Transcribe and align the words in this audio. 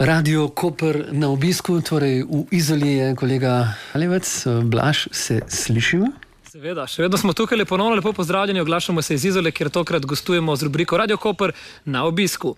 Radio 0.00 0.48
Koper 0.48 1.12
na 1.12 1.28
obisku, 1.28 1.76
torej 1.84 2.24
v 2.24 2.48
Izoli 2.56 2.88
je 2.96 3.12
kolega 3.14 3.76
Alevec, 3.92 4.46
Blaž, 4.64 5.12
se 5.12 5.42
slišimo. 5.44 6.06
Seveda, 6.48 6.86
še 6.88 7.02
vedno 7.04 7.18
smo 7.20 7.34
tukaj, 7.36 7.60
ponovno 7.68 7.98
lepo 7.98 8.14
pozdravljeni, 8.16 8.62
oglašamo 8.64 9.02
se 9.04 9.18
iz 9.18 9.26
Izole, 9.28 9.52
kjer 9.52 9.68
tokrat 9.68 10.06
gostujemo 10.08 10.56
z 10.56 10.64
rubriko 10.64 10.96
Radio 10.96 11.18
Koper 11.20 11.52
na 11.84 12.06
obisku. 12.08 12.54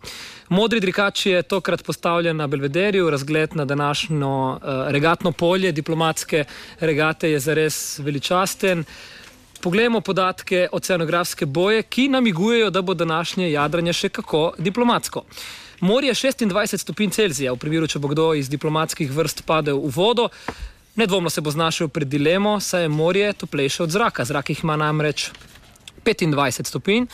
Modri 0.55 0.79
drikač 0.81 1.25
je 1.27 1.41
tokrat 1.43 1.83
postavljen 1.83 2.39
na 2.39 2.47
Belvederju, 2.47 3.11
razgled 3.11 3.57
na 3.59 3.65
današnjo 3.65 4.31
uh, 4.31 4.61
regatno 4.95 5.33
polje 5.33 5.73
diplomatske 5.73 6.45
regate 6.79 7.33
je 7.33 7.41
zares 7.43 7.99
veličasten. 7.99 8.85
Poglejmo 9.63 10.01
podatke 10.01 10.69
oceanografske 10.73 11.47
boje, 11.47 11.83
ki 11.83 12.07
namigujejo, 12.09 12.71
da 12.71 12.83
bo 12.83 12.95
današnje 12.95 13.51
jadranje 13.51 13.99
še 13.99 14.09
kako 14.15 14.53
diplomatsko. 14.59 15.27
Morje 15.83 16.15
26 16.15 16.79
stopinj 16.79 17.11
Celzija, 17.11 17.51
v 17.53 17.59
primeru, 17.59 17.89
če 17.91 17.99
bo 17.99 18.07
kdo 18.07 18.29
iz 18.39 18.47
diplomatskih 18.47 19.09
vrst 19.11 19.41
padel 19.43 19.81
v 19.83 19.89
vodo, 19.91 20.29
nedvomno 20.95 21.31
se 21.31 21.43
bo 21.43 21.51
znašel 21.51 21.89
pred 21.91 22.07
dilemo, 22.07 22.61
saj 22.63 22.85
je 22.87 22.89
morje 22.89 23.33
toplejše 23.33 23.83
od 23.83 23.91
zraka. 23.91 24.23
Zrak 24.23 24.53
jih 24.53 24.63
ima 24.63 24.77
namreč 24.79 25.33
25 26.07 26.71
stopinj. 26.71 27.09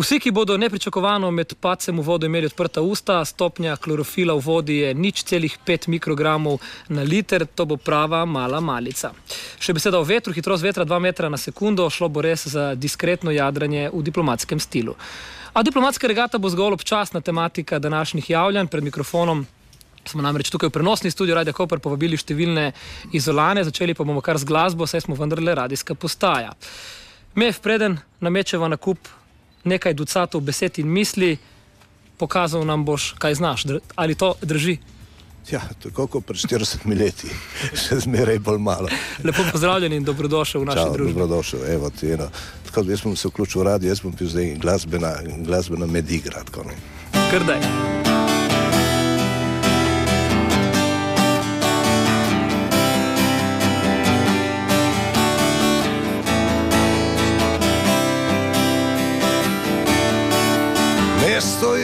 Vsi, 0.00 0.16
ki 0.24 0.32
bodo 0.32 0.56
nepričakovano 0.56 1.28
med 1.30 1.52
pacem 1.60 2.00
v 2.00 2.06
vodo 2.06 2.24
imeli 2.24 2.48
odprta 2.48 2.80
usta, 2.80 3.18
stopnja 3.28 3.76
klorofila 3.76 4.32
v 4.32 4.40
vodi 4.46 4.78
je 4.78 4.94
nič 4.96 5.20
celih 5.28 5.58
5 5.66 5.90
mikrogramov 5.92 6.56
na 6.88 7.04
liter, 7.04 7.44
to 7.44 7.68
bo 7.68 7.76
prava 7.76 8.24
mala 8.24 8.64
malica. 8.64 9.12
Še 9.60 9.76
beseda 9.76 10.00
o 10.00 10.08
vetru, 10.08 10.32
hitrost 10.32 10.64
vetra 10.64 10.88
2 10.88 11.04
metra 11.04 11.28
na 11.28 11.36
sekundo, 11.36 11.90
šlo 11.92 12.08
bo 12.08 12.24
res 12.24 12.48
za 12.48 12.72
diskretno 12.72 13.28
jadranje 13.28 13.90
v 13.92 14.02
diplomatskem 14.08 14.56
stilu. 14.56 14.96
A 15.52 15.62
diplomatska 15.62 16.08
regata 16.08 16.38
bo 16.38 16.48
zgolj 16.48 16.72
občasna 16.72 17.20
tematika 17.20 17.78
današnjih 17.78 18.30
javljanj 18.30 18.66
pred 18.66 18.84
mikrofonom. 18.84 19.46
Smo 20.04 20.22
namreč 20.22 20.50
tukaj 20.50 20.68
v 20.68 20.72
prenosni 20.72 21.10
studiu 21.10 21.34
Radio 21.34 21.52
Koper 21.52 21.78
povabili 21.78 22.16
številne 22.16 22.70
izolane, 23.12 23.60
začeli 23.64 23.94
pa 23.94 24.04
bomo 24.04 24.22
kar 24.24 24.40
z 24.40 24.48
glasbo, 24.48 24.86
saj 24.88 25.04
smo 25.04 25.14
vendarle 25.14 25.54
radijska 25.54 25.94
postaja. 25.94 26.54
Mev 27.34 27.60
preden 27.60 27.98
namečeva 28.20 28.68
na 28.68 28.80
kup 28.80 29.12
nekaj 29.68 29.94
ducatov 29.94 30.40
besed 30.40 30.80
in 30.80 30.88
misli, 30.88 31.36
pokazal 32.16 32.64
nam 32.64 32.88
boš, 32.88 33.12
kaj 33.20 33.34
znaš. 33.34 33.66
Ali 33.94 34.16
to 34.16 34.32
drži? 34.40 34.78
Ja, 35.50 35.60
tako 35.82 36.06
kot 36.06 36.26
pred 36.26 36.38
40 36.38 36.86
leti, 36.98 37.30
še 37.74 37.98
zmeraj 38.04 38.38
bolj 38.38 38.60
malo. 38.62 38.90
Lepo 39.26 39.44
pozdravljen 39.50 39.96
in 39.96 40.06
dobrodošel 40.06 40.62
v 40.62 40.70
naši 40.70 40.84
Čau, 40.84 40.92
družbi. 40.94 41.16
Dobrodošel, 41.16 41.66
evo 41.74 41.90
ti 41.90 42.12
eno. 42.14 42.28
Tako 42.68 42.86
da 42.86 42.94
jaz 42.94 43.02
sem 43.02 43.16
se 43.16 43.28
vključil 43.28 43.64
v 43.64 43.66
radio, 43.72 43.90
jaz 43.90 44.04
bom 44.04 44.14
pil 44.14 44.30
zdaj 44.30 44.54
glasbena, 44.62 45.16
glasbena 45.42 45.90
medigra. 45.90 46.44
Krdaj. 47.30 48.40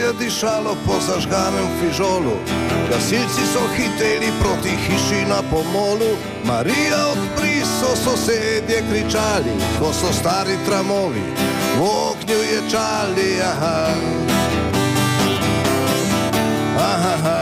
Je 0.09 0.13
dišalo 0.25 0.73
po 0.85 0.97
zažganem 1.07 1.67
fižolu, 1.79 2.33
gasilci 2.89 3.45
so 3.53 3.61
hiteli 3.77 4.31
proti 4.41 4.69
hiši 4.69 5.25
na 5.29 5.41
pomolu, 5.51 6.17
Marija 6.45 7.07
odpri 7.11 7.61
so 7.61 7.95
sosedje 7.95 8.81
kričali, 8.89 9.53
ko 9.79 9.93
so 9.93 10.13
stari 10.13 10.57
tramovi 10.65 11.21
v 11.77 11.81
ognju 11.81 12.39
ječali. 12.53 13.41
Aha. 13.41 13.93
Aha. 16.77 17.39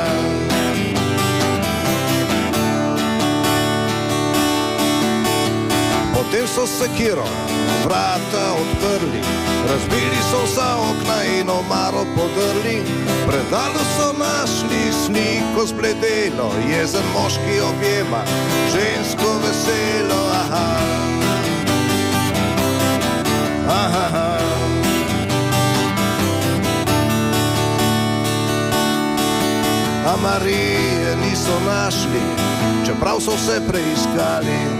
Potem 6.13 6.47
so 6.47 6.67
sekiro 6.67 7.46
vrata 7.85 8.53
odprli, 8.53 9.21
razbili 9.69 10.19
so 10.31 10.43
vsa 10.45 10.75
okna 10.75 11.23
in 11.39 11.49
omaro 11.49 12.05
podrli. 12.15 12.83
Predalu 13.27 13.83
so 13.97 14.13
našli 14.19 14.81
sliko 15.05 15.67
spleteno, 15.67 16.51
jezen 16.69 17.03
moški 17.13 17.59
objema, 17.71 18.21
žensko 18.73 19.29
veselo. 19.43 20.21
Aha. 20.31 20.77
Aha, 23.69 24.05
aha. 24.05 24.37
A 30.07 30.15
Marije 30.21 31.15
niso 31.15 31.59
našli, 31.65 32.21
čeprav 32.85 33.19
so 33.19 33.37
se 33.37 33.61
preiskali. 33.67 34.76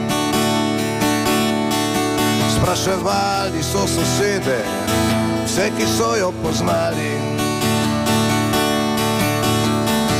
Spraševali 2.57 3.63
so 3.63 3.88
sosede, 3.88 4.59
vse, 5.45 5.72
ki 5.78 5.85
so 5.97 6.16
jo 6.16 6.34
poznali. 6.44 7.12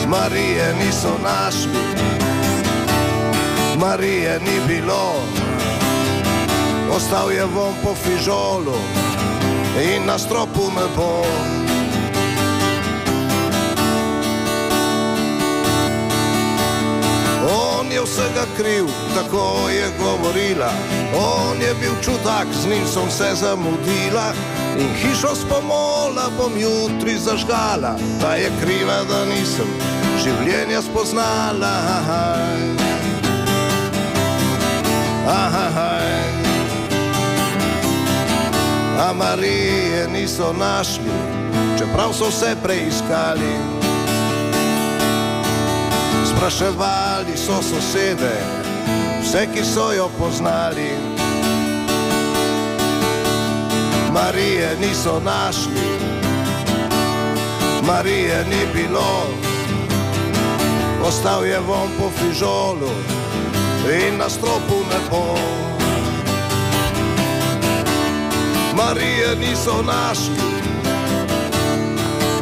Marije 0.07 0.75
niso 0.79 1.17
našli, 1.23 1.83
Marije 3.79 4.39
ni 4.39 4.57
bilo, 4.67 5.13
ostal 6.95 7.31
je 7.31 7.45
von 7.45 7.73
po 7.83 7.95
fižolu 7.95 8.77
in 9.93 10.05
na 10.05 10.17
stropu 10.17 10.71
me 10.71 10.85
bo. 10.95 11.56
Vsega 18.07 18.45
kriv, 18.57 18.85
tako 19.16 19.69
je 19.69 19.91
govorila. 20.00 20.72
On 21.16 21.62
je 21.62 21.73
bil 21.81 21.91
čudak, 22.03 22.47
z 22.62 22.69
njim 22.69 22.88
sem 22.88 23.12
se 23.12 23.35
zamudila. 23.35 24.34
In 24.79 24.90
hišo 24.95 25.35
spomola 25.35 26.29
bom 26.38 26.53
jutri 26.57 27.17
zažgala, 27.19 27.96
da 28.22 28.35
je 28.35 28.51
kriva, 28.62 29.03
da 29.09 29.25
nisem 29.25 29.67
življenja 30.23 30.81
spoznala. 30.81 31.73
Aha, 35.28 36.00
A 39.00 39.13
Marije 39.13 40.07
niso 40.07 40.53
našli, 40.53 41.13
čeprav 41.78 42.13
so 42.13 42.29
vse 42.29 42.56
preiskali. 42.63 43.53
Spraševali 46.25 47.06
so 47.37 47.61
sosede, 47.61 48.35
vse, 49.21 49.47
ki 49.53 49.63
so 49.63 49.91
jo 49.93 50.09
poznali. 50.19 50.91
Marije 54.13 54.77
niso 54.81 55.21
našli, 55.25 55.89
Marije 57.87 58.45
ni 58.49 58.63
bilo, 58.73 59.27
ostal 61.03 61.45
je 61.45 61.59
von 61.59 61.89
po 61.99 62.09
fižolu 62.09 62.91
in 64.07 64.17
na 64.17 64.29
stropu 64.29 64.79
ne 64.89 64.99
bo. 65.11 65.37
Marije 68.75 69.35
niso 69.35 69.81
našli, 69.81 70.43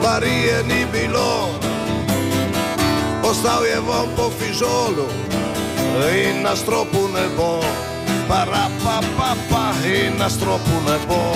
Marije 0.04 0.64
ni 0.64 0.86
bilo 0.92 1.65
ostal 3.36 3.66
je 3.66 3.80
von 3.80 4.10
po 4.16 4.32
fižolu 4.40 5.08
in 6.16 6.44
na 6.44 6.56
stropu 6.56 7.08
ne 7.14 7.28
bo. 7.38 7.60
Para 8.28 8.68
pa 8.84 9.02
pa 9.18 9.36
pa 9.50 9.74
in 9.86 10.18
na 10.18 10.30
stropu 10.30 10.76
ne 10.88 10.98
bo. 11.08 11.36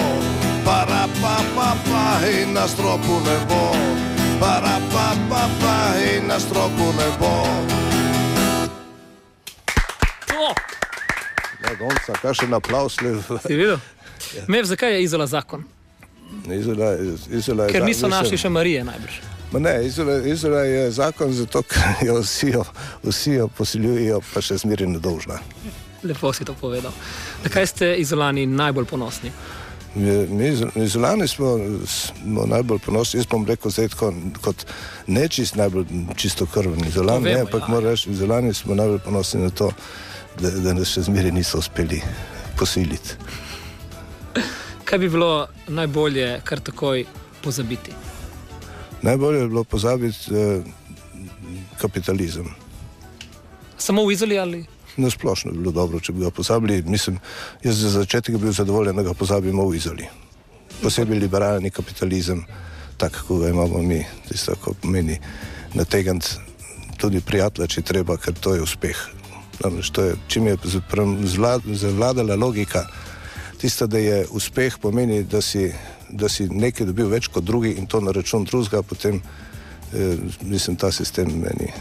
Para 0.65 1.07
pa 1.21 1.43
pa 1.55 1.75
pa 1.89 2.27
in 2.27 2.53
na 2.53 2.67
stropu 2.67 3.19
ne 3.27 3.37
bo. 3.49 3.75
Para 4.39 4.79
pa 4.91 5.15
pa 5.29 5.43
pa 5.61 5.75
in 5.99 6.27
na 6.27 6.39
stropu 6.39 6.87
ne 6.99 7.09
bo. 7.19 7.33
Ja, 11.63 11.75
gonca, 11.79 12.13
kakšen 12.21 12.53
aplaus 12.53 13.01
le. 13.01 13.19
Si 13.47 13.55
videl? 13.55 13.77
Mev, 14.47 14.63
zakaj 14.65 14.93
je 14.93 15.03
izola 15.03 15.27
zakon? 15.27 15.63
Izola, 16.47 16.95
izola 17.29 17.63
je 17.65 17.71
Ker 17.71 17.83
niso 17.83 18.07
našli 18.07 18.37
še 18.37 18.49
Marije 18.49 18.83
najbrž. 18.87 19.38
Ma 19.51 19.59
ne, 19.59 19.85
Izola, 19.85 20.17
Izola 20.29 20.59
je 20.59 20.91
zakon 20.91 21.33
zato, 21.33 21.61
ker 21.65 21.81
jo 22.05 22.19
vsi 22.21 22.51
jo, 22.53 22.63
vsi 23.03 23.31
jo 23.39 23.47
posiljujejo, 23.57 24.19
pa 24.33 24.41
še 24.41 24.57
zmeraj 24.61 24.87
nedolžna. 24.87 25.39
Lepo 26.03 26.29
si 26.33 26.45
to 26.45 26.53
povedal. 26.53 26.93
Na 27.43 27.49
kaj 27.49 27.65
ste 27.67 27.95
izolani 27.97 28.45
najbolj 28.45 28.85
ponosni? 28.85 29.31
Mi, 29.95 30.27
mi 30.27 30.47
iz- 30.47 30.61
Izolani 30.75 31.27
smo, 31.27 31.55
smo 31.87 32.45
najbolj 32.45 32.79
ponosni, 32.85 33.17
jaz 33.19 33.25
bom 33.27 33.45
rekel, 33.45 33.71
zdaj 33.73 33.89
tako, 33.89 34.11
kot 34.41 34.65
ne 35.07 35.25
čist 35.27 35.55
najbolj 35.57 35.85
čisto 36.15 36.45
krvni 36.45 36.87
izolani, 36.87 37.25
vemo, 37.25 37.35
ne, 37.35 37.41
ampak 37.41 37.61
ja. 37.61 37.65
ja. 37.65 37.71
moram 37.73 37.89
reči, 37.89 38.09
izolani 38.13 38.53
smo 38.53 38.75
najbolj 38.77 38.99
ponosni 38.99 39.41
na 39.41 39.49
to, 39.49 39.71
da, 40.39 40.51
da 40.51 40.73
nas 40.77 40.93
še 40.93 41.07
zmeraj 41.09 41.31
niso 41.31 41.57
uspeli 41.57 42.01
posiliti. 42.59 43.17
Kaj 44.85 44.99
bi 44.99 45.09
bilo 45.09 45.47
najbolje 45.67 46.41
kar 46.43 46.59
takoj 46.61 47.03
pozabiti? 47.43 47.91
Najbolje 49.01 49.39
je 49.39 49.47
bilo 49.47 49.63
pozabiti, 49.63 50.35
eh, 50.35 50.61
kapitalizem. 51.81 52.45
Samo 53.77 54.05
v 54.05 54.11
Izoli 54.11 54.39
ali? 54.39 54.65
Na 54.97 55.09
splošno 55.09 55.51
bi 55.51 55.57
bilo 55.57 55.71
dobro, 55.71 55.99
če 55.99 56.13
bi 56.13 56.23
ga 56.23 56.31
pozabili. 56.31 56.83
Mislim, 56.85 57.19
jaz 57.63 57.77
za 57.77 57.89
začetek 57.89 58.35
bi 58.35 58.41
bil 58.41 58.51
zadovoljen, 58.51 58.95
da 58.95 59.03
ga 59.03 59.13
pozabimo 59.13 59.67
v 59.67 59.75
Izoli. 59.75 60.07
Posebej 60.81 61.19
liberalni 61.19 61.71
kapitalizem, 61.71 62.43
tak, 62.97 63.23
kot 63.27 63.41
ga 63.41 63.49
imamo 63.49 63.81
mi, 63.81 64.03
tisto, 64.27 64.55
ko 64.55 64.73
pomeni 64.81 65.19
nategant 65.73 66.35
tudi 66.99 67.21
prijatelja, 67.21 67.67
če 67.67 67.81
treba, 67.81 68.17
ker 68.17 68.35
to 68.35 68.55
je 68.55 68.61
uspeh. 68.61 68.97
Namreč 69.63 69.91
to 69.91 70.03
je, 70.03 70.15
čim 70.27 70.47
je 70.47 70.57
zavladala 71.75 72.35
logika, 72.35 72.85
tista, 73.61 73.87
da 73.87 73.97
je 73.97 74.25
uspeh 74.31 74.77
pomeni, 74.81 75.23
da 75.23 75.41
si, 75.41 75.71
da 76.09 76.29
si 76.29 76.47
nekaj 76.49 76.89
dobil 76.89 77.09
več 77.09 77.27
kot 77.27 77.43
drugi 77.43 77.75
in 77.77 77.87
to 77.87 78.01
na 78.01 78.11
račun 78.11 78.43
drugega, 78.43 78.81
potem 78.81 79.21
eh, 79.93 80.17
mislim, 80.41 80.75
ta 80.75 80.91
sistem 80.91 81.31
meni 81.41 81.71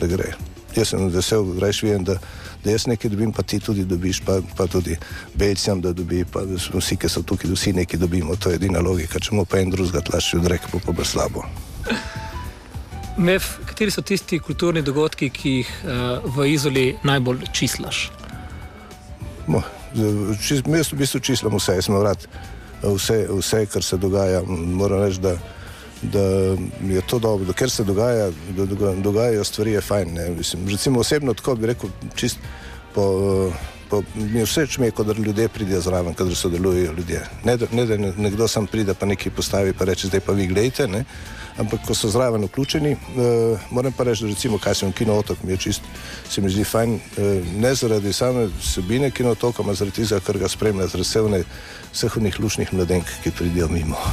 ne 0.00 0.08
gre. 0.08 0.32
Jaz 0.76 0.88
sem 0.88 1.08
vesel, 1.12 1.50
reč 1.60 1.82
vem, 1.84 2.04
da, 2.04 2.16
da 2.64 2.72
jaz 2.72 2.86
nekaj 2.88 3.10
dobim, 3.12 3.32
pa 3.32 3.42
ti 3.44 3.58
tudi 3.60 3.84
dobiš, 3.84 4.22
pa, 4.24 4.38
pa 4.56 4.66
tudi 4.66 4.96
Belcijam, 5.34 5.82
da 5.84 5.92
dobi, 5.92 6.24
pa 6.24 6.46
da 6.48 6.56
vsi, 6.56 6.96
ki 6.96 7.10
so 7.12 7.22
tukaj, 7.22 7.50
vsi 7.52 7.74
nekaj 7.76 8.00
dobimo. 8.00 8.36
To 8.40 8.50
je 8.50 8.56
edina 8.56 8.80
logika. 8.80 9.20
Če 9.20 9.36
mu 9.36 9.44
pa 9.44 9.60
en 9.60 9.70
drugega 9.70 10.00
tlači 10.00 10.40
od 10.40 10.48
reke, 10.48 10.72
pa 10.72 10.92
bo 10.92 11.04
slabo. 11.04 11.44
Mev, 13.20 13.44
kateri 13.68 13.92
so 13.92 14.00
tisti 14.00 14.38
kulturni 14.40 14.80
dogodki, 14.82 15.28
ki 15.28 15.54
jih 15.58 15.72
uh, 15.84 16.24
v 16.36 16.48
Izoli 16.54 16.86
najbolj 17.04 17.44
čislaš? 17.52 18.06
Mo, 19.46 19.60
čist, 20.40 20.64
jaz 20.64 20.92
v 20.94 21.02
bistvu 21.02 21.20
čislam 21.20 21.58
vse, 21.58 21.76
jaz 21.76 21.90
sem 21.90 22.00
rad 22.00 22.24
vse, 22.82 23.26
vse, 23.30 23.66
kar 23.66 23.82
se 23.82 23.96
dogaja. 23.96 24.42
Moram 24.46 25.02
reči, 25.02 25.20
da, 25.20 25.36
da 26.02 26.22
je 26.94 27.02
to 27.06 27.18
dobro, 27.18 27.52
ker 27.52 27.70
se 27.70 27.84
dogaja, 27.84 28.30
da 28.56 28.94
dogajajo 28.94 29.44
stvari, 29.44 29.72
je 29.72 29.80
fajn. 29.80 30.18
Mislim, 30.36 30.68
recimo 30.68 31.00
osebno 31.00 31.34
tako 31.34 31.54
bi 31.54 31.66
rekel, 31.66 31.90
čist 32.14 32.38
po. 32.94 33.50
Po, 33.92 34.02
mi 34.14 34.38
je 34.40 34.46
všeč, 34.46 34.78
da 34.78 35.12
ljudje 35.12 35.48
pridejo 35.48 35.80
zraven, 35.80 36.14
kadar 36.14 36.34
sodelujejo 36.34 36.92
ljudje. 36.92 37.26
Ne, 37.44 37.56
da, 37.56 37.66
ne 37.72 37.84
da 37.86 37.96
nekdo 37.96 38.48
sam 38.48 38.66
pride, 38.66 38.94
pa 38.94 39.06
nekaj 39.06 39.32
postavi, 39.36 39.72
pa 39.72 39.84
reče: 39.84 40.06
Zdaj 40.08 40.20
pa 40.20 40.32
vi 40.32 40.46
gledajte. 40.46 40.88
Ne? 40.88 41.04
Ampak 41.58 41.84
ko 41.86 41.94
so 41.94 42.08
zraven 42.08 42.44
vključeni, 42.44 42.92
uh, 42.92 43.60
moram 43.70 43.92
pa 43.92 44.04
reči, 44.04 44.24
da 44.24 44.30
recimo, 44.30 44.58
kaj 44.58 44.74
sem 44.74 44.88
v 44.88 44.96
kinootok, 45.02 45.42
mi 45.44 45.52
je 45.52 45.56
čist, 45.56 45.82
se 46.28 46.40
mi 46.40 46.50
zdi 46.50 46.64
fajn, 46.64 46.94
uh, 46.94 47.50
ne 47.60 47.74
zaradi 47.74 48.12
same 48.12 48.48
sebine 48.62 49.10
kinootoka, 49.10 49.62
ampak 49.62 49.76
zaradi 49.76 50.02
tega, 50.02 50.20
ker 50.20 50.38
ga 50.38 50.48
spremlja, 50.48 50.88
zaradi 50.92 51.44
vseh 51.92 52.16
unih 52.16 52.40
lušnih 52.40 52.72
mladenk, 52.72 53.04
ki 53.24 53.30
pridijo 53.30 53.68
mimo. 53.68 53.98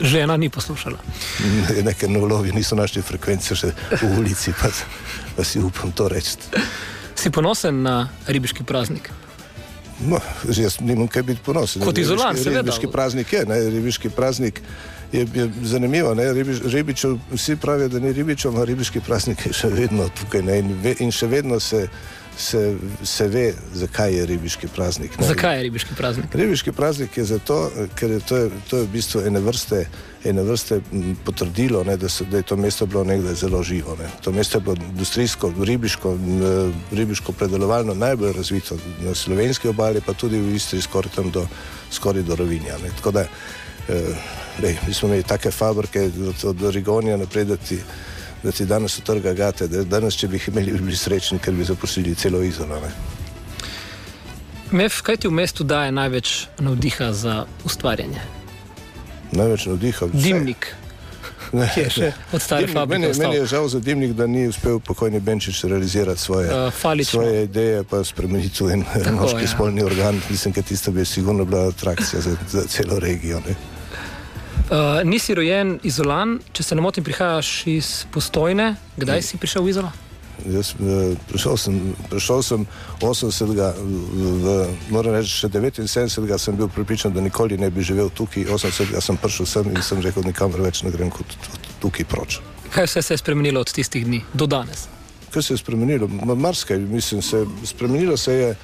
Žena 0.00 0.36
ni 0.36 0.50
poslušala. 0.50 0.98
Ne, 1.44 1.82
neke 1.82 2.08
nolovi 2.08 2.52
niso 2.52 2.74
našli 2.76 3.02
frekvence 3.02 3.54
še 3.54 3.70
v 4.00 4.10
ulici, 4.18 4.54
pa, 4.58 4.70
pa 5.36 5.44
si 5.46 5.62
upam 5.62 5.92
to 5.94 6.08
reči. 6.10 6.34
Si 7.14 7.30
ponosen 7.30 7.82
na 7.82 8.08
ribiški 8.26 8.66
praznik? 8.66 9.10
No, 10.02 10.18
jaz 10.50 10.80
nimam 10.82 11.06
kaj 11.06 11.22
biti 11.22 11.44
ponosen. 11.46 11.84
Kot 11.86 11.98
izolan, 11.98 12.34
seveda. 12.34 12.64
Ribiški 12.64 12.90
praznik 12.90 13.32
je, 13.32 13.44
ne, 13.46 13.60
ribiški 13.70 14.10
praznik 14.10 14.58
je, 14.58 14.93
je 15.14 15.50
zanimivo. 15.62 16.14
Ribič, 16.14 16.60
ribičev, 16.64 17.18
vsi 17.32 17.56
pravijo, 17.56 17.88
da 17.88 18.00
ni 18.00 18.12
ribičev, 18.12 18.50
ampak 18.50 18.66
ribiški 18.66 19.00
praznik 19.00 19.46
je 19.46 19.52
še 19.52 19.70
vedno 19.70 20.08
tukaj 20.20 20.42
ne, 20.42 20.58
in, 20.58 20.74
ve, 20.82 20.96
in 20.98 21.12
še 21.14 21.28
vedno 21.30 21.60
se, 21.60 21.86
se, 22.36 22.62
se 23.02 23.28
ve, 23.28 23.44
zakaj 23.74 24.14
je 24.14 24.26
ribiški 24.26 24.68
praznik. 24.74 25.14
Ne. 25.20 25.26
Zakaj 25.26 25.56
je 25.56 25.62
ribiški 25.68 25.94
praznik? 25.94 26.34
Ribiški 26.34 26.72
praznik 26.72 27.16
je 27.16 27.24
zato, 27.30 27.58
ker 27.94 28.10
je 28.16 28.20
to, 28.20 28.36
je, 28.42 28.50
to 28.70 28.82
je 28.82 28.88
v 28.88 28.90
bistvu 28.90 29.22
ene 29.28 29.40
vrste, 29.40 29.84
ene 30.24 30.42
vrste 30.42 30.80
potrdilo, 31.24 31.84
ne, 31.86 31.96
da, 31.96 32.10
so, 32.10 32.26
da 32.30 32.42
je 32.42 32.48
to 32.50 32.56
mesto 32.58 32.86
bilo 32.86 33.04
nekdaj 33.04 33.38
zelo 33.44 33.62
živo. 33.62 33.96
Ne. 34.00 34.10
To 34.26 34.32
mesto 34.32 34.58
je 34.58 34.66
bilo 34.66 34.76
industrijsko, 34.90 35.52
ribiško, 35.62 36.16
ribiško 36.92 37.32
predelovalno 37.32 37.94
najbolj 37.94 38.32
razvito 38.32 38.78
na 39.04 39.14
slovenski 39.14 39.70
obali, 39.70 40.02
pa 40.02 40.12
tudi 40.12 40.42
v 40.42 40.56
Istri 40.58 40.82
skoraj 40.82 41.30
do, 41.30 41.46
skoraj 41.90 42.26
do 42.26 42.36
Rovinja. 42.36 42.80
Ne. 42.82 42.90
Tako 42.98 43.14
da 43.20 43.28
eh, 43.88 44.42
Lej, 44.62 44.76
mi 44.86 44.94
smo 44.94 45.08
imeli 45.08 45.22
take 45.22 45.50
fabrike 45.50 46.10
od, 46.28 46.44
od 46.44 46.74
Rigonija 46.74 47.16
naprej, 47.16 47.44
da 47.44 47.56
ti, 47.56 47.78
da 48.42 48.52
ti 48.52 48.66
danes 48.66 48.98
utrga 48.98 49.32
gate. 49.32 49.68
Danes, 49.68 50.14
če 50.14 50.28
bi 50.28 50.36
jih 50.36 50.48
imeli, 50.48 50.72
bi 50.72 50.78
bili 50.78 50.96
srečni, 50.96 51.38
ker 51.38 51.54
bi 51.54 51.64
zaposlili 51.64 52.14
celo 52.14 52.42
izolo. 52.42 52.80
Mev, 54.70 55.02
kaj 55.02 55.16
ti 55.16 55.28
v 55.28 55.34
mestu 55.34 55.64
daje 55.64 55.92
največ 55.92 56.46
navdiha 56.58 57.12
za 57.12 57.44
ustvarjanje? 57.64 58.22
Največ 59.32 59.66
navdiha? 59.66 60.06
Vse. 60.06 60.22
Dimnik. 60.22 60.70
Ne, 61.54 61.68
še 61.70 62.08
od 62.34 62.42
stare 62.42 62.66
fabrike. 62.66 63.12
Meni, 63.12 63.18
meni 63.18 63.36
je 63.36 63.46
žal 63.46 63.68
za 63.68 63.78
dimnik, 63.80 64.14
da 64.18 64.26
ni 64.26 64.46
uspel 64.48 64.80
pokojni 64.82 65.20
Benčič 65.20 65.60
realizirati 65.70 66.20
svoje, 66.20 66.50
uh, 66.50 67.04
svoje 67.06 67.44
ideje, 67.44 67.84
pa 67.84 68.02
spremeniti 68.04 68.64
v 68.64 68.80
en 68.80 68.84
moški 69.18 69.44
ja. 69.44 69.52
spolni 69.52 69.84
organ. 69.86 70.18
Mislim, 70.30 70.54
da 70.56 70.62
tisto 70.62 70.90
bi 70.90 71.04
sigurno 71.04 71.44
bila 71.44 71.68
atrakcija 71.68 72.22
za, 72.22 72.36
za 72.50 72.66
celo 72.68 72.98
regijo. 72.98 73.42
Ne. 73.46 73.54
Uh, 74.74 75.04
nisi 75.06 75.34
rojen 75.38 75.76
izolan, 75.86 76.40
če 76.52 76.64
se 76.66 76.74
ne 76.74 76.82
motim, 76.82 77.04
prihajaš 77.06 77.50
iz 77.70 77.90
postojne. 78.10 78.72
Kdaj 78.98 79.20
si 79.22 79.38
prišel 79.38 79.62
v 79.62 79.70
izolo? 79.70 79.90
Jaz, 80.50 80.72
uh, 80.82 81.12
prišel, 81.28 81.54
sem, 81.62 81.76
prišel 82.10 82.42
sem 82.42 82.64
80, 82.98 83.54
v, 84.42 84.56
moram 84.90 85.14
reči, 85.14 85.30
še 85.30 85.50
79, 85.52 86.34
sem 86.42 86.58
bil 86.58 86.66
pripričan, 86.74 87.14
da 87.14 87.22
nikoli 87.22 87.54
ne 87.60 87.70
bi 87.70 87.86
živel 87.86 88.10
tukaj. 88.10 88.48
80 88.50 88.98
sem 88.98 89.20
prišel 89.22 89.46
sem 89.46 89.70
in 89.70 89.78
sem 89.78 90.02
rekel, 90.02 90.26
nikamor 90.26 90.64
več 90.66 90.82
ne 90.82 90.90
grem 90.90 91.12
kot 91.14 91.38
tukaj 91.84 92.10
proč. 92.10 92.40
Kaj 92.74 92.90
vse 92.90 93.04
se 93.06 93.14
je 93.14 93.22
spremenilo 93.22 93.62
od 93.62 93.70
tistih 93.70 94.02
dni 94.02 94.24
do 94.34 94.50
danes? 94.50 94.88
Kaj 95.30 95.52
se 95.52 95.54
je 95.54 95.62
spremenilo? 95.62 96.10
Marsikaj, 96.34 96.82
mislim, 96.82 97.22
se, 97.22 97.46
spremenilo 97.62 98.18
se 98.18 98.40
je. 98.40 98.54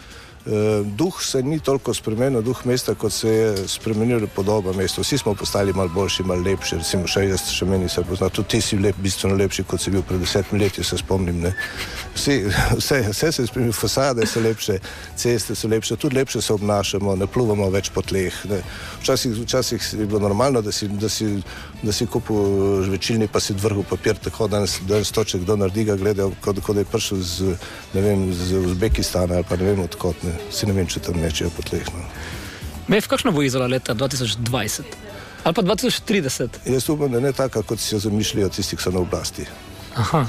Uh, 0.47 0.87
duh 0.97 1.23
se 1.23 1.43
ni 1.43 1.59
toliko 1.61 1.93
spremenil, 1.95 2.41
duh 2.43 2.57
mesta, 2.65 2.95
kot 2.95 3.13
se 3.13 3.29
je 3.29 3.69
spremenila 3.69 4.27
podoba 4.35 4.73
mesta. 4.73 5.03
Vsi 5.03 5.19
smo 5.19 5.35
postali 5.35 5.73
malo 5.73 5.89
boljši, 5.89 6.23
malo 6.23 6.41
lepši. 6.41 6.79
Recimo, 6.81 7.05
še 7.07 7.27
jaz, 7.29 7.45
še 7.53 7.69
meni 7.69 7.89
se 7.93 8.01
pozna, 8.09 8.31
tudi 8.33 8.55
ti 8.55 8.61
si 8.65 8.79
lep, 8.81 8.97
bistveno 9.05 9.37
lepši, 9.37 9.67
kot 9.69 9.85
si 9.85 9.93
bil 9.93 10.01
pred 10.03 10.23
desetimi 10.25 10.63
leti, 10.63 10.85
se 10.85 10.97
spomnim. 10.97 11.45
Vsi, 12.15 12.39
vse, 12.81 13.03
vse 13.11 13.33
se 13.33 13.43
je 13.43 13.51
spremenilo, 13.51 13.77
fasade 13.77 14.25
so 14.27 14.41
lepše, 14.41 14.79
ceste 15.13 15.55
so 15.55 15.69
lepše, 15.69 15.99
tudi 16.01 16.17
lepše 16.17 16.41
se 16.41 16.57
obnašamo, 16.57 17.19
ne 17.21 17.29
pluvamo 17.29 17.69
več 17.77 17.93
po 17.93 18.01
tleh. 18.01 18.41
Včasih, 19.03 19.37
včasih 19.43 19.93
je 19.93 20.07
bilo 20.07 20.25
normalno, 20.25 20.65
da 20.65 20.73
si, 20.73 20.89
da 20.89 21.13
si, 21.13 21.35
da 21.83 21.93
si 21.93 22.07
kupil 22.07 22.83
žvečilni, 22.85 23.29
pa 23.29 23.41
si 23.41 23.55
vrhu 23.57 23.83
papir, 23.89 24.19
tako 24.21 24.49
da 24.49 24.65
danes 24.89 25.13
to, 25.13 25.25
če 25.25 25.41
kdo 25.45 25.57
naredi, 25.57 25.85
ga 25.89 25.97
gledajo, 25.97 26.35
kot, 26.45 26.61
kot 26.65 26.77
da 26.77 26.85
je 26.85 26.89
prišel 26.91 27.23
z, 27.25 27.55
vem, 27.95 28.27
z 28.37 28.61
Uzbekistana 28.61 29.41
ali 29.41 29.49
pa 29.49 29.57
ne 29.57 29.71
vem 29.71 29.81
odkot. 29.85 30.23
Ne 30.27 30.37
si 30.53 30.69
ne 30.69 30.77
vem, 30.77 30.89
če 30.91 31.01
tam 31.09 31.17
nečejo 31.21 31.51
po 31.57 31.65
tleh. 31.65 31.89
No. 31.97 32.05
Mev, 32.93 33.09
kakšno 33.09 33.33
bo 33.33 33.45
izala 33.47 33.71
leta 33.71 33.95
2020 33.95 34.93
ali 35.41 35.57
pa 35.57 35.63
2030? 35.65 36.61
Jaz 36.69 36.89
upam, 36.93 37.13
da 37.13 37.21
ne 37.21 37.33
tako, 37.33 37.63
kot 37.65 37.81
si 37.81 37.95
jo 37.95 38.01
zamišljajo 38.05 38.53
tisti, 38.53 38.77
ki 38.77 38.85
so 38.85 38.93
na 38.93 39.01
oblasti. 39.01 39.47
Aha. 39.97 40.27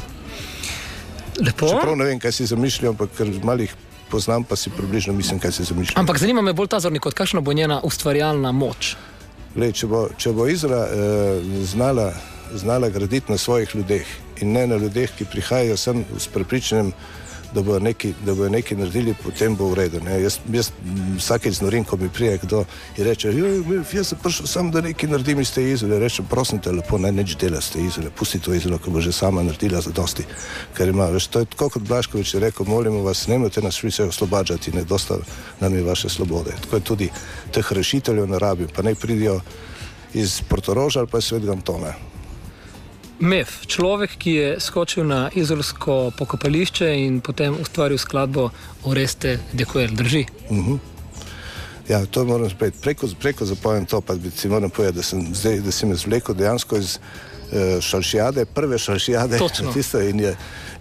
Lepo. 1.42 1.68
Čeprav 1.68 1.98
ne 2.00 2.08
vem, 2.14 2.20
kaj 2.20 2.38
si 2.38 2.48
zamišljajo, 2.48 2.94
ampak 2.96 3.12
ker 3.18 3.32
malih 3.44 3.76
poznam, 4.12 4.44
pa 4.48 4.56
si 4.56 4.72
približno 4.72 5.14
mislim, 5.14 5.40
kaj 5.40 5.52
si 5.52 5.68
zamišljajo. 5.68 6.00
Ampak 6.00 6.20
zanima 6.20 6.42
me 6.42 6.54
bolj 6.56 6.72
ta 6.72 6.80
zornik, 6.80 7.12
kakšna 7.12 7.44
bo 7.44 7.54
njena 7.54 7.82
ustvarjalna 7.84 8.52
moč. 8.52 8.96
Lej, 9.52 9.74
če, 9.82 9.88
bo, 9.92 10.06
če 10.16 10.32
bo 10.32 10.46
Izrael 10.48 10.88
eh, 10.88 11.48
znala, 11.68 12.12
znala 12.56 12.88
graditi 12.90 13.32
na 13.32 13.38
svojih 13.38 13.76
ljudeh 13.76 14.08
in 14.42 14.54
ne 14.56 14.64
na 14.68 14.78
ljudeh, 14.80 15.12
ki 15.18 15.28
prihajajo 15.28 15.76
sem 15.78 16.06
s 16.18 16.30
prepričanjem, 16.32 16.94
da 17.54 17.62
bodo 17.62 17.80
nekaj, 17.80 18.14
da 18.26 18.34
bodo 18.34 18.50
nekaj 18.50 18.78
naredili, 18.78 19.16
potem 19.24 19.56
bo 19.56 19.68
v 19.72 19.76
redu. 19.76 20.00
Jaz, 20.22 20.40
jaz 20.54 20.72
vsakeč 21.18 21.60
znorim, 21.60 21.84
ko 21.84 21.98
mi 21.98 22.10
prije 22.10 22.38
kdo 22.44 22.64
in 22.98 23.06
reče: 23.06 23.34
Jaz 23.94 24.08
sem 24.08 24.18
prišel 24.24 24.48
samo, 24.48 24.72
da 24.72 24.82
nekaj 24.82 25.10
naredim 25.10 25.40
iz 25.40 25.52
te 25.54 25.64
izole. 25.72 26.00
Rečem: 26.00 26.26
Prosim 26.26 26.60
te, 26.60 26.72
lepo 26.72 26.98
naj 26.98 27.12
neč 27.12 27.36
dela 27.36 27.62
z 27.62 27.74
te 27.74 27.84
izole, 27.84 28.10
pusti 28.10 28.40
to 28.40 28.54
izolo, 28.54 28.78
ki 28.78 28.90
bo 28.90 29.02
že 29.02 29.12
sama 29.12 29.44
naredila 29.44 29.82
za 29.82 29.92
dosti. 29.92 30.24
Ker 30.78 30.90
ima, 30.90 31.06
veš, 31.12 31.28
to 31.28 31.40
je 31.40 31.46
tako 31.46 31.70
kot 31.70 31.84
Blaškovič 31.88 32.34
je 32.34 32.40
rekel: 32.40 32.66
Molimo 32.66 33.04
vas, 33.04 33.28
ne 33.28 33.38
morete 33.38 33.62
nas 33.62 33.84
vse 33.84 34.04
oslobađati, 34.04 34.72
ne 34.72 34.84
dosta 34.84 35.18
nam 35.60 35.76
je 35.76 35.84
vaše 35.84 36.10
svobode. 36.10 36.52
Tako 36.62 36.76
je 36.76 36.82
tudi 36.82 37.10
teh 37.52 37.72
rešiteljev 37.72 38.28
na 38.28 38.38
rabi, 38.38 38.68
pa 38.76 38.82
naj 38.82 38.96
pridijo 38.96 39.42
iz 40.14 40.42
Portoroža 40.50 41.00
ali 41.00 41.08
pa 41.08 41.18
iz 41.18 41.24
Svetega 41.24 41.52
Antona. 41.52 41.94
Mev, 43.22 43.48
človek, 43.70 44.16
ki 44.18 44.32
je 44.34 44.54
skočil 44.60 45.06
na 45.06 45.30
izolsko 45.38 46.12
pokopališče 46.18 46.88
in 47.04 47.20
potem 47.22 47.54
ustvaril 47.62 48.00
skladbo 48.02 48.48
Oreste 48.90 49.38
Dekuel, 49.54 49.94
drži. 49.94 50.26
Uh 50.50 50.58
mhm. 50.58 50.72
-huh. 50.72 50.80
Ja, 51.90 52.06
to 52.06 52.26
moram 52.26 52.50
spet 52.50 52.74
preko, 52.82 53.08
preko 53.20 53.46
zapojem 53.46 53.86
to, 53.86 54.02
pa 54.02 54.16
bi 54.16 54.32
si 54.32 54.50
moral 54.50 54.70
povedati, 54.70 54.96
da 54.96 55.04
sem 55.04 55.36
zdaj, 55.36 55.60
da 55.60 55.72
si 55.72 55.86
me 55.86 55.96
zvlekel 55.96 56.36
dejansko 56.36 56.78
iz 56.78 56.98
uh, 56.98 57.82
šalšijade, 57.82 58.46
prve 58.46 58.78
šalšijade. 58.78 59.38
Točno. 59.38 59.72
Tisto, 59.74 60.02
in, 60.02 60.20
je, 60.20 60.36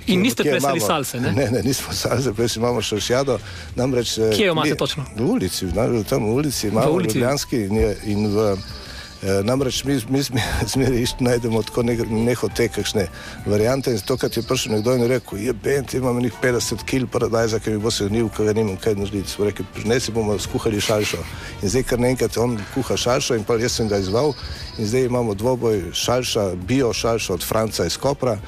in 0.06 0.20
niste 0.20 0.42
plesali 0.42 0.80
salse, 0.80 1.20
ne? 1.20 1.32
Ne, 1.32 1.50
ne, 1.50 1.62
nismo 1.62 1.92
salse, 1.92 2.32
prej 2.32 2.48
imamo 2.56 2.82
šalšijado. 2.82 3.38
Namreč, 3.76 4.14
Kje 4.14 4.46
jo 4.46 4.52
imate 4.52 4.70
mi, 4.70 4.76
točno? 4.76 5.04
V 5.16 5.30
ulici, 5.30 5.66
na, 5.66 6.02
tam 6.02 6.24
v 6.24 6.34
ulici 6.34 6.68
imamo 6.68 6.92
v 6.92 6.94
ulici. 6.94 7.18
Ljubljanski 7.18 7.56
in, 7.56 7.76
je, 7.76 7.96
in 8.04 8.26
v 8.26 8.56
E, 8.56 8.79
namreč 9.22 9.84
mi, 9.84 10.00
mi 10.08 10.22
zmeraj 10.66 11.04
najdemo 11.20 11.62
tako 11.62 11.82
ne, 11.82 11.96
nehote, 12.08 12.68
kakšne 12.68 13.06
variante. 13.46 13.92
In 13.92 14.00
to, 14.00 14.16
kar 14.16 14.30
je 14.36 14.42
prišel 14.42 14.72
nekdo 14.72 14.94
in 14.96 15.04
rekel, 15.08 15.38
je 15.38 15.52
ben, 15.52 15.84
ti 15.84 15.96
imamo 15.96 16.20
nekaj 16.20 16.52
50 16.52 16.84
kg, 16.86 17.08
paradajza, 17.12 17.60
ki 17.60 17.70
mi 17.76 17.82
bo 17.82 17.90
se 17.90 18.08
gnil, 18.08 18.30
ki 18.32 18.48
ga 18.48 18.56
nimam 18.56 18.78
kaj 18.80 18.96
narediti. 18.96 19.30
Smo 19.30 19.44
rekli, 19.44 19.66
ne 19.84 20.00
si 20.00 20.12
bomo 20.12 20.38
skuhali 20.38 20.80
šalšo. 20.80 21.20
In 21.62 21.68
zdaj 21.68 21.84
kar 21.92 22.00
naenkrat 22.00 22.40
on 22.40 22.56
kuha 22.74 22.96
šalšo 22.96 23.36
in 23.36 23.44
pa 23.44 23.58
jaz 23.60 23.76
sem 23.76 23.88
ga 23.88 24.00
izval. 24.00 24.32
In 24.78 24.88
zdaj 24.88 25.04
imamo 25.10 25.34
dvoboj 25.34 25.90
šalša, 25.92 26.50
bio 26.56 26.92
šalša 26.92 27.34
od 27.34 27.44
Franca 27.44 27.86
iz 27.86 28.00
Kopra. 28.00 28.38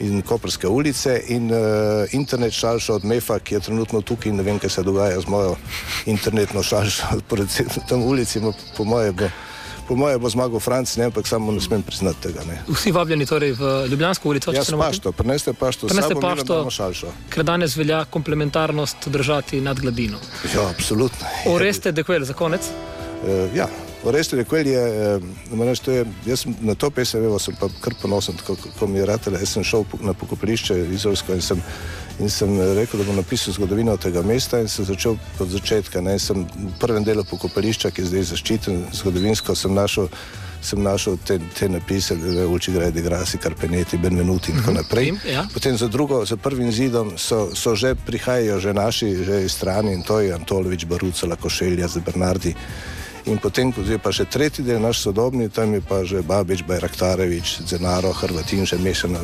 In 0.00 0.22
Koperske 0.24 0.68
ulice, 0.68 1.18
in 1.28 1.50
uh, 1.52 2.08
internet 2.16 2.54
šalša 2.56 2.94
od 2.94 3.04
Mefa, 3.04 3.36
ki 3.38 3.54
je 3.54 3.60
trenutno 3.60 4.00
tukaj, 4.00 4.30
in 4.30 4.38
ne 4.40 4.42
vem, 4.42 4.58
kaj 4.58 4.70
se 4.70 4.82
dogaja 4.82 5.20
z 5.20 5.28
mojo 5.28 5.58
internetno 6.06 6.62
šalšo. 6.62 7.20
Tam 7.88 8.02
ulici, 8.02 8.40
po 8.76 8.84
mojem, 8.84 9.16
bo 9.16 9.28
po 9.90 9.96
mojem 9.98 10.20
bo 10.22 10.30
zmagal 10.30 10.60
Franc, 10.62 10.96
ne, 10.96 11.10
ampak 11.10 11.26
samo 11.26 11.50
ne 11.52 11.60
smem 11.60 11.82
priznati 11.82 12.28
tega. 12.28 12.44
Ne. 12.46 12.60
Vsi 12.68 12.92
vabljeni 12.94 13.26
torej 13.26 13.56
v 13.58 13.70
Ljubljansko 13.90 14.28
ulico. 14.28 14.52
Ja, 14.54 14.62
preneste 14.62 15.52
pašto, 15.52 15.88
preneste 15.88 16.14
pašto, 16.22 17.10
ker 17.30 17.42
danes 17.44 17.74
velja 17.76 18.04
komplementarnost 18.06 19.08
držati 19.10 19.60
nad 19.60 19.80
gladino. 19.80 20.22
Ja, 20.54 20.68
absolutno. 20.70 21.26
Oreste 21.50 21.90
dekvel 21.92 22.22
za 22.24 22.38
konec? 22.38 22.70
Uh, 22.70 23.50
ja. 23.56 23.66
Oreste 24.06 24.38
dekvel 24.38 24.70
je, 24.70 24.84
uh, 25.18 25.86
je, 25.86 26.04
jaz 26.26 26.46
sem 26.46 26.54
na 26.60 26.74
to 26.78 26.92
pesem, 26.94 27.24
evo, 27.26 27.38
sem 27.42 27.58
pa 27.58 27.66
kar 27.82 27.98
ponosen, 28.02 28.38
kako 28.46 28.86
mi 28.86 29.02
je 29.02 29.06
ratele, 29.10 29.42
jaz 29.42 29.58
sem 29.58 29.66
šel 29.66 29.84
na 30.06 30.14
pokopališče 30.14 30.78
Izolsko 30.94 31.34
in 31.34 31.42
sem 31.42 31.60
In 32.20 32.28
sem 32.28 32.52
rekel, 32.76 33.00
da 33.00 33.06
bom 33.08 33.16
napisal 33.16 33.54
zgodovino 33.56 33.96
tega 33.96 34.20
mesta 34.22 34.60
in 34.60 34.68
sem 34.68 34.84
začel 34.84 35.16
od 35.40 35.48
začetka. 35.48 36.02
Ne, 36.04 36.18
sem 36.20 36.44
v 36.44 36.72
prvem 36.80 37.04
delu 37.04 37.24
pokopališča, 37.24 37.90
ki 37.90 38.04
je 38.04 38.10
zdaj 38.10 38.26
zaščiten, 38.34 38.82
zgodovinsko 38.92 39.56
sem 39.56 39.72
našel, 39.72 40.10
sem 40.60 40.82
našel 40.84 41.16
te, 41.24 41.38
te 41.56 41.68
napise, 41.72 42.18
da 42.20 42.42
je 42.42 42.46
Ulči 42.46 42.74
Gradi, 42.76 43.00
Grasi, 43.00 43.40
Karpeneti, 43.40 43.96
Benvenuti 43.96 44.52
in 44.52 44.60
tako 44.60 44.74
mhm. 44.74 44.80
naprej. 44.82 45.12
Ja. 45.32 45.46
Potem 45.54 45.76
za 45.80 45.88
drugo, 45.88 46.20
za 46.28 46.36
prvim 46.36 46.68
zidom 46.72 47.14
so, 47.16 47.48
so 47.56 47.72
že 47.74 47.94
prihajajo 47.94 48.60
že 48.60 48.76
naši, 48.76 49.08
že 49.24 49.42
iz 49.48 49.56
strani 49.56 49.96
in 49.96 50.04
to 50.04 50.20
je 50.20 50.34
Antolovič, 50.36 50.84
Baruca, 50.84 51.26
Lakošelja, 51.26 51.88
Bernardi. 52.04 52.54
In 53.28 53.36
potem, 53.38 53.68
ko 53.72 53.84
je 53.84 53.98
pa 54.00 54.12
še 54.14 54.24
tretji 54.24 54.64
del, 54.64 54.80
naš 54.80 55.02
sodobni, 55.04 55.50
tam 55.52 55.74
je 55.76 55.82
pa 55.84 56.00
že 56.08 56.22
Babič, 56.24 56.64
Bajraktarevič, 56.64 57.66
Zenaro, 57.68 58.14
Hrvatin, 58.16 58.64
že 58.64 58.80
mešano. 58.80 59.20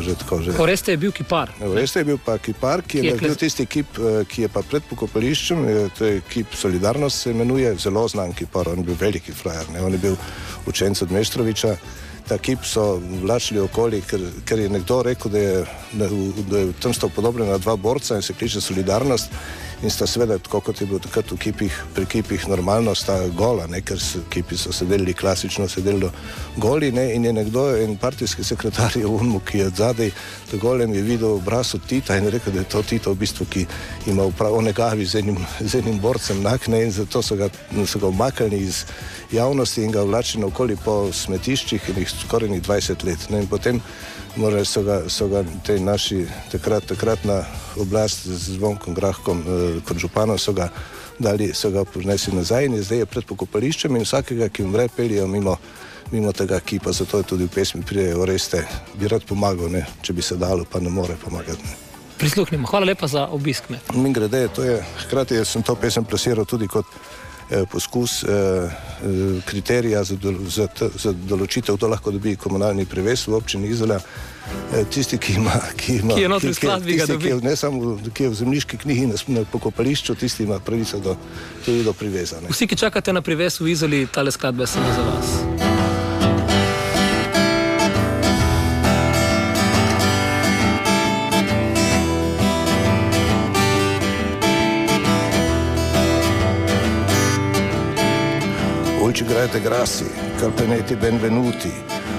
Oreste 0.60 0.92
je 0.92 1.00
bil 1.00 1.12
kipar. 1.16 1.52
Oreste 1.64 2.04
je 2.04 2.08
bil 2.12 2.20
pa 2.20 2.36
kipar, 2.36 2.84
ki 2.84 3.00
je, 3.00 3.04
je 3.08 3.16
bil 3.16 3.36
tisti 3.40 3.64
kip, 3.64 3.96
eh, 3.96 4.24
ki 4.28 4.46
je 4.46 4.48
pa 4.52 4.60
pred 4.60 4.84
pokopališčem, 4.84 5.64
to 5.96 6.04
je 6.04 6.20
kip 6.28 6.52
Solidarnost, 6.52 7.24
se 7.24 7.32
imenuje, 7.32 7.72
zelo 7.80 8.04
znan 8.08 8.36
kipar, 8.36 8.68
on 8.68 8.84
je 8.84 8.90
bil 8.90 9.00
veliki 9.00 9.32
frajer, 9.32 9.70
ne? 9.72 9.80
on 9.80 9.96
je 9.96 10.02
bil 10.02 10.16
učenec 10.68 11.02
od 11.02 11.12
Meštroviča. 11.12 11.76
Ta 12.26 12.40
kip 12.42 12.64
so 12.66 12.98
vlačili 13.22 13.60
okoli, 13.62 14.00
ker, 14.02 14.18
ker 14.44 14.58
je 14.58 14.68
nekdo 14.68 14.98
rekel, 15.06 15.30
da 15.30 15.38
je, 15.38 15.60
da, 15.94 16.08
je 16.58 16.72
tam 16.82 16.90
sta 16.92 17.06
podobljena 17.08 17.58
dva 17.62 17.76
borca 17.78 18.18
in 18.18 18.22
se 18.22 18.34
kliče 18.34 18.60
Solidarnost 18.60 19.30
in 19.82 19.90
sta 19.90 20.06
seveda, 20.06 20.38
tako 20.38 20.60
kot 20.60 20.80
je 20.80 20.86
bilo 20.86 20.98
takrat 20.98 21.30
v 21.30 21.36
kipih, 21.36 21.74
pri 21.94 22.06
kipih 22.06 22.48
normalno, 22.48 22.94
sta 22.94 23.18
gola, 23.36 23.66
ne, 23.66 23.82
ker 23.84 24.00
so 24.00 24.22
kipi 24.32 24.56
so 24.56 24.72
sedeli 24.72 25.14
klasično, 25.14 25.68
sedeli 25.68 26.08
goli 26.56 26.92
ne, 26.92 27.10
in 27.14 27.24
je 27.24 27.32
nekdo, 27.32 27.66
en 27.76 27.96
partijski 28.00 28.44
sekretar 28.44 28.96
je 28.96 29.06
Unmu, 29.06 29.40
ki 29.44 29.58
je 29.58 29.68
zadaj, 29.76 30.10
da 30.50 30.60
golem 30.62 30.94
je 30.94 31.02
videl 31.02 31.36
obraz 31.36 31.74
od 31.74 31.84
Tita 31.86 32.16
in 32.16 32.28
rekel, 32.32 32.52
da 32.52 32.64
je 32.64 32.70
to 32.72 32.82
Tito 32.82 33.12
v 33.12 33.20
bistvu, 33.20 33.46
ki 33.50 33.66
ima 34.06 34.24
upravo 34.24 34.60
negavi 34.62 35.06
z 35.06 35.20
enim, 35.20 35.38
z 35.60 35.82
enim 35.82 36.00
borcem 36.00 36.42
nakne 36.42 36.82
in 36.84 36.92
zato 36.92 37.22
so 37.22 37.36
ga, 37.36 37.48
so 37.86 37.98
ga 37.98 38.08
umaknili 38.08 38.62
iz 38.64 38.84
javnosti 39.32 39.84
in 39.84 39.92
ga 39.92 40.02
vlačili 40.02 40.44
okoli 40.44 40.76
po 40.84 41.12
smetiščih 41.12 41.88
in 41.88 41.98
jih 42.00 42.10
skoraj 42.10 42.48
20 42.48 43.04
let. 43.04 43.30
Ne, 43.30 43.42
in 43.44 43.48
potem 43.48 43.80
Morali 44.36 44.64
so 44.64 44.82
ga, 44.82 45.00
so 45.08 45.28
ga 45.28 45.44
te 45.64 45.78
naši 45.80 46.26
takrat, 46.52 46.84
takratna 46.84 47.40
oblast 47.80 48.26
z 48.26 48.56
zvonkom 48.58 48.94
Grahkom 48.94 49.40
eh, 49.40 49.80
kot 49.88 49.96
župano 49.96 50.38
so 50.38 50.52
ga 50.52 50.68
dali, 51.18 51.54
so 51.54 51.70
ga 51.70 51.84
prinesli 51.84 52.34
nazaj 52.36 52.64
in 52.64 52.74
je 52.74 52.82
zdaj 52.82 52.98
je 52.98 53.06
pred 53.06 53.24
pokopališčem 53.24 53.96
in 53.96 54.04
vsakega, 54.04 54.48
ki 54.48 54.66
umre, 54.68 54.88
pelijo 54.96 55.26
mimo, 55.26 55.56
mimo 56.12 56.32
tega 56.32 56.60
kipa, 56.60 56.92
zato 56.92 57.18
je 57.18 57.28
tudi 57.32 57.48
v 57.48 57.54
pesmi 57.54 57.82
prijejo 57.82 58.24
reste, 58.28 58.66
bi 58.94 59.08
rad 59.08 59.24
pomagal, 59.24 59.72
ne? 59.72 59.86
če 60.02 60.12
bi 60.12 60.22
se 60.22 60.36
dalo, 60.36 60.68
pa 60.68 60.80
ne 60.80 60.92
more 60.92 61.16
pomagati. 61.24 61.64
Ne? 61.64 61.76
Prisluhnimo. 62.18 62.68
Hvala 62.68 62.86
lepa 62.86 63.06
za 63.06 63.26
obisk. 63.32 63.64
Mi 63.94 64.12
grede, 64.12 64.48
to 64.48 64.64
je, 64.64 64.82
hkrati 65.06 65.44
sem 65.44 65.62
to 65.62 65.74
pesem 65.74 66.04
plasiral 66.04 66.44
tudi 66.44 66.68
kot 66.68 66.86
poskus 67.70 68.24
eh, 68.24 68.28
eh, 68.28 69.40
kriterija 69.44 70.04
za, 70.04 70.16
do, 70.16 70.32
za, 70.48 70.68
za 70.98 71.12
določitev, 71.12 71.76
to 71.78 71.88
lahko 71.88 72.10
dobi 72.10 72.36
komunalni 72.36 72.86
preves 72.86 73.26
v 73.26 73.36
občini 73.38 73.70
Izola. 73.70 74.00
Tisti, 74.94 75.18
ki 75.18 75.32
ima, 75.40 75.56
ki 75.74 75.96
ima, 76.04 76.14
ki 76.14 76.22
je 76.22 76.28
notri 76.30 76.52
skladbi, 76.54 76.94
tisti, 76.94 77.16
ki 77.18 77.32
je, 77.32 77.38
ne 77.42 77.56
samo 77.58 77.96
ki 78.14 78.28
je 78.28 78.30
v 78.30 78.38
zemljiški 78.38 78.78
knjigi 78.84 79.08
na, 79.10 79.18
na 79.40 79.44
pokopališču, 79.50 80.14
tisti 80.14 80.46
ima 80.46 80.60
pravico 80.62 81.02
do, 81.02 81.16
tudi 81.64 81.82
do 81.82 81.92
priveza. 81.92 82.38
Ne. 82.42 82.54
Vsi, 82.54 82.70
ki 82.70 82.78
čakate 82.78 83.10
na 83.10 83.26
prives 83.26 83.58
v 83.58 83.74
Izoli, 83.74 84.06
tale 84.06 84.30
skladbe 84.30 84.70
samo 84.70 84.94
za 84.94 85.08
vas. 85.08 85.75
Dolci 99.16 99.32
grete 99.32 99.60
grassi, 99.62 100.04
calpeneti 100.36 100.94
benvenuti, 100.94 101.72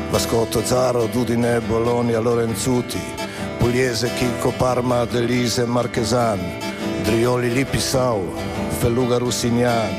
Vascotto 0.10 0.66
Zaro, 0.66 1.06
Dudine, 1.06 1.60
Bologna, 1.60 2.18
Lorenzuti, 2.18 3.00
Pugliese, 3.60 4.10
Chicco, 4.16 4.52
Parma, 4.58 5.06
Delise, 5.06 5.66
Marchesan, 5.66 6.40
Drioli, 7.04 7.54
Lipisau, 7.54 8.34
Felluga, 8.80 9.20
Russignan. 9.20 9.94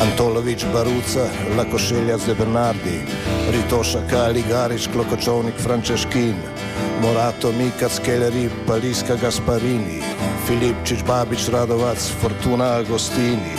Antolovič, 0.00 0.64
Baruca, 0.72 1.30
Lakoscelja, 1.54 2.16
Bernardi, 2.34 3.04
Ritoša, 3.50 4.08
Kali, 4.10 4.42
Garič, 4.42 4.88
Klokočovnik, 4.88 5.54
Frančeškin, 5.54 6.59
Morato, 7.00 7.52
Mikac, 7.52 7.98
Kelleri, 8.04 8.50
Paliska, 8.66 9.16
Gasparini, 9.16 10.04
Filipčič, 10.44 11.00
Babič, 11.02 11.48
Radovac, 11.48 11.96
Fortuna, 12.20 12.76
Agostini. 12.76 13.56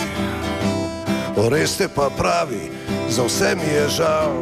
Oreste 1.33 1.89
pa 1.89 2.09
pravi, 2.13 2.69
za 3.09 3.25
vse 3.25 3.55
mi 3.57 3.65
je 3.65 3.85
žal. 3.89 4.33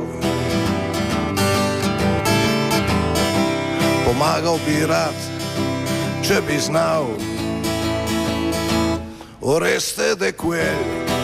Pomagal 4.04 4.60
bi 4.68 4.84
rad, 4.84 5.16
če 6.20 6.44
bi 6.44 6.60
znal. 6.60 7.08
Oreste 9.40 10.16
de 10.20 10.36
quel. 10.36 11.19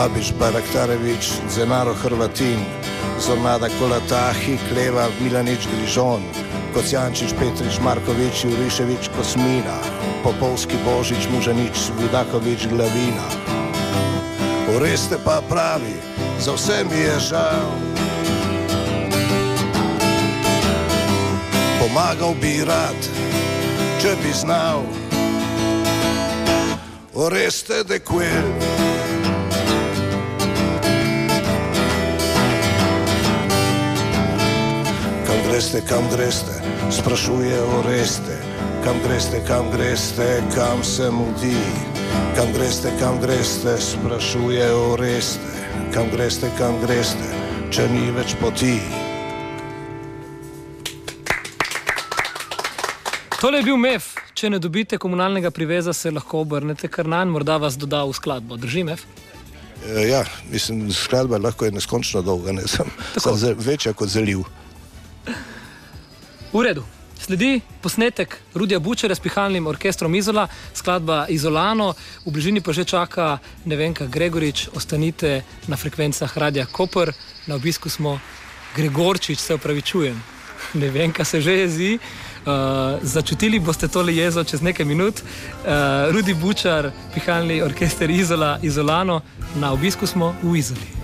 Babiš 0.00 0.32
Baraktarevič, 0.40 1.44
Zenaro 1.52 1.92
Hrvatin, 1.92 2.64
Zornada 3.20 3.68
Kolatahi, 3.68 4.56
Kleva 4.72 5.12
Milanič 5.20 5.68
Grižon, 5.68 6.24
Kocijančič 6.72 7.36
Petrič 7.36 7.76
Markovič, 7.84 8.48
Juriševič 8.48 9.12
Kosmina, 9.12 9.76
Popovski 10.24 10.80
Božič 10.88 11.28
Mužanič, 11.28 11.92
Vudakovič 12.00 12.72
Glavina. 12.72 13.28
Oreste 14.72 15.20
pa 15.20 15.44
pravi, 15.44 16.00
za 16.40 16.56
vse 16.56 16.80
mi 16.88 17.04
je 17.04 17.20
žal. 17.20 17.68
Pomagal 21.76 22.32
bi 22.40 22.64
rad, 22.64 23.00
če 24.00 24.16
bi 24.16 24.32
znal. 24.32 24.80
Oreste 27.12 27.84
de 27.84 28.00
quel. 28.00 28.79
Greste, 35.50 35.82
kam 35.88 36.04
greste, 36.10 36.54
sprašuje 36.90 37.62
o 37.62 37.82
reste, 37.82 38.36
kam 38.84 38.96
greste, 39.02 39.40
kam 39.46 39.70
greste, 39.70 40.42
kam 40.54 40.84
se 40.84 41.10
mudi, 41.10 41.58
kam 42.36 42.52
greste, 42.52 42.92
kam 43.00 43.18
greste, 43.20 43.74
sprašuje 43.80 44.72
o 44.72 44.96
reste, 44.96 45.50
kam 45.94 46.06
greste, 46.10 46.50
kam 46.58 46.78
greste, 46.86 47.26
če 47.70 47.88
ni 47.90 48.12
več 48.14 48.36
poti. 48.38 48.78
Tole 53.40 53.58
je 53.58 53.66
bil 53.72 53.80
MEF. 53.80 54.14
Če 54.38 54.52
ne 54.54 54.62
dobite 54.62 55.02
komunalnega 55.02 55.50
priveza, 55.50 55.92
se 55.92 56.14
lahko 56.14 56.44
obrnete 56.46 56.88
kar 56.88 57.10
na 57.10 57.24
en, 57.26 57.34
morda 57.34 57.58
vas 57.58 57.74
doda 57.74 58.04
v 58.06 58.14
skladbo. 58.14 58.56
Drži 58.56 58.86
MEF? 58.86 59.02
E, 59.82 60.06
ja, 60.12 60.22
mislim, 60.52 60.86
skladba 60.94 61.42
lahko 61.42 61.66
je 61.66 61.74
neskončno 61.74 62.22
dolga, 62.22 62.54
ne 62.54 62.70
sem, 62.70 62.86
sem 63.18 63.58
večja 63.58 63.92
kot 63.98 64.14
zaliv. 64.14 64.46
V 66.52 66.62
redu. 66.62 66.84
Sledi 67.20 67.60
posnetek 67.82 68.38
Rudija 68.54 68.78
Bučera 68.80 69.14
s 69.14 69.20
pihalnim 69.20 69.66
orkestrom 69.66 70.14
Izola, 70.14 70.48
skladba 70.74 71.26
Izolano, 71.28 71.92
v 72.26 72.32
bližini 72.32 72.60
pa 72.60 72.72
že 72.72 72.84
čaka 72.84 73.38
Nevenka 73.64 74.06
Gregorič, 74.06 74.68
ostanite 74.74 75.44
na 75.68 75.76
frekvencah 75.76 76.38
Radia 76.38 76.66
Koper, 76.66 77.12
na 77.46 77.54
obisku 77.54 77.90
smo 77.90 78.18
Gregorčič, 78.76 79.38
se 79.38 79.54
upravičujem. 79.54 80.22
Nevenka 80.74 81.24
se 81.24 81.40
že 81.40 81.52
jezi. 81.52 81.98
Uh, 82.40 82.98
začutili 83.02 83.58
boste 83.58 83.88
tole 83.88 84.16
jezo 84.16 84.44
čez 84.44 84.62
nekaj 84.62 84.86
minut. 84.86 85.20
Uh, 85.20 86.08
Rudi 86.12 86.34
Bučar, 86.34 86.90
pihalni 87.14 87.62
orkester 87.62 88.10
Izola, 88.10 88.58
Izolano, 88.62 89.20
na 89.54 89.72
obisku 89.72 90.06
smo 90.06 90.34
v 90.42 90.56
Izoli. 90.56 90.99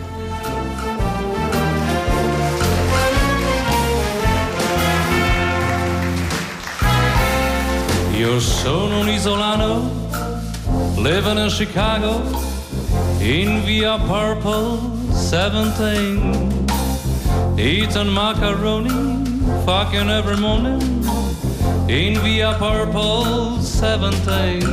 Io 8.36 8.42
sono 8.42 8.98
un 8.98 9.08
isolano, 9.08 9.90
living 10.96 11.38
in 11.38 11.48
Chicago, 11.48 12.20
in 13.20 13.64
via 13.64 13.96
Purple 13.96 14.78
17. 15.08 16.20
Eating 17.56 18.10
macaroni, 18.10 18.90
fucking 19.64 20.10
every 20.10 20.38
morning, 20.38 20.82
in 21.88 22.20
via 22.20 22.52
Purple 22.56 23.56
17. 23.56 24.66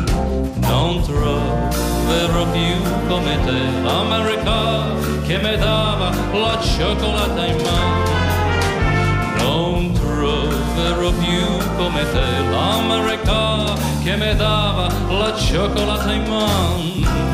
Non 0.59 1.01
troverò 1.01 2.45
più 2.51 2.81
come 3.07 3.39
te 3.45 3.81
l'America 3.81 4.91
che 5.25 5.37
mi 5.37 5.57
dava 5.57 6.09
la 6.33 6.59
cioccolata 6.61 7.45
in 7.45 7.55
mano. 7.61 8.22
Troverò 11.03 11.19
più 11.19 11.75
come 11.75 12.01
te 12.13 12.49
l'America 12.49 13.73
che 14.03 14.15
mi 14.15 14.33
dava 14.37 14.87
la 15.09 15.35
cioccolata 15.35 16.13
in 16.13 16.23
mano. 16.29 17.32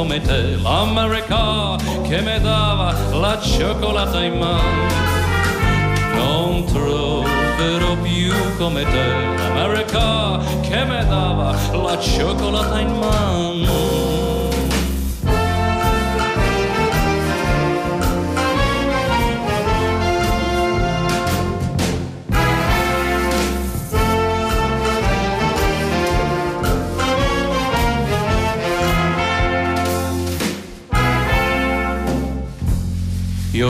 Come 0.00 0.18
te 0.22 0.56
l'America 0.62 1.76
che 2.08 2.22
mi 2.22 2.40
dava 2.40 2.94
la 3.12 3.38
cioccolata 3.38 4.24
in 4.24 4.38
mano. 4.38 4.88
Non 6.14 6.64
troverò 6.64 7.96
più 8.00 8.32
come 8.56 8.82
te 8.82 9.08
l'America 9.36 10.38
che 10.62 10.84
mi 10.86 11.06
dava 11.06 11.54
la 11.72 11.98
cioccolata 11.98 12.80
in 12.80 12.96
mano. 12.96 14.09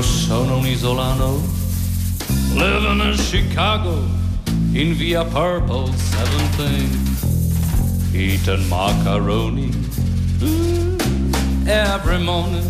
Io 0.00 0.06
sono 0.06 0.56
un 0.56 0.66
isolano, 0.66 1.42
living 2.54 3.02
in 3.02 3.16
Chicago, 3.18 4.02
in 4.72 4.96
via 4.96 5.22
Purple 5.24 5.90
17, 5.90 6.88
eating 8.14 8.66
macaroni 8.68 9.68
every 11.66 12.18
morning, 12.18 12.64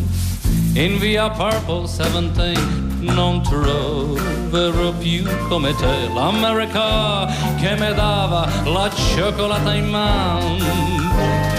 in 0.73 0.99
via 0.99 1.31
Purple 1.31 1.83
17. 1.83 2.59
Non 2.99 3.43
troverò 3.43 4.91
più 4.95 5.23
come 5.47 5.73
te 5.77 6.09
l'America 6.13 7.27
che 7.61 7.77
mi 7.77 7.95
dava 7.95 8.49
la 8.65 8.91
cioccolata 8.93 9.73
in 9.73 9.89
mano. 9.89 10.57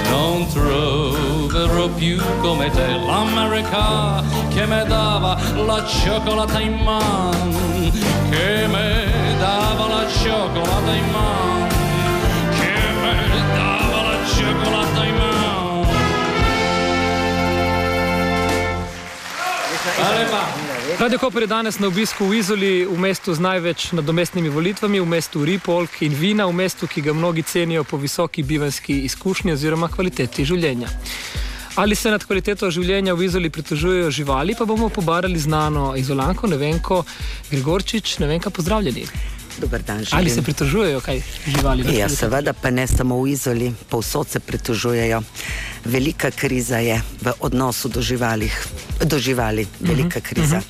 Non 0.09 0.45
troverò 0.49 1.00
più 1.95 2.21
come 2.41 2.69
te 2.69 2.87
l'America 2.87 4.23
che 4.53 4.65
mi 4.65 4.83
dava 4.87 5.37
la 5.55 5.85
cioccolata 5.85 6.59
in 6.59 6.73
mano, 6.73 7.59
che 8.29 8.67
mi 8.67 9.37
dava 9.39 9.87
la 9.87 10.07
cioccolata 10.07 10.91
in 10.93 11.09
mano, 11.11 11.67
che 12.59 12.73
mi 13.01 13.55
dava 13.55 14.01
la 14.01 14.17
cioccolata 14.27 15.05
in 15.05 15.15
mano. 15.15 15.87
Ale 20.03 20.25
pa. 20.25 20.43
Radio 20.99 21.17
Koper 21.17 21.41
je 21.41 21.47
danes 21.47 21.79
na 21.79 21.87
obisku 21.87 22.25
v 22.25 22.37
Izoli, 22.37 22.85
v 22.85 22.97
mestu 22.99 23.33
z 23.33 23.39
največ 23.39 23.91
nadomestnimi 23.97 24.49
volitvami, 24.49 24.99
v 24.99 25.07
mestu 25.07 25.45
Ripolk 25.45 26.01
in 26.01 26.13
Vina, 26.13 26.45
v 26.45 26.53
mestu, 26.53 26.85
ki 26.87 27.01
ga 27.01 27.13
mnogi 27.13 27.43
cenijo 27.43 27.83
po 27.83 27.97
visoki 27.97 28.43
bivanski 28.43 29.01
izkušnji 29.07 29.53
oziroma 29.53 29.89
kvaliteti 29.89 30.45
življenja. 30.45 30.89
Ali 31.75 31.95
se 31.95 32.11
nad 32.11 32.23
kvaliteto 32.23 32.67
življenja 32.71 33.13
v 33.15 33.25
Izoli 33.25 33.49
pritožujejo 33.49 34.11
živali, 34.11 34.55
pa 34.59 34.65
bomo 34.65 34.89
pobarali 34.89 35.39
znano 35.39 35.93
izolanko, 35.95 36.47
ne 36.47 36.57
vem, 36.59 36.81
ko 36.83 37.03
Gregorčič, 37.51 38.17
ne 38.19 38.27
vem, 38.27 38.41
kaj 38.43 38.51
pozdravljeni. 38.51 39.05
Dan, 39.61 40.03
želim. 40.03 40.17
Ali 40.17 40.29
se 40.29 40.41
pritožujejo 40.41 40.99
kaj 41.05 41.21
živali? 41.47 41.85
Ja, 41.95 42.09
seveda, 42.09 42.53
pa 42.53 42.71
ne 42.71 42.87
samo 42.87 43.21
v 43.21 43.31
Izoli, 43.31 43.71
povsod 43.89 44.27
se 44.27 44.39
pritožujejo. 44.39 45.21
Velika 45.85 46.31
kriza 46.31 46.77
je 46.77 47.01
v 47.21 47.33
odnosu 47.39 47.89
do, 47.89 48.01
živalih, 48.01 48.51
do 49.05 49.19
živali, 49.19 49.67
velika 49.79 50.19
kriza. 50.19 50.61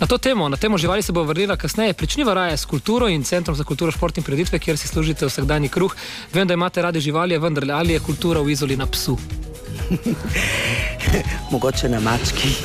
Na 0.00 0.06
to 0.06 0.18
temo, 0.18 0.48
na 0.48 0.56
temo 0.56 0.78
živali 0.78 1.02
se 1.02 1.12
bo 1.12 1.22
vrnila 1.22 1.56
kasneje. 1.56 1.94
Pričniva 1.94 2.34
raje 2.34 2.56
s 2.56 2.64
kulturo 2.64 3.08
in 3.08 3.24
Centrom 3.24 3.56
za 3.56 3.64
kulturo, 3.64 3.92
šport 3.92 4.18
in 4.18 4.24
preditve, 4.24 4.58
kjer 4.58 4.78
si 4.78 4.88
služite 4.88 5.26
vsakdanji 5.26 5.68
kruh. 5.68 5.94
Vem, 6.32 6.48
da 6.48 6.54
imate 6.54 6.82
radi 6.82 7.00
živali, 7.00 7.38
vendar 7.38 7.70
ali 7.70 7.92
je 7.92 8.00
kultura 8.00 8.40
v 8.40 8.50
Izoli 8.50 8.76
na 8.76 8.86
psu? 8.86 9.18
Mogoče 11.52 11.88
na 11.88 12.00
mački. 12.00 12.48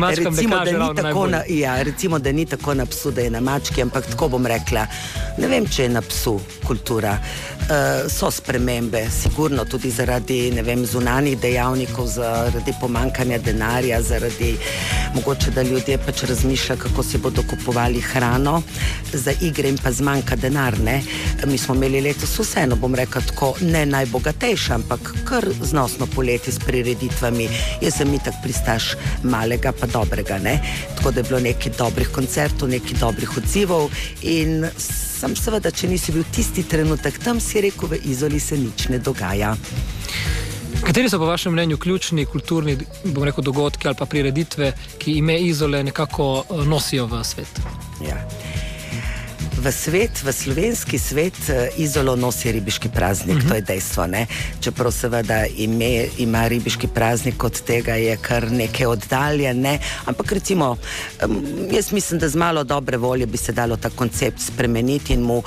Ne 0.00 0.14
recimo, 0.14 0.56
da 0.64 0.72
ni 0.72 0.94
tako 0.96 1.26
na, 1.26 1.42
ja, 1.48 1.82
recimo, 1.82 2.18
da 2.18 2.32
ni 2.32 2.46
tako 2.46 2.74
na 2.74 2.86
psu, 2.86 3.10
da 3.10 3.20
je 3.20 3.30
na 3.30 3.40
mački, 3.40 3.82
ampak 3.82 4.06
tako 4.06 4.28
bom 4.28 4.46
rekla. 4.46 4.86
Ne 5.38 5.48
vem, 5.48 5.66
če 5.66 5.82
je 5.82 5.88
na 5.88 6.02
psu 6.02 6.40
kultura. 6.66 7.18
Uh, 7.20 7.55
so 8.08 8.30
spremembe, 8.30 9.08
sigurno 9.10 9.64
tudi 9.64 9.90
zaradi 9.90 10.50
vem, 10.62 10.84
zunanjih 10.86 11.38
dejavnikov, 11.40 12.06
zaradi 12.06 12.74
pomankanja 12.80 13.38
denarja, 13.38 14.02
zaradi 14.02 14.56
mogoče, 15.14 15.50
da 15.50 15.62
ljudje 15.62 15.98
pač 15.98 16.22
razmišljajo, 16.22 16.80
kako 16.80 17.02
si 17.02 17.18
bodo 17.18 17.42
kupovali 17.50 18.00
hrano, 18.00 18.62
za 19.12 19.32
igre 19.40 19.68
in 19.68 19.78
pa 19.78 19.92
zmanjka 19.92 20.36
denar. 20.36 20.78
Ne? 20.80 21.02
Mi 21.46 21.58
smo 21.58 21.74
imeli 21.74 22.00
letos 22.00 22.38
vseeno, 22.38 22.76
bom 22.76 22.94
rekla 22.94 23.20
tako, 23.20 23.54
ne 23.60 23.86
najbogatejša, 23.86 24.74
ampak 24.74 25.12
kar 25.24 25.48
znosno 25.62 26.06
poletje 26.06 26.52
s 26.52 26.58
prireditvami. 26.58 27.48
Jaz 27.82 27.98
sem 27.98 28.14
itak 28.14 28.34
pristaš 28.42 28.94
malega, 29.22 29.72
pa 29.72 29.86
dobrega. 29.86 30.38
Ne? 30.38 30.60
Tako 30.96 31.10
da 31.10 31.20
je 31.20 31.28
bilo 31.28 31.40
nekaj 31.40 31.72
dobrih 31.78 32.08
koncertov, 32.14 32.68
nekaj 32.68 32.98
dobrih 33.00 33.36
odzivov. 33.36 33.90
In 34.22 34.66
sem 35.16 35.36
seveda, 35.36 35.70
če 35.72 35.88
nisi 35.88 36.12
bil 36.12 36.24
tisti 36.32 36.66
trenutek 36.68 37.18
tam, 37.24 37.40
si 37.40 37.62
rekel, 37.64 37.88
v 37.88 38.00
izoli 38.12 38.40
se 38.40 38.58
nič 38.60 38.88
ne 38.92 39.00
dogaja. 39.00 39.54
Kateri 40.84 41.08
so 41.10 41.18
po 41.18 41.26
vašem 41.26 41.52
mnenju 41.52 41.78
ključni 41.78 42.26
kulturni 42.28 42.76
rekel, 43.24 43.44
dogodki 43.44 43.88
ali 43.88 43.96
pa 43.98 44.06
prireditve, 44.06 44.72
ki 44.98 45.18
ime 45.22 45.38
izole 45.40 45.82
nekako 45.84 46.44
eh, 46.44 46.64
nosijo 46.68 47.06
v 47.06 47.24
svet? 47.24 47.60
Ja. 48.04 48.20
V 49.56 49.72
svet, 49.72 50.22
v 50.22 50.32
slovenski 50.32 50.98
svet, 50.98 51.34
eh, 51.48 51.68
izolo 51.76 52.16
nosi 52.16 52.52
ribiški 52.52 52.88
praznik, 52.88 53.36
uh 53.36 53.42
-huh. 53.42 53.48
to 53.48 53.54
je 53.54 53.60
dejstvo. 53.60 54.06
Ne? 54.06 54.26
Čeprav 54.60 54.92
seveda 54.92 55.46
ime, 55.46 56.06
ima 56.18 56.48
ribiški 56.48 56.88
praznik 56.88 57.44
od 57.44 57.60
tega, 57.60 57.94
je 57.94 58.16
kar 58.16 58.52
nekaj 58.52 58.86
oddaljen. 58.86 59.60
Ne? 59.60 59.78
Ampak 60.04 60.32
recimo, 60.32 60.76
jaz 61.70 61.92
mislim, 61.92 62.20
da 62.20 62.28
z 62.28 62.36
malo 62.36 62.64
dobre 62.64 62.96
volje 62.96 63.26
bi 63.26 63.38
se 63.38 63.52
dalo 63.52 63.76
ta 63.76 63.90
koncept 63.90 64.40
spremeniti 64.40 65.12
in 65.12 65.22
mu 65.22 65.42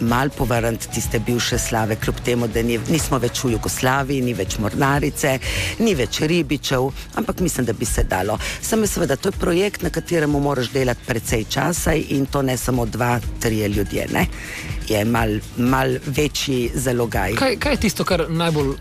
mal 0.00 0.30
povrniti 0.30 0.88
tiste 0.94 1.18
bivše 1.18 1.58
slave, 1.58 1.96
kljub 1.96 2.14
temu, 2.24 2.48
da 2.48 2.62
ni, 2.62 2.78
nismo 2.88 3.18
več 3.18 3.44
v 3.44 3.52
Jugoslaviji, 3.52 4.22
ni 4.22 4.34
več 4.34 4.58
mornarice, 4.58 5.38
ni 5.78 5.94
več 5.94 6.20
ribičev, 6.20 6.90
ampak 7.14 7.40
mislim, 7.40 7.66
da 7.66 7.72
bi 7.72 7.86
se 7.86 8.04
dalo. 8.04 8.38
Samo 8.62 8.86
seveda, 8.86 9.16
to 9.16 9.28
je 9.28 9.38
projekt, 9.40 9.82
na 9.82 9.90
katerem 9.90 10.30
moraš 10.30 10.72
delati 10.72 11.06
precej 11.06 11.44
časa 11.50 11.94
in 11.94 12.26
to 12.26 12.42
ne 12.42 12.56
samo 12.56 12.86
dva, 12.86 13.20
tri 13.40 13.53
ljudje. 13.68 14.06
Ne? 14.12 14.26
Je 14.88 15.04
mal, 15.04 15.38
mal 15.56 15.96
večji 16.06 16.70
zalogaj. 16.74 17.34
Kaj, 17.40 17.56
kaj 17.56 17.72
je 17.72 17.82
tisto, 17.86 18.04
kar 18.04 18.26
najbolj 18.28 18.68
uh, 18.68 18.78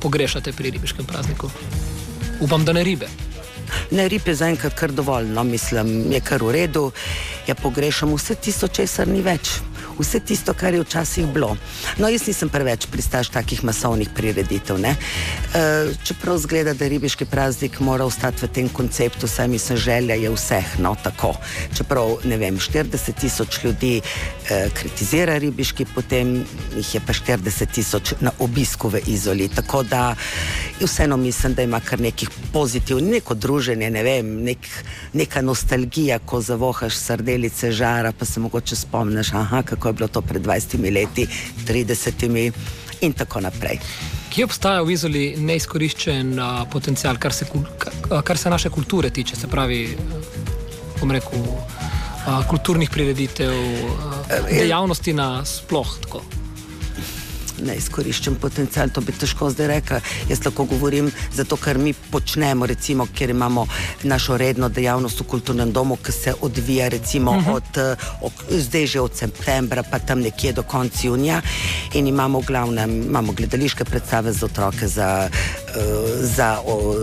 pogrešate 0.00 0.52
pri 0.52 0.70
ribiškem 0.70 1.06
prazniku? 1.06 1.50
Upam, 2.40 2.64
da 2.64 2.72
ne 2.72 2.84
ribe. 2.84 3.08
Ne, 3.90 4.08
rib 4.08 4.26
je 4.28 4.34
zaenkrat 4.34 4.74
kar 4.74 4.92
dovolj, 4.92 5.28
no, 5.34 5.44
mislim, 5.44 6.12
je 6.12 6.20
kar 6.20 6.42
v 6.42 6.52
redu. 6.52 6.90
Ja, 7.46 7.54
pogrešam 7.54 8.14
vse 8.14 8.34
tisto, 8.34 8.68
česar 8.68 9.08
ni 9.08 9.22
več 9.22 9.58
vse 9.98 10.20
tisto, 10.20 10.54
kar 10.54 10.74
je 10.74 10.80
včasih 10.80 11.26
bilo. 11.26 11.56
No, 11.98 12.08
jaz 12.08 12.26
nisem 12.26 12.48
preveč 12.48 12.86
pristaš 12.86 13.28
takih 13.28 13.64
masovnih 13.64 14.08
prireditev. 14.14 14.78
E, 14.84 14.94
čeprav 16.04 16.38
zgleda, 16.38 16.74
da 16.74 16.88
ribiški 16.88 17.24
praznik 17.24 17.80
mora 17.80 18.04
ostati 18.04 18.46
v 18.46 18.48
tem 18.48 18.68
konceptu, 18.68 19.28
saj 19.28 19.48
mislim, 19.48 19.78
želja 19.78 20.14
je 20.14 20.30
vseh. 20.30 20.78
No, 20.78 20.96
tako. 21.02 21.34
Čeprav 21.76 22.16
ne 22.24 22.36
vem, 22.36 22.58
40 22.58 23.20
tisoč 23.20 23.64
ljudi 23.64 24.00
e, 24.00 24.68
kritizira 24.74 25.38
ribiški, 25.38 25.86
potem 25.94 26.44
jih 26.76 26.94
je 26.94 27.00
pa 27.06 27.12
40 27.12 27.74
tisoč 27.74 28.14
na 28.20 28.32
obisku 28.38 28.88
v 28.88 29.00
izoli. 29.06 29.48
Tako 29.48 29.82
da 29.82 30.14
vseeno 30.80 31.16
mislim, 31.16 31.54
da 31.54 31.62
ima 31.62 31.80
kar 31.80 32.00
nekih 32.00 32.30
pozitivnih, 32.52 33.10
neko 33.10 33.34
druženje, 33.34 33.90
ne 33.90 34.02
vem, 34.02 34.34
nek, 34.44 34.58
neka 35.12 35.42
nostalgija, 35.42 36.18
ko 36.18 36.40
zavohaš 36.40 36.96
srdelice 36.96 37.72
žara, 37.72 38.12
pa 38.12 38.24
se 38.24 38.40
mogoče 38.40 38.76
spomniš, 38.76 39.32
aha, 39.32 39.62
kako 39.62 39.83
kako 39.84 39.88
je 39.88 39.92
bilo 39.92 40.08
to 40.08 40.20
pred 40.22 40.42
20 40.42 40.94
leti, 40.94 41.26
30 41.66 42.52
in 43.00 43.12
tako 43.12 43.40
naprej. 43.40 43.78
Kje 44.32 44.44
obstaja 44.44 44.80
v 44.82 44.94
Izoli 44.96 45.24
neizkoriščen 45.36 46.38
uh, 46.38 46.62
potencial, 46.72 47.18
kar 47.20 47.32
se, 47.32 47.44
kar 48.24 48.38
se 48.38 48.50
naše 48.50 48.70
kulture 48.72 49.10
tiče, 49.10 49.36
se 49.36 49.48
pravi, 49.48 49.96
bom 51.00 51.12
rekel, 51.12 51.44
uh, 51.44 52.40
kulturnih 52.48 52.90
prireditev, 52.90 53.52
uh, 53.52 54.48
dejavnosti 54.48 55.12
na 55.12 55.44
splošno? 55.44 56.43
Neizkoriščen 57.62 58.36
potencial, 58.40 58.90
to 58.90 59.00
bi 59.00 59.12
težko 59.12 59.50
zdaj 59.50 59.66
rekel. 59.66 60.00
Jaz 60.28 60.44
lahko 60.44 60.64
govorim 60.64 61.10
zato, 61.34 61.56
ker 61.56 61.78
mi 61.78 61.92
počnemo, 61.92 62.66
recimo, 62.66 63.06
ker 63.06 63.30
imamo 63.30 63.66
našo 64.02 64.36
redno 64.36 64.68
dejavnost 64.68 65.20
v 65.20 65.28
kulturnem 65.28 65.72
domu, 65.72 65.96
ki 65.96 66.12
se 66.12 66.34
odvija 66.40 66.88
recimo 66.88 67.30
uh 67.30 67.36
mhm. 67.36 67.50
-huh. 67.50 67.54
od, 67.56 67.78
eh, 67.78 67.96
od, 68.20 68.32
zdaj 68.50 68.86
že 68.86 69.00
od 69.00 69.16
septembra, 69.16 69.82
pa 69.82 69.98
tam 69.98 70.20
nekje 70.20 70.52
do 70.52 70.62
konca 70.62 71.06
junija 71.06 71.40
in 71.94 72.06
imamo 72.06 72.40
v 72.40 72.44
glavnem, 72.46 73.02
imamo 73.02 73.32
gledališke 73.32 73.84
predstave 73.84 74.32
za 74.32 74.46
otroke, 74.46 74.88
za, 74.88 75.28
uh, 75.76 75.82
za, 76.20 76.58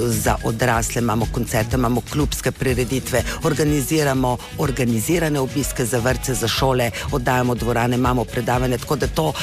za 0.08 0.36
odrasle, 0.44 1.02
imamo 1.02 1.28
koncerte, 1.32 1.76
imamo 1.76 2.02
klubske 2.12 2.52
prireditve, 2.52 3.24
organiziramo 3.44 4.38
organizirane 4.58 5.40
obiske 5.40 5.86
za 5.86 6.00
vrtce, 6.00 6.34
za 6.34 6.48
šole, 6.48 6.92
oddajamo 7.12 7.56
dvorane, 7.56 7.96
imamo 7.96 8.26
predavanje, 8.26 8.78
tako 8.78 8.96
da 8.96 9.08
to, 9.08 9.34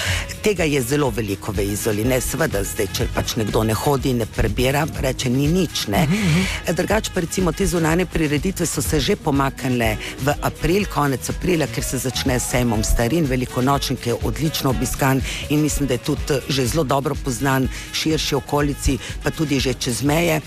tega 0.42 0.64
je 0.64 0.82
zelo 0.82 0.97
zelo 0.98 1.10
veliko 1.10 1.52
v 1.52 1.62
izoli. 1.62 2.02
Ne, 2.04 2.18
seveda, 2.20 2.64
zdaj, 2.66 2.88
če 2.96 3.04
pač 3.14 3.36
nekdo 3.38 3.62
ne 3.62 3.74
hodi, 3.78 4.16
ne 4.18 4.26
prebira, 4.26 4.82
reče, 4.98 5.30
ni 5.30 5.46
nič. 5.46 5.86
Uh 5.86 5.94
mhm, 5.94 6.12
-huh. 6.12 6.18
Mhm. 6.18 6.74
Drugače, 6.74 7.10
pa 7.14 7.20
recimo 7.20 7.52
te 7.52 7.66
zunanje 7.66 8.06
prireditve 8.06 8.66
so 8.66 8.82
se 8.82 9.00
že 9.00 9.16
pomaknile 9.16 9.96
v 10.22 10.34
april, 10.42 10.86
konec 10.94 11.30
aprila, 11.30 11.66
ker 11.66 11.84
se 11.84 11.98
začne 11.98 12.40
sejmom 12.40 12.84
starin, 12.84 13.26
velikonočen, 13.26 13.96
ki 13.96 14.08
je 14.08 14.14
odlično 14.22 14.70
obiskan 14.70 15.22
in 15.48 15.60
mislim, 15.60 15.86
da 15.86 15.94
je 15.94 15.98
tudi 15.98 16.40
že 16.48 16.66
zelo 16.66 16.84
dobro 16.84 17.14
poznan 17.14 17.68
širši 17.92 18.34
okolici, 18.34 18.98
pa 19.22 19.30
tudi 19.30 19.60
že 19.60 19.74
čez 19.74 20.02
meje. 20.02 20.40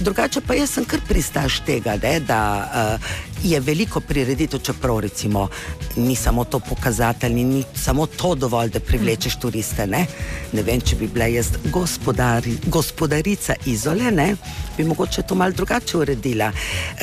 Drugače 0.00 0.40
pa 0.40 0.54
jaz 0.54 0.70
sem 0.70 0.84
kar 0.84 1.00
pristaš 1.08 1.60
tega, 1.66 1.96
ne, 2.02 2.20
da 2.20 2.40
uh, 2.70 3.29
je 3.44 3.60
veliko 3.60 4.00
prireditev, 4.00 4.60
čeprav 4.60 5.00
recimo 5.00 5.48
ni 5.96 6.16
samo 6.16 6.44
to 6.44 6.60
pokazatelj, 6.60 7.32
ni 7.32 7.64
samo 7.74 8.06
to 8.06 8.34
dovolj, 8.34 8.70
da 8.70 8.80
privlečeš 8.80 9.38
turiste. 9.40 9.86
Ne, 9.86 10.06
ne 10.52 10.62
vem, 10.62 10.80
če 10.80 10.96
bi 10.96 11.08
bila 11.08 11.26
jaz 11.26 11.48
gospodari, 11.72 12.56
gospodarica 12.66 13.54
izole, 13.66 14.10
ne, 14.10 14.34
bi 14.76 14.84
mogoče 14.84 15.22
to 15.22 15.34
mal 15.34 15.52
drugače 15.52 15.98
uredila. 15.98 16.52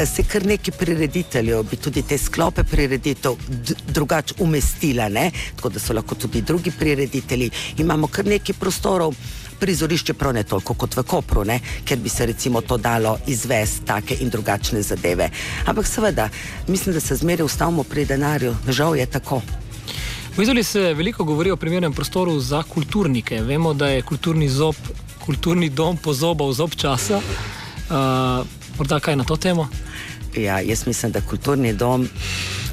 Se 0.06 0.24
kar 0.24 0.46
neki 0.46 0.72
prireditelji 0.72 1.64
bi 1.72 1.78
tudi 1.78 2.02
te 2.02 2.18
sklope 2.18 2.64
prireditev 2.64 3.36
drugače 3.88 4.34
umestila, 4.40 5.10
ne, 5.10 5.32
tako 5.56 5.70
da 5.70 5.80
so 5.80 5.94
lahko 5.94 6.16
tudi 6.16 6.42
drugi 6.42 6.72
prireditelji. 6.72 7.50
Imamo 7.78 8.08
kar 8.08 8.26
neki 8.26 8.54
prostorov 8.54 9.16
prizorišče, 9.60 10.14
prav 10.14 10.34
ne 10.34 10.44
toliko 10.44 10.74
kot 10.74 10.96
v 10.98 11.04
Kopru, 11.04 11.44
ne? 11.44 11.60
ker 11.86 11.98
bi 11.98 12.10
se 12.10 12.26
recimo 12.26 12.62
to 12.62 12.78
dalo 12.78 13.18
izvesti 13.28 13.86
take 13.86 14.18
in 14.20 14.30
drugačne 14.30 14.82
zadeve. 14.82 15.30
Ampak 15.66 15.88
seveda, 15.88 16.30
mislim, 16.68 16.94
da 16.94 17.00
se 17.00 17.16
zmeraj 17.16 17.46
ustavimo 17.46 17.84
pri 17.84 18.06
denarju, 18.06 18.56
žal 18.68 18.96
je 18.96 19.06
tako. 19.06 19.42
V 20.38 20.44
Izoli 20.44 20.64
se 20.64 20.94
veliko 20.94 21.24
govori 21.24 21.52
o 21.52 21.58
primernem 21.58 21.94
prostoru 21.94 22.40
za 22.40 22.64
kulturnike. 22.64 23.42
Vemo, 23.42 23.74
da 23.74 23.88
je 23.88 24.02
kulturni, 24.02 24.50
zob, 24.50 24.76
kulturni 25.26 25.70
dom 25.70 25.98
pozobal 25.98 26.54
zob 26.54 26.76
časa. 26.76 27.18
Uh, 27.18 28.46
morda 28.78 29.00
kaj 29.00 29.16
na 29.16 29.24
to 29.24 29.38
temo? 29.38 29.68
Ja, 30.36 30.60
jaz 30.62 30.86
mislim, 30.88 31.12
da 31.12 31.22
kulturni 31.22 31.74
dom 31.74 32.08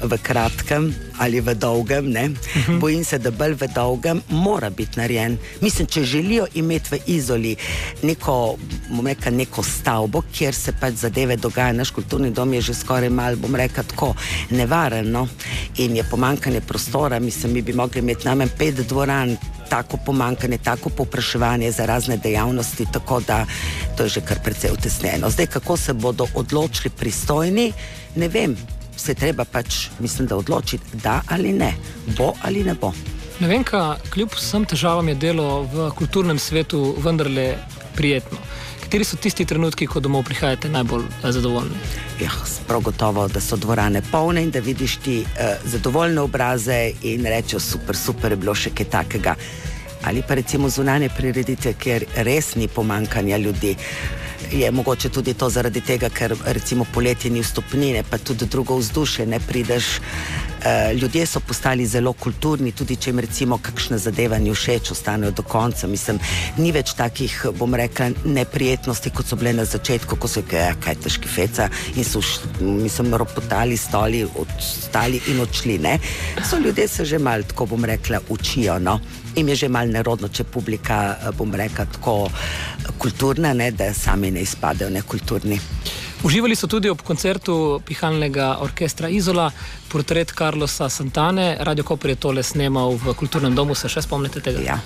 v 0.03 0.17
kratkem 0.21 0.93
ali 1.17 1.39
v 1.39 1.55
dolgem, 1.55 2.11
ne, 2.11 2.27
mhm. 2.29 2.79
bojim 2.79 3.03
se, 3.03 3.17
da 3.17 3.31
bolj 3.31 3.55
v 3.55 3.67
dolgem 3.75 4.21
mora 4.29 4.69
biti 4.69 4.99
narejen. 4.99 5.37
Mislim, 5.61 5.87
če 5.87 6.03
želijo 6.03 6.47
imeti 6.53 6.95
v 6.95 6.99
izoli 7.07 7.55
neko, 8.03 8.57
reka, 9.05 9.31
neko 9.31 9.63
stavbo, 9.63 10.21
kjer 10.33 10.55
se 10.55 10.73
pač 10.79 10.93
zadeve 11.05 11.37
dogajajo, 11.37 11.77
naš 11.77 11.91
kulturni 11.95 12.31
dom 12.31 12.53
je 12.53 12.61
že 12.61 12.73
skoraj 12.73 13.09
mal, 13.09 13.35
bom 13.35 13.55
rekel, 13.55 13.83
tako 13.83 14.13
nevaren 14.49 15.11
no? 15.11 15.27
in 15.77 15.95
je 15.95 16.03
pomankanje 16.03 16.61
prostora. 16.61 17.19
Mislim, 17.19 17.53
mi 17.53 17.61
bi 17.61 17.73
mogli 17.73 17.99
imeti 17.99 18.27
najmanj 18.27 18.49
pet 18.57 18.75
dvoran. 18.75 19.37
Tako 19.69 19.97
pomankanje, 20.05 20.57
tako 20.57 20.89
popraševanje 20.89 21.71
za 21.71 21.85
razne 21.85 22.17
dejavnosti, 22.17 22.85
tako 22.93 23.19
da 23.19 23.45
to 23.97 24.03
je 24.03 24.09
že 24.09 24.21
kar 24.21 24.37
precej 24.43 24.71
utesnjeno. 24.71 25.29
Zdaj, 25.29 25.47
kako 25.47 25.77
se 25.77 25.93
bodo 25.93 26.27
odločili 26.35 26.89
pristojni, 26.89 27.73
ne 28.15 28.27
vem, 28.27 28.55
se 28.97 29.13
treba 29.13 29.45
pač, 29.45 29.87
mislim, 29.99 30.27
da 30.27 30.37
odločiti, 30.37 30.97
da 31.03 31.21
ali 31.29 31.53
ne, 31.53 31.73
bo 32.17 32.33
ali 32.41 32.63
ne 32.63 32.73
bo. 32.73 32.93
Ne 33.39 33.47
vem, 33.47 33.63
kaj 33.67 33.97
kljub 34.13 34.31
vsem 34.37 34.65
težavam 34.65 35.09
je 35.11 35.15
delo 35.19 35.65
v 35.73 35.89
kulturnem 35.97 36.39
svetu 36.39 36.95
vendarle 37.03 37.55
prijetno. 37.95 38.39
Kateri 38.85 39.03
so 39.03 39.17
tisti 39.17 39.43
trenutki, 39.49 39.87
ko 39.89 39.99
domov 39.99 40.23
prihajate 40.27 40.69
najbolj 40.69 41.03
eh, 41.03 41.31
zadovoljni? 41.31 41.79
Ja, 42.21 42.31
prav 42.67 42.83
gotovo, 42.85 43.27
da 43.27 43.41
so 43.41 43.57
dvorane 43.57 44.01
polne 44.11 44.43
in 44.45 44.51
da 44.51 44.59
vidiš 44.59 44.95
ti 45.03 45.17
uh, 45.25 45.57
zadovoljne 45.65 46.21
obraze 46.21 46.91
in 47.03 47.25
rečeš, 47.25 47.63
super, 47.63 47.97
super 47.97 48.31
je 48.31 48.37
bilo 48.37 48.55
še 48.55 48.71
kaj 48.71 48.89
takega. 48.93 49.35
Ali 50.05 50.21
pa 50.21 50.37
recimo 50.37 50.69
zunanje 50.69 51.09
prireditve, 51.17 51.73
kjer 51.73 52.05
res 52.15 52.53
ni 52.55 52.67
pomankanja 52.67 53.37
ljudi 53.37 53.75
je 54.51 54.71
mogoče 54.71 55.09
tudi 55.09 55.33
to 55.33 55.49
zaradi 55.49 55.81
tega, 55.81 56.09
ker 56.09 56.35
recimo 56.45 56.85
poletje 56.93 57.31
ni 57.31 57.41
vstopnine, 57.43 58.03
pa 58.09 58.17
tudi 58.17 58.45
drugo 58.45 58.77
vzdušje 58.77 59.25
ne 59.25 59.39
prideš. 59.39 59.99
E, 60.65 60.93
ljudje 60.93 61.25
so 61.25 61.39
postali 61.39 61.85
zelo 61.85 62.13
kulturni, 62.13 62.71
tudi 62.71 62.95
če 62.97 63.11
jim 63.11 63.19
recimo 63.21 63.57
kakšne 63.61 63.99
zadeve 64.01 64.39
ni 64.41 64.49
všeč, 64.49 64.89
ostanejo 64.95 65.29
do 65.37 65.43
konca. 65.45 65.85
Mislim, 65.87 66.17
ni 66.57 66.71
več 66.73 66.95
takih, 66.97 67.35
bom 67.59 67.75
rekla, 67.77 68.07
neprijetnosti, 68.25 69.11
kot 69.13 69.29
so 69.29 69.37
bile 69.37 69.53
na 69.53 69.65
začetku, 69.69 70.17
ko 70.17 70.27
so 70.31 70.41
rekli, 70.41 70.57
ja, 70.63 70.71
kaj 70.81 70.97
težki 71.05 71.29
feca 71.29 71.69
in 71.93 72.07
so, 72.07 72.23
mislim, 72.61 73.13
ropotali 73.13 73.77
stoli, 73.77 74.23
odstali 74.25 75.21
in 75.29 75.43
odšli. 75.45 75.77
Ne? 75.85 75.99
So 76.41 76.57
ljudje 76.57 76.87
se 76.87 77.05
že 77.05 77.19
mal, 77.21 77.45
tako 77.45 77.69
bom 77.75 77.85
rekla, 77.85 78.23
učijo. 78.29 78.79
No? 78.79 78.97
Im 79.35 79.53
je 79.53 79.55
že 79.65 79.69
mal 79.69 79.91
nerodno, 79.93 80.33
če 80.33 80.47
publika, 80.49 81.19
bom 81.37 81.53
rekla, 81.53 81.85
tako 81.85 82.23
kulturna, 82.97 83.53
ne, 83.53 83.69
da 83.71 83.93
sami 83.93 84.31
ne 84.31 84.41
izpadejo 84.41 84.89
nekulturni. 84.89 85.61
Uživali 86.23 86.55
so 86.55 86.67
tudi 86.67 86.89
ob 86.89 87.01
koncertu 87.01 87.81
pihalnega 87.85 88.57
orkestra 88.61 89.09
Izola, 89.09 89.51
portret 89.91 90.31
Carlosa 90.31 90.89
Santane. 90.89 91.57
Radio 91.59 91.83
Koper 91.83 92.09
je 92.09 92.15
tole 92.15 92.43
snemal 92.43 92.95
v 92.97 93.13
kulturnem 93.13 93.55
domu, 93.55 93.75
se 93.75 93.89
še 93.89 94.01
spomnite 94.01 94.41
tega? 94.41 94.61
Ja, 94.63 94.79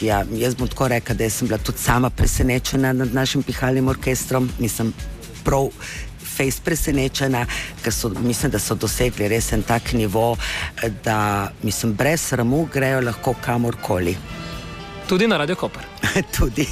ja 0.00 0.22
jaz 0.32 0.56
bom 0.58 0.68
tako 0.68 0.88
rekel, 0.90 1.16
da 1.16 1.30
sem 1.30 1.48
bila 1.48 1.58
tudi 1.58 1.78
sama 1.78 2.10
presenečena 2.10 2.92
nad 2.92 3.14
našim 3.14 3.42
pihalnim 3.42 3.88
orkestrom. 3.88 4.50
Nisem 4.58 4.94
prav 5.44 5.70
fejs 6.40 6.60
presenečena, 6.64 7.44
ker 7.84 7.92
so, 7.92 8.10
mislim, 8.24 8.52
da 8.54 8.58
so 8.58 8.74
dosegli 8.74 9.28
res 9.28 9.52
en 9.52 9.62
tak 9.62 9.92
nivo, 9.92 10.32
da 11.04 11.50
mislim, 11.62 11.94
brez 11.94 12.24
sramu 12.30 12.64
grejo 12.72 13.04
lahko 13.04 13.36
kamorkoli. 13.44 14.16
Tudi 15.08 15.26
na 15.26 15.36
Radio 15.36 15.56
Koper. 15.56 15.84
Tudi. 16.36 16.66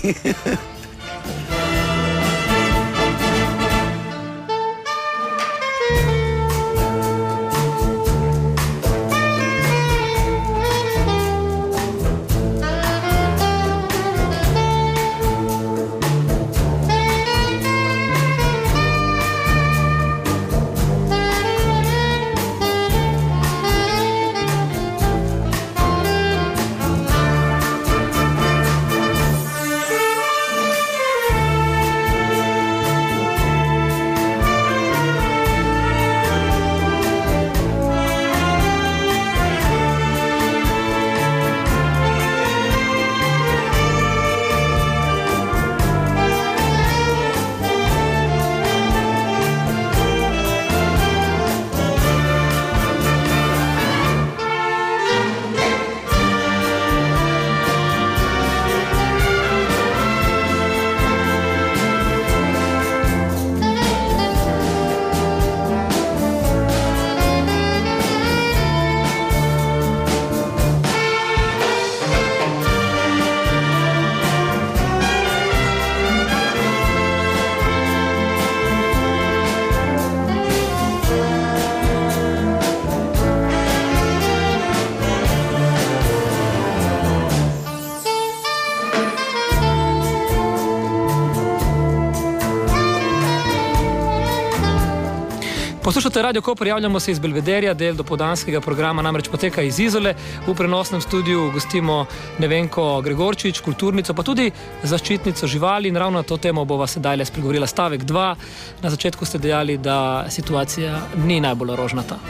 Poslušate 95.89 96.23
Radio 96.23 96.43
Koper, 96.43 96.67
javljamo 96.67 97.01
se 97.01 97.13
iz 97.13 97.19
Belvederja, 97.19 97.75
del 97.75 97.95
dopodanskega 97.97 98.61
programa 98.61 99.03
namreč 99.03 99.29
poteka 99.29 99.63
iz 99.63 99.79
Izole. 99.81 100.13
V 100.47 100.55
prenosnem 100.55 101.01
studiu 101.01 101.47
gostimo 101.51 102.05
Nevenko 102.39 103.01
Gregorčič, 103.01 103.63
kulturnico, 103.65 104.15
pa 104.15 104.23
tudi 104.23 104.51
zaščitnico 104.83 105.47
živali. 105.47 105.89
In 105.89 105.97
ravno 105.97 106.21
na 106.21 106.29
to 106.29 106.37
temo 106.37 106.65
bova 106.65 106.87
sedaj 106.87 107.17
le 107.17 107.25
spregovorila 107.25 107.67
stavek 107.67 108.05
2. 108.05 108.35
Na 108.83 108.91
začetku 108.91 109.25
ste 109.25 109.39
dejali, 109.39 109.79
da 109.79 110.27
situacija 110.29 111.01
ni 111.25 111.41
najbolj 111.41 111.77
rožnata. 111.77 112.21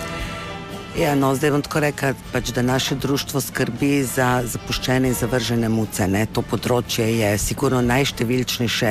Ja, 0.98 1.14
no, 1.14 1.28
zdaj 1.34 1.52
bom 1.54 1.62
tako 1.62 1.78
rekel, 1.84 2.16
pač, 2.32 2.48
da 2.50 2.62
naše 2.66 2.96
društvo 2.98 3.38
skrbi 3.40 4.00
za 4.02 4.42
zapuščene 4.50 5.12
in 5.12 5.14
zavržene 5.14 5.68
muce. 5.70 6.08
Ne. 6.10 6.24
To 6.34 6.42
področje 6.42 7.04
je 7.06 7.28
sigurno 7.38 7.78
najštevilčnejše 7.86 8.90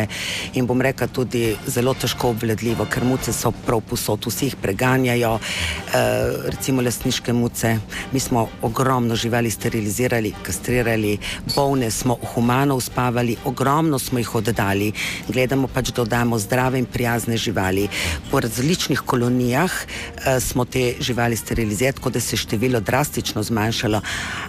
in 0.56 0.70
bom 0.70 0.80
rekel 0.80 1.12
tudi 1.12 1.42
zelo 1.68 1.92
težko 2.00 2.30
obvladljivo, 2.32 2.86
ker 2.88 3.04
muce 3.04 3.34
so 3.36 3.52
prav 3.66 3.82
posod, 3.90 4.24
vsi 4.24 4.48
jih 4.48 4.56
preganjajo, 4.64 5.34
e, 5.36 6.04
recimo 6.48 6.86
lasniške 6.86 7.36
muce. 7.36 7.74
Mi 8.14 8.24
smo 8.24 8.46
ogromno 8.64 9.20
živali 9.20 9.52
sterilizirali, 9.52 10.32
kastrirali, 10.48 11.18
bolne 11.58 11.92
smo 11.92 12.16
humano 12.32 12.80
uspavali, 12.80 13.36
ogromno 13.44 14.00
smo 14.00 14.24
jih 14.24 14.32
oddali. 14.40 14.94
Gledamo 15.28 15.68
pač, 15.68 15.92
da 15.92 16.06
dodamo 16.06 16.40
zdrave 16.40 16.80
in 16.80 16.88
prijazne 16.88 17.36
živali. 17.36 17.90
Po 18.32 18.40
različnih 18.40 19.04
kolonijah 19.04 19.76
e, 19.76 20.40
smo 20.40 20.64
te 20.64 20.94
živali 21.04 21.36
sterilizirali 21.36 21.97
tako 21.98 22.10
da 22.14 22.20
se 22.20 22.36
je 22.36 22.38
število 22.46 22.80
drastično 22.80 23.44
zmanjšalo. 23.44 24.02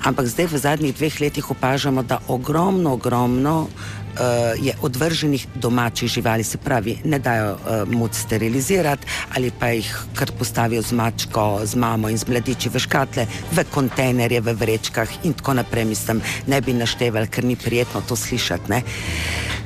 Ampak 0.04 0.26
zdaj 0.28 0.46
v 0.52 0.58
zadnjih 0.58 0.96
dveh 0.96 1.20
letih 1.20 1.50
opažamo, 1.50 2.02
da 2.02 2.20
ogromno, 2.28 2.92
ogromno 2.92 3.61
uh, 3.62 4.52
je 4.61 4.74
odvrženih 4.82 5.46
domačih 5.54 6.11
živali, 6.11 6.44
se 6.44 6.58
pravi, 6.58 6.98
ne 7.04 7.18
dajo 7.18 7.54
uh, 7.54 7.88
muc 7.88 8.12
sterilizirati 8.16 9.06
ali 9.37 9.50
pa 9.61 9.68
jih 9.68 9.88
kar 10.14 10.32
postavijo 10.38 10.82
z 10.82 10.92
mačko, 10.92 11.61
z 11.64 11.74
mamo 11.74 12.08
in 12.08 12.18
z 12.18 12.28
mladiči 12.28 12.68
v 12.68 12.78
škatle, 12.78 13.26
v 13.52 13.64
kontejnerje, 13.70 14.40
v 14.40 14.52
vrečkah 14.52 15.08
in 15.24 15.32
tako 15.32 15.54
naprej. 15.62 15.84
Mislim, 15.84 16.20
ne 16.46 16.61
bi 16.61 16.76
naštevali, 16.76 17.28
ker 17.32 17.44
ni 17.44 17.56
prijetno 17.56 18.02
to 18.08 18.16
slišati. 18.16 18.70
Ne? 18.70 18.82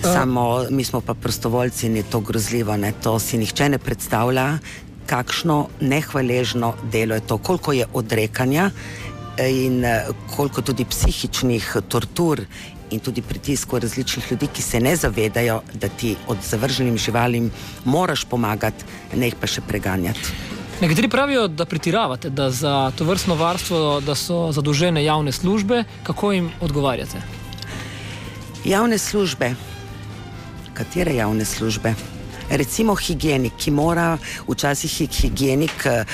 Samo 0.02 0.66
mi 0.70 0.84
smo 0.84 1.00
pa 1.00 1.14
prostovoljci 1.14 1.86
in 1.86 1.96
je 1.96 2.02
to 2.02 2.20
grozljivo, 2.20 2.76
ne? 2.76 2.92
to 3.02 3.18
si 3.18 3.38
nihče 3.38 3.68
ne 3.68 3.78
predstavlja 3.78 4.58
kakšno 5.06 5.68
nehvaležno 5.80 6.74
delo 6.92 7.14
je 7.14 7.20
to, 7.20 7.38
koliko 7.38 7.72
je 7.72 7.86
odrekanja 7.92 8.70
in 9.38 9.84
eh, 9.84 10.06
koliko 10.36 10.62
tudi 10.62 10.84
psihičnih 10.84 11.76
tortur 11.88 12.44
in 12.90 13.00
tudi 13.00 13.22
pritiskov 13.22 13.78
različnih 13.78 14.32
ljudi, 14.32 14.46
ki 14.52 14.62
se 14.62 14.80
ne 14.80 14.96
zavedajo, 14.96 15.62
da 15.74 15.88
ti 15.88 16.16
od 16.28 16.38
zavrženim 16.44 16.98
živalim 16.98 17.50
moraš 17.84 18.24
pomagati, 18.24 18.84
ne 19.16 19.30
jih 19.30 19.36
pa 19.40 19.46
še 19.46 19.64
preganjati. 19.68 20.34
Nekateri 20.82 21.08
pravijo, 21.08 21.46
da 21.48 21.64
pretiravate, 21.64 22.30
da 22.30 22.50
za 22.50 22.90
to 22.98 23.04
vrstno 23.04 23.34
varstvo 23.34 24.00
da 24.00 24.14
so 24.14 24.52
zadolžene 24.52 25.04
javne 25.04 25.32
službe. 25.32 25.84
Kako 26.02 26.32
jim 26.32 26.50
odgovarjate? 26.60 27.22
Javne 28.64 28.98
službe. 28.98 29.54
Katere 30.74 31.14
javne 31.14 31.44
službe? 31.44 31.94
Recimo 32.56 32.94
higienik, 32.94 33.56
ki 33.56 33.70
mora 33.70 34.18
včasih 34.48 35.10
higienik, 35.10 35.86
uh, 35.86 36.04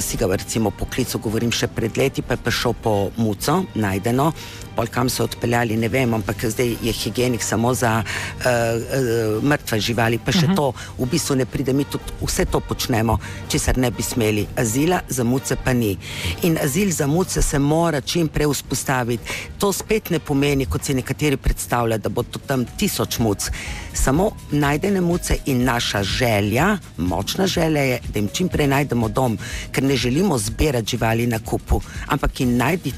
si 0.00 0.16
ga 0.16 0.26
recimo 0.36 0.70
poklical, 0.70 1.20
govorim 1.20 1.52
še 1.52 1.68
pred 1.72 1.96
leti, 1.96 2.22
pa 2.22 2.36
je 2.36 2.44
prišel 2.44 2.74
po 2.82 2.94
muco, 3.16 3.62
najdeno, 3.74 4.32
pol 4.76 4.86
kam 4.92 5.08
so 5.10 5.24
odpeljali, 5.26 5.76
ne 5.76 5.88
vem, 5.90 6.14
ampak 6.14 6.44
zdaj 6.52 6.76
je 6.82 6.92
higienik 6.92 7.42
samo 7.42 7.74
za 7.74 7.98
uh, 8.02 8.44
uh, 8.44 9.42
mrtve 9.42 9.80
živali, 9.80 10.18
pa 10.18 10.32
še 10.32 10.46
uh 10.46 10.50
mhm. 10.50 10.52
-huh. 10.52 10.56
to 10.56 11.04
v 11.04 11.08
bistvu 11.10 11.36
ne 11.36 11.46
pride, 11.46 11.72
mi 11.72 11.84
tudi 11.84 12.04
vse 12.20 12.44
to 12.44 12.60
počnemo, 12.60 13.18
česar 13.48 13.78
ne 13.78 13.90
bi 13.90 14.02
smeli. 14.02 14.46
Azila 14.56 15.00
za 15.08 15.24
muce 15.24 15.56
pa 15.64 15.72
ni. 15.72 15.96
In 16.42 16.58
azil 16.62 16.90
za 16.90 17.06
muce 17.06 17.42
se 17.42 17.58
mora 17.58 18.00
čim 18.00 18.28
prej 18.28 18.46
vzpostaviti. 18.52 19.24
To 19.58 19.72
spet 19.72 20.10
ne 20.10 20.18
pomeni, 20.18 20.66
kot 20.66 20.84
si 20.84 20.94
nekateri 20.94 21.36
predstavljajo, 21.36 21.98
da 21.98 22.08
bo 22.08 22.22
to 22.22 22.38
tam 22.38 22.64
tisoč 22.64 23.18
muc. 23.18 23.50
Samo 23.92 24.30
najdene 24.50 25.00
muce 25.00 25.38
in 25.46 25.64
naša 25.78 26.02
želja, 26.02 26.76
močna 26.96 27.46
želja 27.46 27.82
je, 27.82 28.00
da 28.12 28.18
jim 28.18 28.28
čim 28.32 28.48
prej 28.48 28.66
najdemo 28.66 29.08
dom, 29.08 29.38
ker 29.72 29.84
ne 29.84 29.96
želimo 29.96 30.38
zbirati 30.38 30.96
živali 30.96 31.26
na 31.26 31.38
kupu, 31.38 31.80
ampak 32.06 32.40
jim 32.40 32.56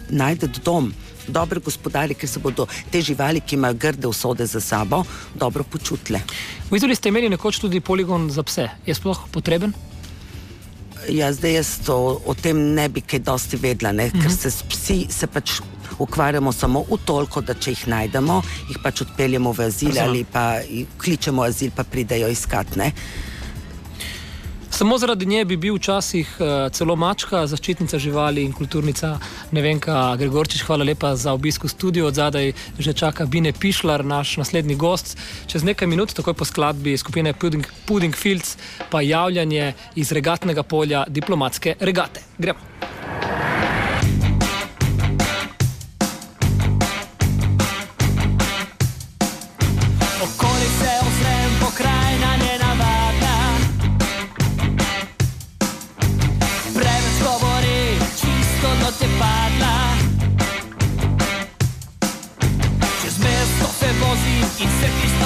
najdete 0.08 0.60
dom 0.64 0.92
dobri 1.30 1.60
gospodari, 1.60 2.14
ker 2.14 2.28
se 2.28 2.40
bodo 2.40 2.66
te 2.90 3.02
živali, 3.02 3.40
ki 3.40 3.54
imajo 3.54 3.74
grde 3.74 4.08
usode 4.08 4.46
za 4.46 4.60
sabo, 4.60 5.04
dobro 5.34 5.64
počutile. 5.64 6.20
V 6.70 6.76
Izoli 6.76 6.96
ste 6.96 7.08
imeli 7.08 7.28
nekoč 7.28 7.60
tudi 7.60 7.80
poligon 7.80 8.30
za 8.30 8.42
pse. 8.42 8.68
Je 8.86 8.94
sploh 8.94 9.20
potreben? 9.30 9.72
Ja, 11.08 11.32
zdaj 11.32 11.54
jaz 11.54 11.68
to, 11.86 12.20
o 12.26 12.34
tem 12.34 12.58
ne 12.74 12.88
bi 12.88 13.00
kaj 13.00 13.22
dosti 13.28 13.60
vedela, 13.60 13.92
ne? 13.92 14.10
ker 14.10 14.26
mhm. 14.26 14.36
se 14.36 14.50
psi 14.68 14.98
se 15.10 15.26
pač. 15.26 15.60
Ukvarjamo 16.00 16.52
samo 16.52 16.84
v 16.88 16.98
toliko, 17.04 17.40
da 17.44 17.54
če 17.54 17.74
jih 17.74 17.88
najdemo, 17.92 18.40
jih 18.70 18.78
pač 18.82 19.04
odpeljemo 19.04 19.52
v 19.52 19.66
azil 19.68 19.98
ali 20.00 20.24
pa 20.24 20.62
kličemo 20.98 21.44
azil, 21.44 21.74
pa 21.76 21.84
pridejo 21.84 22.28
iskat. 22.32 22.76
Ne? 22.80 22.92
Samo 24.80 24.98
zaradi 24.98 25.26
nje 25.26 25.44
bi 25.44 25.56
bil 25.56 25.74
včasih 25.76 26.28
uh, 26.40 26.46
celo 26.72 26.94
mačka, 26.96 27.42
zaščitnica 27.46 27.98
živali 28.00 28.46
in 28.48 28.54
kulturnica 28.56 29.10
Nevenka 29.52 30.14
Gregorčič. 30.16 30.62
Hvala 30.64 30.86
lepa 30.88 31.10
za 31.20 31.34
obisk 31.36 31.66
v 31.66 31.68
studiu. 31.68 32.06
Od 32.08 32.16
zadaj 32.16 32.52
že 32.78 32.94
čaka 32.96 33.26
Bine 33.26 33.52
Pišlar, 33.52 34.00
naš 34.04 34.38
naslednji 34.40 34.78
gost. 34.80 35.18
Čez 35.46 35.68
nekaj 35.68 35.90
minut, 35.90 36.16
takoj 36.16 36.32
po 36.32 36.48
skladbi 36.48 36.96
skupine 36.96 37.34
Pudding, 37.36 37.66
Pudding 37.84 38.16
Fields, 38.16 38.56
pa 38.90 39.04
javljanje 39.04 39.74
iz 40.00 40.12
regatnega 40.16 40.62
polja 40.62 41.04
diplomatske 41.08 41.76
regate. 41.80 42.24
Gremo. 42.38 42.64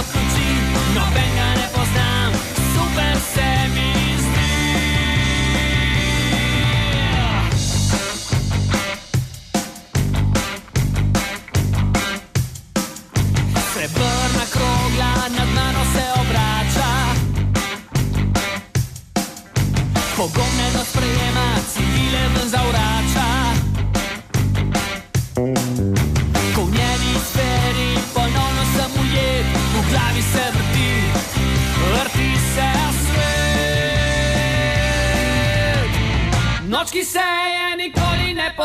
okoči, 0.01 0.49
nobenega 0.95 1.49
ne 1.59 1.67
poznam, 1.75 2.33
super 2.75 3.17
se 3.35 3.49
mi 3.75 3.91
zdi. 4.25 4.53
Srebrna 13.73 14.45
krogla 14.53 15.13
nad 15.37 15.49
mano 15.55 15.83
se 15.95 16.05
obrača, 16.21 16.91
pogumne 20.17 20.64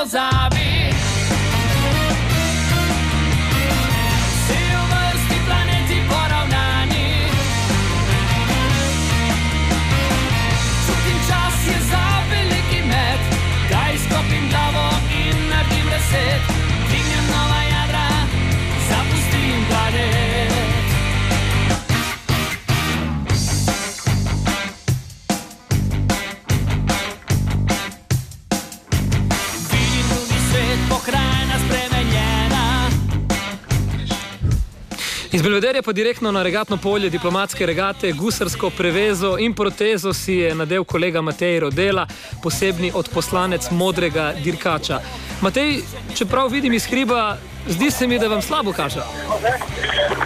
nikoli 0.05 0.59
Iz 35.39 35.43
Belvederja 35.43 35.82
pa 35.82 35.91
direktno 35.91 36.32
na 36.32 36.43
regatno 36.43 36.78
polje 36.78 37.10
diplomatske 37.10 37.65
regate, 37.65 38.12
gusarsko 38.12 38.69
prevezo 38.69 39.38
in 39.39 39.54
protezo 39.54 40.13
si 40.13 40.34
je 40.34 40.56
nadel 40.56 40.84
kolega 40.84 41.21
Matej 41.21 41.60
Rodela, 41.60 42.08
posebni 42.43 42.91
odposlanec 42.93 43.71
modrega 43.71 44.34
dirkača. 44.43 44.99
Matej, 45.41 45.82
čeprav 46.17 46.47
vidim 46.47 46.73
iz 46.73 46.86
hriba, 46.86 47.38
zdi 47.67 47.91
se 47.91 48.08
mi, 48.08 48.19
da 48.19 48.28
vam 48.28 48.41
slabo 48.41 48.73
kaže. 48.73 48.99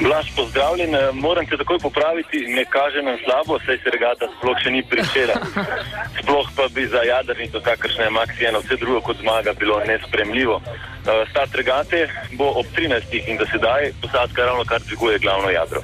Blaž, 0.02 0.26
pozdravljen, 0.36 0.96
Eh, 0.96 1.12
moram 1.14 1.46
te 1.46 1.58
takoj 1.58 1.80
popraviti, 1.80 2.38
ne 2.48 2.66
kaže 2.66 3.02
nam 3.02 3.18
slabo, 3.26 3.60
saj 3.66 3.78
se 3.78 3.90
regata 3.90 4.26
sploh 4.38 4.58
še 4.64 4.72
ni 4.72 4.84
pričela. 4.84 5.34
Sploh 6.20 6.48
pa 6.56 6.68
bi 6.76 6.88
za 6.88 7.02
jadrnico, 7.04 7.62
kakršna 7.62 8.04
je 8.04 8.10
Maxijena, 8.10 8.60
vse 8.60 8.76
drugo 8.76 9.02
kot 9.02 9.18
zmaga 9.22 9.54
bilo 9.54 9.80
nespremljivo. 9.86 10.62
Eh, 10.66 11.26
Start 11.30 11.56
regate 11.56 12.10
bo 12.32 12.50
ob 12.60 12.66
13. 12.76 13.22
in 13.28 13.38
da 13.38 13.46
sedaj 13.46 13.94
posadka 14.02 14.46
ravno 14.46 14.66
kar 14.66 14.82
dviguje 14.82 15.20
glavno 15.20 15.50
jadro. 15.50 15.82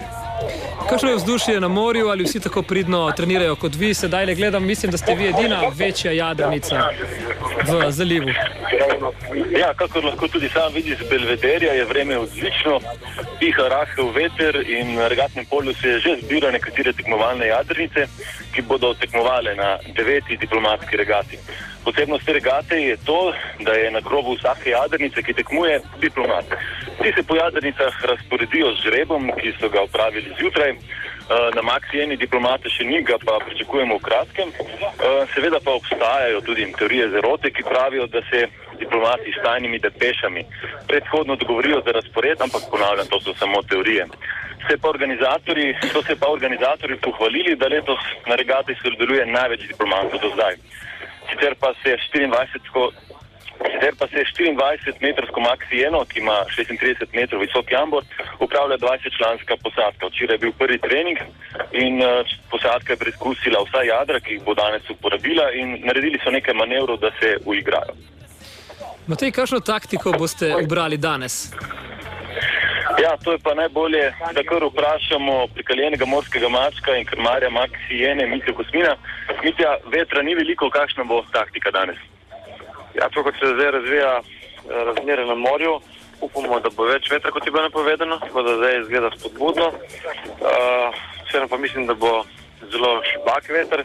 Kakšno 0.90 1.10
je 1.10 1.16
vzdušje 1.16 1.60
na 1.60 1.68
morju, 1.68 2.08
ali 2.08 2.24
vsi 2.24 2.40
tako 2.40 2.62
pridno 2.62 3.12
trenirajo 3.12 3.56
kot 3.56 3.76
vi? 3.76 3.94
Sedaj 3.94 4.26
le 4.26 4.36
gledam, 4.36 4.66
mislim, 4.66 4.92
da 4.92 4.98
ste 4.98 5.16
vi 5.16 5.28
edina 5.28 5.62
večja 5.76 6.12
jadrnica 6.12 6.90
v 7.68 7.92
zalivu. 7.92 8.30
Ja, 9.60 9.74
kakor 9.74 10.06
lahko 10.06 10.28
tudi 10.28 10.50
sam 10.50 10.74
vidiš 10.74 10.98
z 10.98 11.10
Belvederja, 11.10 11.74
je 11.74 11.86
vreme 11.86 12.18
odlično, 12.18 12.80
piha 13.40 13.68
rahel 13.70 14.12
veter 14.16 14.56
in 14.70 14.96
na 14.96 15.08
regatnem 15.08 15.46
polju 15.46 15.74
se 15.74 16.00
že 16.00 16.18
zbirajo 16.22 16.52
nekatere 16.52 16.94
tekmovalne 16.94 17.48
jadrnice, 17.48 18.08
ki 18.54 18.62
bodo 18.62 18.94
tekmovale 18.94 19.56
na 19.56 19.78
deveti 19.96 20.38
diplomatski 20.38 20.98
regati. 20.98 21.38
Posebnost 21.84 22.26
te 22.26 22.34
regate 22.34 22.82
je 22.82 22.98
to, 22.98 23.34
da 23.60 23.72
je 23.72 23.92
na 23.92 24.00
grobu 24.00 24.36
vsake 24.36 24.70
jadrnice, 24.70 25.24
ki 25.24 25.34
tekmuje, 25.34 25.82
diplomat. 26.02 26.46
Ti 27.02 27.14
se 27.16 27.24
po 27.24 27.36
jadrnicah 27.36 28.06
razporedijo 28.06 28.74
z 28.74 28.84
žrebom, 28.84 29.32
ki 29.40 29.54
so 29.60 29.70
ga 29.70 29.82
upravili 29.82 30.34
zjutraj. 30.40 30.72
Eh, 30.72 31.50
Na 31.56 31.62
Maxi 31.62 32.02
eni 32.02 32.18
diplomate 32.18 32.70
še 32.70 32.84
ni, 32.84 33.04
ga 33.04 33.16
pa 33.26 33.38
pričakujemo 33.46 33.98
v 33.98 34.06
kratkem. 34.08 34.50
Eh, 34.50 35.26
Seveda 35.34 35.60
pa 35.64 35.72
obstajajo 35.80 36.42
tudi 36.42 36.66
teorije 36.80 37.10
zerote, 37.16 37.52
ki 37.52 37.64
pravijo, 37.64 38.08
da 38.08 38.22
se 38.32 38.48
diplomati 38.80 39.32
s 39.32 39.44
tajnimi 39.44 39.80
depešami 39.80 40.44
predhodno 40.88 41.36
dogovorijo 41.36 41.82
za 41.86 41.92
razpored, 41.92 42.42
ampak 42.42 42.62
ponavljam, 42.72 43.08
to 43.08 43.20
so 43.20 43.34
samo 43.34 43.62
teorije. 43.62 44.08
Se 44.68 44.78
pa 44.78 44.90
organizatori, 44.90 45.76
so 45.94 46.02
se 46.04 46.16
pa 46.20 46.28
organizatori 46.28 46.98
pohvalili, 46.98 47.56
da 47.56 47.68
letos 47.68 48.00
na 48.28 48.36
regati 48.36 48.76
sodeluje 48.82 49.26
največ 49.26 49.62
diplomatov 49.72 50.20
do 50.20 50.30
zdaj. 50.36 50.56
Sicer 51.30 51.56
pa 51.60 51.74
se 51.84 51.96
24 52.14 53.09
Sicer 53.60 53.94
pa 54.00 54.08
se 54.08 54.24
24-metrsko 54.24 55.40
Maxi 55.40 55.84
Eno, 55.88 56.06
ki 56.06 56.20
ima 56.20 56.38
36 56.58 57.14
metrov 57.14 57.42
visok 57.42 57.72
jambor, 57.72 58.04
upravlja 58.40 58.78
20-članska 58.78 59.58
posadka. 59.64 60.08
Včeraj 60.08 60.36
je 60.36 60.44
bil 60.44 60.54
prvi 60.58 60.78
trening 60.80 61.18
in 61.72 62.02
uh, 62.02 62.28
posadka 62.52 62.94
je 62.94 63.02
preizkusila 63.04 63.64
vsa 63.68 63.84
jadra, 63.84 64.20
ki 64.20 64.34
jih 64.34 64.44
bo 64.44 64.54
danes 64.54 64.90
uporabila 64.90 65.52
in 65.52 65.80
naredili 65.84 66.20
so 66.24 66.32
nekaj 66.32 66.54
manevrov, 66.54 67.00
da 67.00 67.12
se 67.20 67.36
uigrajo. 67.46 67.96
Matej, 69.08 69.32
kakšno 69.32 69.60
taktiko 69.60 70.12
boste 70.12 70.54
obrali 70.56 70.98
danes? 70.98 71.50
Ja, 73.02 73.18
to 73.24 73.32
je 73.32 73.40
pa 73.44 73.54
najbolje, 73.54 74.14
da 74.36 74.44
kar 74.44 74.64
vprašamo 74.64 75.48
prikaljenega 75.56 76.06
morskega 76.06 76.50
mačka 76.50 76.96
in 76.96 77.06
krmarja 77.06 77.50
Maxi 77.50 78.04
Ene, 78.12 78.28
Mitja 78.28 78.54
Kosmina. 78.54 78.96
Mitja, 79.44 79.78
vetra 79.92 80.22
ni 80.22 80.36
veliko, 80.36 80.70
kakšna 80.70 81.04
bo 81.04 81.24
taktika 81.32 81.72
danes? 81.72 81.98
Ja, 82.96 83.10
to, 83.10 83.24
kot 83.24 83.36
se 83.40 83.54
zdaj 83.54 83.72
razvija 83.72 84.12
eh, 84.20 84.84
razmere 84.86 85.26
na 85.26 85.36
morju, 85.36 85.80
upamo, 86.22 86.60
da 86.60 86.70
bo 86.76 86.88
več 86.90 87.12
vetra, 87.12 87.32
kot 87.32 87.46
je 87.46 87.52
bilo 87.52 87.64
napovedano, 87.64 88.20
tako 88.20 88.42
da 88.42 88.56
zdaj 88.56 88.80
izgleda 88.82 89.12
spodbudno. 89.18 89.68
Uh, 89.68 90.96
Vseeno 91.30 91.48
pa 91.48 91.58
mislim, 91.58 91.88
da 91.88 91.94
bo 91.94 92.24
zelo 92.72 93.02
šibak 93.06 93.50
veter 93.50 93.84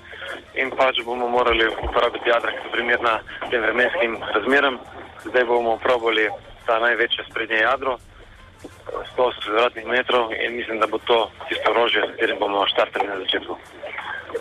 in 0.55 0.71
pač 0.71 1.03
bomo 1.05 1.29
morali 1.29 1.67
uporabiti 1.69 2.31
jadra, 2.31 2.51
ki 2.51 2.65
so 2.65 2.73
primerna 2.73 3.19
tem 3.51 3.63
vremenskim 3.63 4.17
razmeram. 4.35 4.79
Zdaj 5.25 5.45
bomo 5.45 5.77
probali 5.83 6.29
ta 6.67 6.79
največje 6.81 7.25
sprednje 7.31 7.61
jadro, 7.63 7.99
eh, 7.99 8.69
180 9.17 9.45
kvadratnih 9.45 9.87
metrov 9.87 10.33
in 10.33 10.57
mislim, 10.57 10.81
da 10.81 10.87
bo 10.87 10.99
to 10.99 11.31
tisto 11.49 11.71
orožje, 11.71 12.03
s 12.03 12.11
katerim 12.17 12.39
bomo 12.39 12.67
štartali 12.67 13.09
na 13.09 13.19
začetku. 13.19 13.59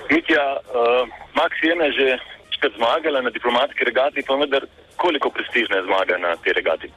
Mitja, 0.10 0.58
uh, 0.58 1.08
Maxi 1.36 1.72
Ena 1.72 1.86
je 1.86 1.92
že 1.92 2.08
večkrat 2.64 2.78
zmagala 2.78 3.22
na 3.22 3.30
diplomatski 3.30 3.84
regati, 3.84 4.24
pa 4.28 4.36
vendar 4.36 4.66
koliko 4.98 5.30
prestižna 5.30 5.78
je 5.78 5.84
zmaga 5.84 6.18
na 6.18 6.36
tej 6.36 6.54
regati? 6.54 6.88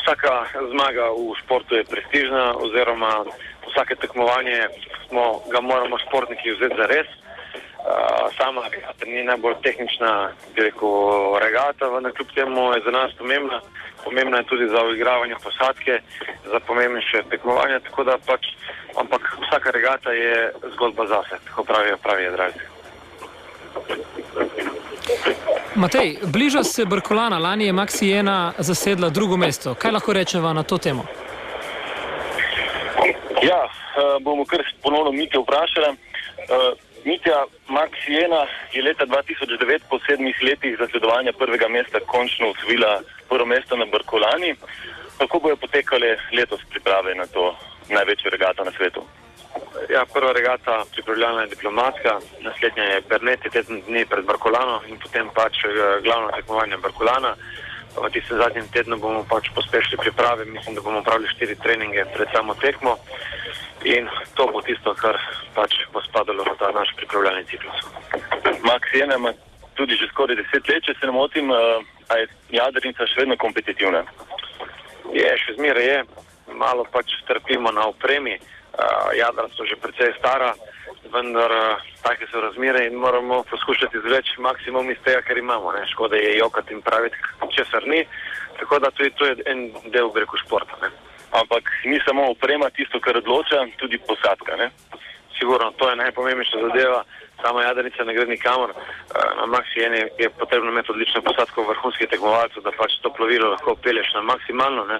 Vsaka 0.00 0.46
zmaga 0.70 1.10
v 1.12 1.34
športu 1.44 1.74
je 1.74 1.84
prestižna, 1.84 2.54
oziroma 2.56 3.24
vsake 3.68 3.94
tekmovanje 3.94 4.68
smo, 5.08 5.42
ga 5.52 5.60
moramo 5.60 5.98
športniki 5.98 6.50
vzeti 6.50 6.76
za 6.76 6.86
res. 6.86 7.06
Uh, 7.82 8.30
sama 8.38 8.62
regata 8.70 9.04
ni 9.06 9.24
najbolj 9.24 9.54
tehnična, 9.62 10.30
bi 10.54 10.62
rekel, 10.62 10.92
regata, 11.42 11.88
vendar 11.88 12.12
kljub 12.12 12.30
temu 12.34 12.72
je 12.72 12.80
za 12.84 12.90
nas 12.90 13.10
pomembna. 13.18 13.60
Pomembna 14.04 14.38
je 14.38 14.50
tudi 14.50 14.68
za 14.68 14.84
uigravanje 14.84 15.34
posadke, 15.44 16.00
za 16.52 16.60
pomembnejše 16.60 17.22
tekmovanje, 17.30 17.80
tako 17.80 18.04
da 18.04 18.18
pač, 18.26 18.46
ampak 18.96 19.36
vsaka 19.42 19.70
regata 19.70 20.12
je 20.12 20.52
zgodba 20.74 21.06
zase, 21.06 21.44
tako 21.44 21.64
pravijo 21.64 21.96
pravi 21.96 22.24
jadralci. 22.24 22.81
Matej, 25.74 26.18
bliža 26.22 26.64
se 26.64 26.84
Brkolana, 26.84 27.38
lani 27.38 27.66
je 27.66 27.72
Maxi 27.72 28.12
Ena 28.12 28.52
zasedla 28.58 29.08
drugo 29.08 29.36
mesto. 29.36 29.74
Kaj 29.74 29.90
lahko 29.90 30.12
rečeva 30.12 30.52
na 30.52 30.62
to 30.62 30.78
temo? 30.78 31.04
Ja, 33.42 33.64
uh, 33.64 34.22
bomo 34.22 34.44
kar 34.44 34.62
ponovno 34.82 35.12
Mitja 35.12 35.40
vprašali. 35.40 35.88
Uh, 35.88 35.96
Mitja 37.04 37.44
Maxi 37.68 38.24
Ena 38.24 38.46
je 38.72 38.82
leta 38.82 39.06
2009 39.06 39.80
po 39.90 39.98
sedmih 40.06 40.36
letih 40.42 40.76
zasledovanja 40.78 41.32
prvega 41.32 41.68
mesta 41.68 41.98
končno 42.06 42.50
osvojila 42.50 43.00
prvo 43.28 43.46
mesto 43.46 43.76
na 43.76 43.86
Brkolani. 43.86 44.54
Kako 45.18 45.38
bojo 45.38 45.56
potekale 45.56 46.16
letos 46.32 46.60
priprave 46.70 47.14
na 47.14 47.26
to 47.26 47.56
največjo 47.88 48.30
regato 48.30 48.64
na 48.64 48.72
svetu? 48.72 49.02
Ja, 49.88 50.04
prva 50.12 50.32
regata 50.32 50.84
pripravljalna 50.92 51.42
je 51.42 51.52
diplomatska, 51.54 52.18
naslednja 52.40 52.84
je 52.84 53.00
Berneti 53.08 53.50
teden 53.50 53.82
dni 53.86 54.06
pred 54.06 54.24
Barkolano 54.24 54.80
in 54.88 54.98
potem 54.98 55.28
pač 55.34 55.64
eh, 55.64 56.00
glavno 56.02 56.30
tekmovanje 56.36 56.76
Barkolana. 56.76 57.34
V 57.92 58.08
tistem 58.08 58.38
zadnjem 58.40 58.68
tednu 58.72 58.96
bomo 58.96 59.24
pač 59.28 59.50
pospešili 59.54 60.00
priprave, 60.00 60.44
mislim, 60.44 60.74
da 60.74 60.80
bomo 60.80 61.02
pravili 61.02 61.28
štiri 61.34 61.56
treninge 61.60 62.04
pred 62.14 62.28
samo 62.32 62.54
tekmo 62.54 62.96
in 63.84 64.08
to 64.34 64.46
bo 64.46 64.62
tisto, 64.62 64.94
kar 64.94 65.18
pač 65.54 65.74
bo 65.92 66.00
spadalo 66.00 66.44
v 66.44 66.56
ta 66.58 66.70
naš 66.72 66.94
pripravljalni 66.96 67.44
ciklus. 67.50 67.78
Maxi 68.64 69.02
Ena 69.02 69.16
ima 69.20 69.32
tudi 69.74 69.96
že 69.96 70.08
skoraj 70.08 70.36
deset 70.36 70.68
let, 70.68 70.84
če 70.84 70.94
se 71.00 71.06
ne 71.06 71.12
motim, 71.12 71.50
uh, 71.50 71.84
a 72.08 72.16
je 72.22 72.28
jadrnica 72.56 73.06
še 73.06 73.24
vedno 73.24 73.36
kompetitivna. 73.36 74.04
Je, 75.12 75.28
še 75.44 75.56
zmeraj 75.58 75.86
je, 75.86 75.98
malo 76.54 76.84
pač 76.92 77.12
trpimo 77.28 77.72
na 77.72 77.88
opremi, 77.90 78.38
uh, 78.78 79.10
jadra 79.16 79.48
so 79.56 79.64
že 79.64 79.76
precej 79.76 80.12
stara, 80.18 80.54
vendar 81.12 81.50
uh, 81.50 81.76
take 82.02 82.26
so 82.30 82.40
razmere 82.40 82.86
in 82.86 82.94
moramo 82.94 83.42
poskušati 83.50 83.96
izvleči 83.96 84.40
maksimum 84.40 84.90
iz 84.90 84.98
tega, 85.04 85.22
kar 85.22 85.38
imamo. 85.38 85.72
Ne? 85.72 85.86
Škoda 85.92 86.16
je 86.16 86.36
jokati 86.36 86.74
in 86.74 86.82
praviti, 86.82 87.16
česar 87.56 87.86
ni, 87.86 88.04
tako 88.58 88.78
da 88.78 88.90
tudi 88.90 89.10
to 89.10 89.26
je 89.26 89.36
en 89.46 89.72
del, 89.94 90.12
rekel, 90.14 90.38
športa. 90.46 90.76
Ne? 90.82 90.90
Ampak 91.32 91.64
ni 91.84 92.00
samo 92.06 92.30
oprema 92.30 92.70
tisto, 92.70 93.00
kar 93.00 93.16
odloča, 93.16 93.66
tudi 93.76 93.98
posadka. 93.98 94.56
Ne? 94.56 94.70
Sigurno, 95.38 95.72
to 95.76 95.90
je 95.90 95.96
najpomembnejša 95.96 96.58
zadeva. 96.68 97.04
Sama 97.42 97.62
jadrnica 97.62 98.04
ne 98.04 98.14
gre 98.14 98.26
nikamor. 98.26 98.70
Eh, 98.70 99.30
Na 99.36 99.46
Maxi 99.46 99.82
eni 99.86 100.00
je 100.18 100.30
potrebno 100.30 100.70
imeti 100.70 100.92
odlično 100.92 101.22
posadko 101.22 101.62
vrhunskih 101.62 102.08
tekmovalcev, 102.08 102.62
da 102.62 102.70
pač 102.78 102.92
to 103.02 103.10
plovilo 103.12 103.50
lahko 103.50 103.74
pelješ 103.74 104.12
na 104.14 104.22
maksimalno. 104.22 104.84
Ne. 104.84 104.98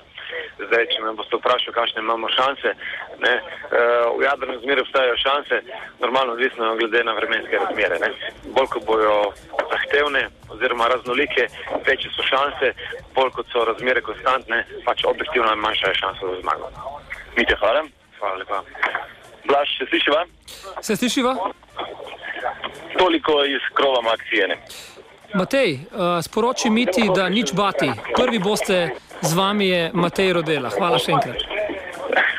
Zdaj, 0.67 0.87
če 0.93 1.03
me 1.03 1.13
boste 1.13 1.37
vprašali, 1.37 1.75
kakšne 1.75 2.01
imamo 2.03 2.29
šanse, 2.29 2.75
ne. 3.19 3.35
eh, 3.35 4.05
v 4.19 4.23
Jadranu 4.27 4.59
zmeraj 4.65 4.83
obstajajo 4.83 5.17
šanse, 5.17 5.63
normalno 6.01 6.33
odvisno 6.33 6.77
glede 6.77 7.05
na 7.05 7.13
vremenske 7.13 7.59
razmere. 7.59 7.99
Ne. 7.99 8.11
Bolj 8.57 8.67
ko 8.67 8.81
bojo 8.91 9.17
zahtevne 9.71 10.29
oziroma 10.51 10.89
raznolike, 10.89 11.47
večje 11.87 12.11
so 12.17 12.23
šanse, 12.23 12.75
bolj 13.15 13.31
kot 13.31 13.47
so 13.53 13.65
razmere 13.65 14.01
konstantne, 14.01 14.65
pač 14.85 15.05
objektivno 15.05 15.57
manjša 15.57 15.89
je 15.89 16.01
šansa 16.05 16.27
za 16.27 16.41
zmago. 16.41 16.71
Mitja, 17.37 17.57
hvala. 17.57 17.85
Hvala 18.19 18.37
lepa. 18.37 18.63
Blaž, 19.47 19.69
se 19.79 19.85
slišiva? 19.89 20.25
Se 20.81 20.97
slišiva? 20.97 21.37
Toliko 22.99 23.45
iz 23.45 23.63
krova 23.75 24.01
Maksijene. 24.03 24.57
Matej, 25.35 25.73
uh, 25.73 26.23
sporoči 26.23 26.71
Miti, 26.71 27.09
da 27.17 27.29
nič 27.29 27.53
bati. 27.53 27.91
Prvi 28.17 28.39
boste 28.39 28.91
z 29.23 29.33
vami 29.35 29.69
je 29.69 29.91
Matej 29.95 30.33
Rodela. 30.33 30.71
Hvala 30.71 30.99
še 30.99 31.13
enkrat. 31.17 31.41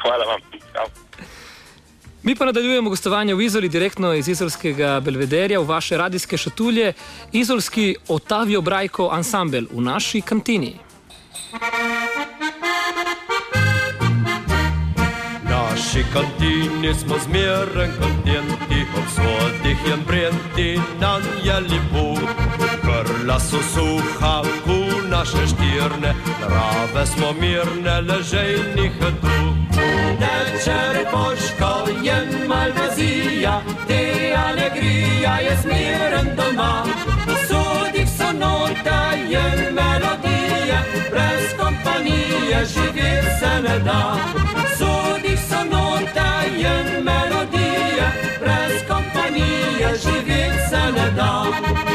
Hvala 0.03 0.25
vam. 0.29 0.41
Čau. 0.73 0.85
Mi 2.23 2.35
pa 2.35 2.45
nadaljujemo 2.45 2.89
gostovanje 2.89 3.35
v 3.35 3.41
Izoli 3.41 3.69
direktno 3.69 4.13
iz 4.13 4.27
izolskega 4.27 4.99
Belvederja 4.99 5.59
v 5.59 5.67
vaše 5.67 5.97
radijske 5.97 6.37
šatulje, 6.37 6.93
izolski 7.31 7.95
Otavijo 8.07 8.61
Brajko 8.61 9.09
ansambel 9.11 9.65
v 9.71 9.81
naši 9.81 10.21
kantini. 10.21 10.75
Naši 16.03 16.13
kantini 16.13 16.93
smo 16.93 17.15
zmeren 17.23 17.91
kontenti, 17.99 18.85
obsodih 18.97 19.77
je 19.87 19.97
brenti, 20.07 20.81
nam 20.99 21.21
je 21.43 21.53
lepo. 21.53 22.19
Grla 22.83 23.39
so 23.39 23.57
suha, 23.73 24.41
ku 24.63 25.07
naše 25.09 25.47
štirne, 25.47 26.13
narave 26.41 27.05
smo 27.05 27.33
mirne, 27.39 28.01
ležejnih 28.01 28.91
tu. 29.21 29.37
Teče 30.19 31.05
poško 31.11 31.89
je 32.03 32.47
malvazija, 32.47 33.61
te 33.87 34.35
alegrija 34.47 35.35
je 35.39 35.57
smiren 35.61 36.35
doma. 36.35 36.83
Sodih 37.47 38.09
so 38.17 38.31
nota 38.33 39.11
je 39.29 39.71
melodija, 39.71 40.79
brez 41.11 41.57
kompanije 41.59 42.65
živeti 42.65 43.29
se 43.39 43.61
ne 43.61 43.79
da. 43.79 44.17
Sodih 46.63 46.71
so 46.71 46.79
nota 46.79 46.93
je 46.93 47.03
melodija, 47.03 48.11
brez 48.39 48.81
kompanije 48.87 49.89
živeti 50.03 50.69
se 50.69 50.91
ne 50.91 51.11
da. 51.15 51.92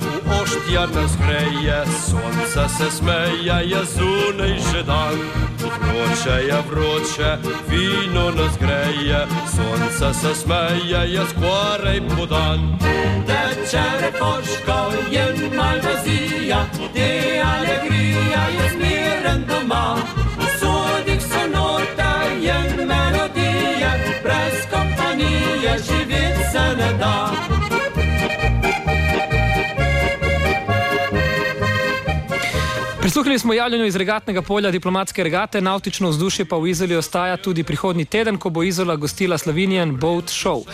V 0.00 0.40
oštja 0.40 0.86
nas 0.86 1.12
greje, 1.16 1.78
sonce 2.06 2.64
se 2.76 2.90
smeje, 2.90 3.56
je 3.70 3.82
zunaj 3.94 4.54
že 4.72 4.82
dan. 4.82 5.18
Vroče 5.60 6.36
je 6.48 6.58
vroče, 6.70 7.30
vino 7.68 8.30
nas 8.30 8.54
greje, 8.60 9.26
sonce 9.54 10.20
se 10.20 10.34
smeje, 10.34 11.12
je 11.14 11.24
skoraj 11.30 12.00
podan. 12.16 12.78
Teče 13.26 13.84
repoško, 14.00 14.78
je 15.10 15.26
malvazija, 15.56 16.60
te 16.94 17.42
alegrija 17.54 18.42
je 18.56 18.70
smiren 18.70 19.44
doma. 19.48 19.96
Sodih 20.60 21.22
so 21.22 21.42
nota, 21.52 22.12
je 22.40 22.86
melodija, 22.86 23.92
Prisluhnili 33.04 33.38
smo 33.38 33.52
javljanju 33.54 33.84
iz 33.84 33.96
regatnega 33.96 34.42
polja 34.42 34.70
diplomatske 34.70 35.24
regate, 35.24 35.60
nautično 35.60 36.08
vzdušje 36.08 36.44
pa 36.44 36.56
v 36.56 36.68
Izoli 36.68 36.96
ostaja 36.96 37.36
tudi 37.36 37.62
prihodnji 37.62 38.04
teden, 38.04 38.38
ko 38.38 38.50
bo 38.50 38.62
Izola 38.62 38.96
gostila 38.96 39.38
Slovenijan 39.38 39.96
Boat 39.96 40.24
Show. 40.24 40.64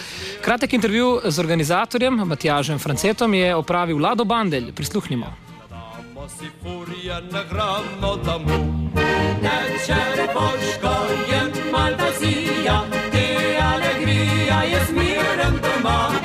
Kratek 0.40 0.72
intervju 0.72 1.20
z 1.24 1.38
organizatorjem 1.38 2.14
Matjažem 2.14 2.78
Francetom 2.78 3.34
je 3.34 3.54
opravil 3.54 3.96
Vlado 3.96 4.24
Bandelj. 4.24 4.72
Prisluhnimo. 4.72 5.26
Teče 9.42 10.00
repoško, 10.16 10.94
je 11.30 11.42
malvazija, 11.72 12.82
te 13.12 13.26
alegrija 13.62 14.62
je 14.62 14.86
smiren 14.86 15.54
doma. 15.62 16.19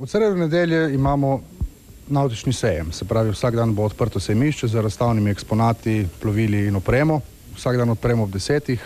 V 0.00 0.06
sredo 0.06 0.36
nedelje 0.36 0.94
imamo 0.94 1.40
nautični 2.08 2.52
sejem, 2.52 2.92
se 2.92 3.04
pravi, 3.04 3.30
vsak 3.30 3.56
dan 3.56 3.74
bo 3.74 3.84
odprto 3.84 4.20
sejmišče 4.20 4.68
z 4.68 4.80
razstavnimi 4.80 5.30
eksponati, 5.30 6.06
plovili 6.20 6.66
in 6.66 6.76
opremo. 6.76 7.20
Vsak 7.56 7.76
dan 7.76 7.90
odpremo 7.90 8.22
ob 8.22 8.30
desetih, 8.32 8.80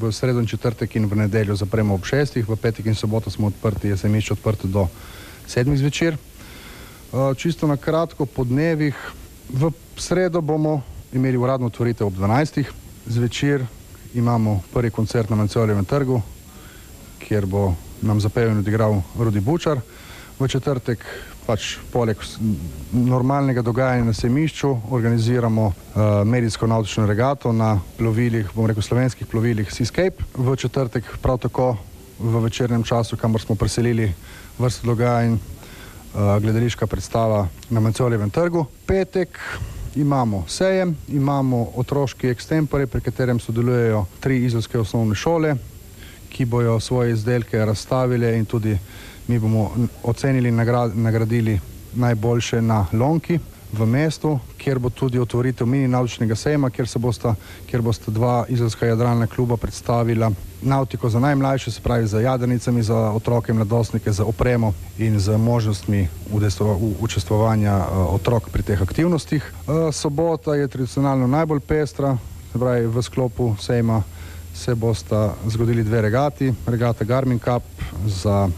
v 0.00 0.10
sredo 0.12 0.40
in 0.40 0.46
četrtek 0.46 0.96
in 0.96 1.06
v 1.08 1.16
nedeljo 1.16 1.56
zapremo 1.56 1.94
ob 1.94 2.04
šestih, 2.04 2.48
v 2.48 2.56
petek 2.60 2.86
in 2.86 2.94
soboto 2.94 3.30
smo 3.30 3.46
odprti, 3.46 3.88
je 3.88 3.96
sejmišče 3.96 4.32
odprto 4.32 4.68
do 4.68 4.84
sedmih 5.46 5.78
zvečer. 5.78 6.18
Uh, 7.12 7.32
Čisto 7.36 7.66
na 7.66 7.76
kratko 7.80 8.26
po 8.26 8.44
dnevih, 8.44 8.96
v 9.48 9.72
sredo 9.96 10.40
bomo 10.40 10.82
imeli 11.12 11.40
uradno 11.40 11.72
otvoritev 11.72 12.06
ob 12.06 12.14
12. 12.20 12.64
zvečer, 13.06 13.64
imamo 14.14 14.60
prvi 14.72 14.90
koncert 14.90 15.30
na 15.30 15.36
Manceljevem 15.36 15.84
trgu, 15.84 16.20
kjer 17.18 17.46
bo 17.46 17.72
nam 18.02 18.20
zapel 18.20 18.50
in 18.52 18.60
odigral 18.60 19.00
Rudi 19.16 19.40
Bučar. 19.40 19.80
V 20.40 20.48
četrtek 20.48 21.02
pač 21.44 21.74
poleg 21.92 22.16
normalnega 22.96 23.60
dogajanja 23.60 24.06
na 24.08 24.12
semišču 24.16 24.70
organiziramo 24.88 25.66
uh, 25.66 25.74
medijsko 26.24 26.64
nautično 26.66 27.04
regato 27.06 27.52
na 27.52 27.74
plovilih, 27.98 28.48
bom 28.54 28.64
rekel 28.64 28.82
slovenskih 28.82 29.26
plovilih 29.28 29.68
Seascape. 29.68 30.24
V 30.34 30.56
četrtek 30.56 31.04
prav 31.20 31.42
tako 31.44 31.74
v 32.18 32.40
večernem 32.40 32.82
času, 32.82 33.18
kamor 33.20 33.40
smo 33.40 33.54
preselili 33.54 34.08
vrsto 34.58 34.86
dogajanj, 34.86 35.34
uh, 35.34 35.40
gledališka 36.40 36.86
predstava 36.86 37.44
na 37.70 37.80
Mancoljevem 37.80 38.30
trgu. 38.30 38.64
Petek 38.86 39.36
imamo 39.94 40.44
sejem, 40.48 40.96
imamo 41.08 41.66
otroški 41.76 42.32
extempore, 42.32 42.86
pri 42.86 43.00
katerem 43.00 43.40
sodelujejo 43.40 44.06
tri 44.20 44.40
izolske 44.44 44.78
osnovne 44.78 45.14
šole, 45.14 45.54
ki 46.32 46.44
bojo 46.44 46.80
svoje 46.80 47.12
izdelke 47.12 47.64
razstavile 47.64 48.38
in 48.38 48.48
tudi 48.48 48.78
mi 49.30 49.38
bomo 49.38 49.70
ocenili 50.02 50.48
in 50.48 50.56
nagra- 50.56 50.94
nagradili 50.94 51.60
najboljše 51.94 52.62
na 52.62 52.86
Lonki 52.92 53.38
v 53.72 53.86
mestu, 53.86 54.38
kjer 54.58 54.78
bo 54.78 54.90
tudi 54.90 55.18
otvoritev 55.18 55.66
mini 55.66 55.88
nautičnega 55.88 56.34
sejma, 56.34 56.70
kjer, 56.70 56.88
se 56.88 56.98
bosta, 56.98 57.34
kjer 57.70 57.82
bosta 57.82 58.10
dva 58.10 58.44
izolska 58.48 58.86
jadralna 58.86 59.26
kluba 59.26 59.56
predstavila 59.56 60.30
nautiko 60.62 61.08
za 61.10 61.20
najmlajše, 61.20 61.70
se 61.70 61.80
pravi 61.80 62.06
za 62.06 62.20
jadrnicami, 62.20 62.82
za 62.82 62.96
otroke 62.96 63.52
mladostnike, 63.52 64.12
za 64.12 64.24
opremo 64.24 64.72
in 64.98 65.20
z 65.20 65.38
možnostmi 65.38 66.08
učestvovanja 67.00 67.76
eh, 67.76 67.96
otrok 67.96 68.50
pri 68.50 68.62
teh 68.62 68.82
aktivnostih. 68.82 69.42
Eh, 69.44 69.92
Sobota 69.92 70.54
je 70.54 70.68
tradicionalno 70.68 71.26
najbolj 71.26 71.60
pestra, 71.60 72.18
se 72.52 72.58
pravi 72.58 72.86
v 72.86 73.02
sklopu 73.02 73.54
sejma 73.60 74.02
se 74.54 74.74
bosta 74.74 75.34
zgodili 75.46 75.84
dve 75.84 76.02
regati, 76.02 76.52
regata 76.66 77.04
Garmin 77.04 77.38
Cup 77.38 77.62
za 78.06 78.48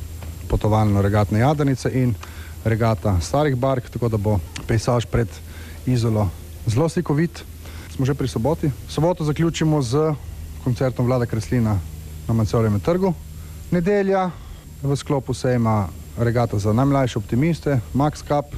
potovalno 0.53 1.03
regatne 1.03 1.41
jadrnice 1.41 1.89
in 1.97 2.13
regata 2.65 3.17
starih 3.21 3.57
bark, 3.57 3.89
tako 3.89 4.09
da 4.13 4.21
bo 4.21 4.37
pejsaž 4.69 5.09
pred 5.09 5.29
izolo 5.87 6.29
zelo 6.67 6.89
slikovit. 6.89 7.45
Smo 7.97 8.05
že 8.05 8.15
pri 8.15 8.29
soboti. 8.29 8.71
Soboto 8.89 9.25
zaključimo 9.25 9.83
z 9.83 10.13
koncertom 10.65 11.07
Vlada 11.07 11.27
Kreslina 11.27 11.79
na 12.29 12.35
Mancorjem 12.35 12.81
trgu. 12.81 13.15
Nedelja 13.71 14.31
v 14.83 14.97
sklopu 14.97 15.35
sejma 15.35 15.89
regata 16.19 16.59
za 16.59 16.73
najmlajše 16.73 17.19
optimiste, 17.19 17.81
Max 17.95 18.23
Cup 18.25 18.53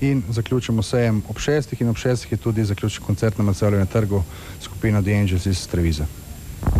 in 0.00 0.22
zaključimo 0.30 0.82
sejem 0.82 1.22
ob 1.28 1.38
šestih 1.38 1.80
in 1.80 1.88
ob 1.88 1.96
šestih 1.96 2.32
je 2.32 2.38
tudi 2.38 2.64
zaključen 2.64 3.04
koncert 3.04 3.38
na 3.38 3.44
Mancorjem 3.44 3.86
trgu 3.86 4.22
skupina 4.60 5.02
The 5.02 5.14
Angels 5.14 5.46
iz 5.46 5.66
Trevize. 5.66 6.27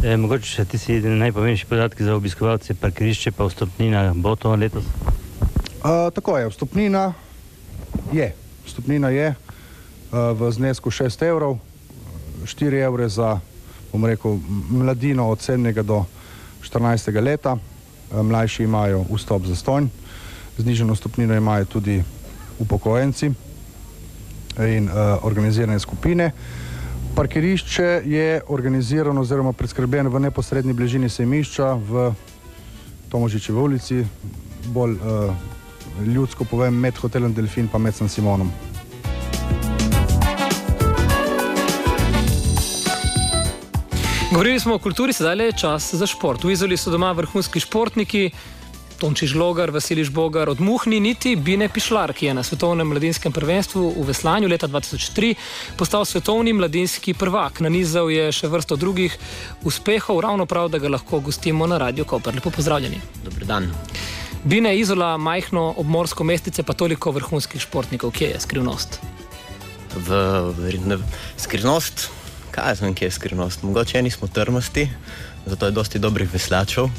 E, 0.02 0.16
mogoče 0.16 0.46
še 0.46 0.64
ti 0.64 0.78
si 0.78 0.98
najpomembnejši 1.02 1.66
podatki 1.66 2.04
za 2.06 2.14
obiskovalce 2.14 2.74
parkirišče, 2.78 3.32
pa 3.34 3.46
vstopnina 3.48 4.12
bo 4.14 4.36
to 4.38 4.54
letos? 4.54 4.86
Uh, 5.78 6.10
tako 6.14 6.38
je, 6.38 6.48
vstopnina 6.50 7.12
je. 8.12 8.28
Vstopnina 8.66 9.10
je 9.14 9.32
uh, 9.34 10.30
v 10.38 10.50
znesku 10.54 10.90
6 10.90 11.22
evrov, 11.26 11.58
4 12.46 12.82
evre 12.86 13.08
za, 13.08 13.38
bom 13.92 14.06
rekel, 14.06 14.38
mladino 14.70 15.30
od 15.30 15.42
7. 15.42 15.82
do 15.82 16.04
14. 16.62 17.10
leta, 17.22 17.54
uh, 17.54 18.22
mlajši 18.22 18.66
imajo 18.66 19.02
vstop 19.10 19.46
za 19.46 19.56
stonj, 19.56 19.90
zniženo 20.58 20.94
vstopnino 20.94 21.34
imajo 21.34 21.64
tudi 21.64 22.02
upokojenci 22.58 23.30
in 24.58 24.90
uh, 24.90 25.22
organizirane 25.22 25.78
skupine. 25.78 26.32
Parkirišče 27.18 28.02
je 28.04 28.40
organizirano 28.48 29.20
oziroma 29.20 29.52
preskrbljeno 29.52 30.10
v 30.10 30.20
neposrednji 30.20 30.72
bližini 30.72 31.08
sejmišča 31.08 31.72
v 31.72 32.12
Tomožičevi 33.10 33.58
ulici, 33.58 34.04
bolj 34.66 34.92
uh, 34.92 35.34
ljudsko 36.06 36.44
povem, 36.44 36.78
med 36.78 36.94
hotelom 36.94 37.34
Delfin 37.34 37.66
in 37.74 37.82
med 37.82 37.94
San 37.94 38.08
Simonom. 38.08 38.52
Govorili 44.30 44.60
smo 44.60 44.74
o 44.74 44.78
kulturi, 44.78 45.12
sedaj 45.12 45.46
je 45.46 45.52
čas 45.52 45.94
za 45.94 46.06
šport. 46.06 46.44
V 46.44 46.52
Izoli 46.52 46.76
so 46.76 46.90
doma 46.90 47.12
vrhunski 47.12 47.60
športniki. 47.60 48.30
Tonči 48.98 49.26
Žlogar, 49.30 49.70
Vasiliš 49.70 50.10
Bogar, 50.10 50.48
od 50.50 50.60
Muhni, 50.60 50.98
niti 51.00 51.36
Bine 51.36 51.68
Pišlar, 51.68 52.10
ki 52.12 52.26
je 52.26 52.32
na 52.34 52.42
svetovnem 52.42 52.88
mladinskem 52.90 53.32
prvenstvu 53.32 53.92
v 53.94 54.06
veslanju 54.10 54.48
leta 54.50 54.66
2003 54.66 55.34
postal 55.78 56.04
svetovni 56.04 56.52
mladinski 56.52 57.14
prvak. 57.14 57.60
Nanizal 57.62 58.10
je 58.10 58.26
še 58.34 58.50
vrsto 58.50 58.74
drugih 58.76 59.14
uspehov, 59.62 60.18
ravno 60.26 60.46
prav, 60.50 60.66
da 60.74 60.82
ga 60.82 60.90
lahko 60.90 61.20
gostimo 61.22 61.66
na 61.70 61.78
Radio 61.78 62.04
Koper. 62.04 62.34
Lepo 62.34 62.50
pozdravljeni. 62.50 62.98
Dober 63.22 63.46
dan. 63.46 63.70
Bine 64.42 64.74
Izola, 64.78 65.14
majhno 65.16 65.74
obmorsko 65.78 66.26
mestice, 66.26 66.66
pa 66.66 66.74
toliko 66.74 67.14
vrhunskih 67.14 67.62
športnikov. 67.62 68.10
Kje 68.18 68.32
je 68.34 68.42
skrivnost? 68.42 68.98
V, 69.94 70.18
v, 70.58 70.98
skrivnost, 71.38 72.08
kaj 72.50 72.82
znam, 72.82 72.98
kje 72.98 73.12
je 73.12 73.14
skrivnost? 73.14 73.62
Mogoče 73.62 74.02
eni 74.02 74.10
smo 74.10 74.26
trmasti, 74.26 74.88
zato 75.46 75.70
je 75.70 75.78
dosti 75.78 76.02
dobrih 76.02 76.34
veslačev 76.34 76.90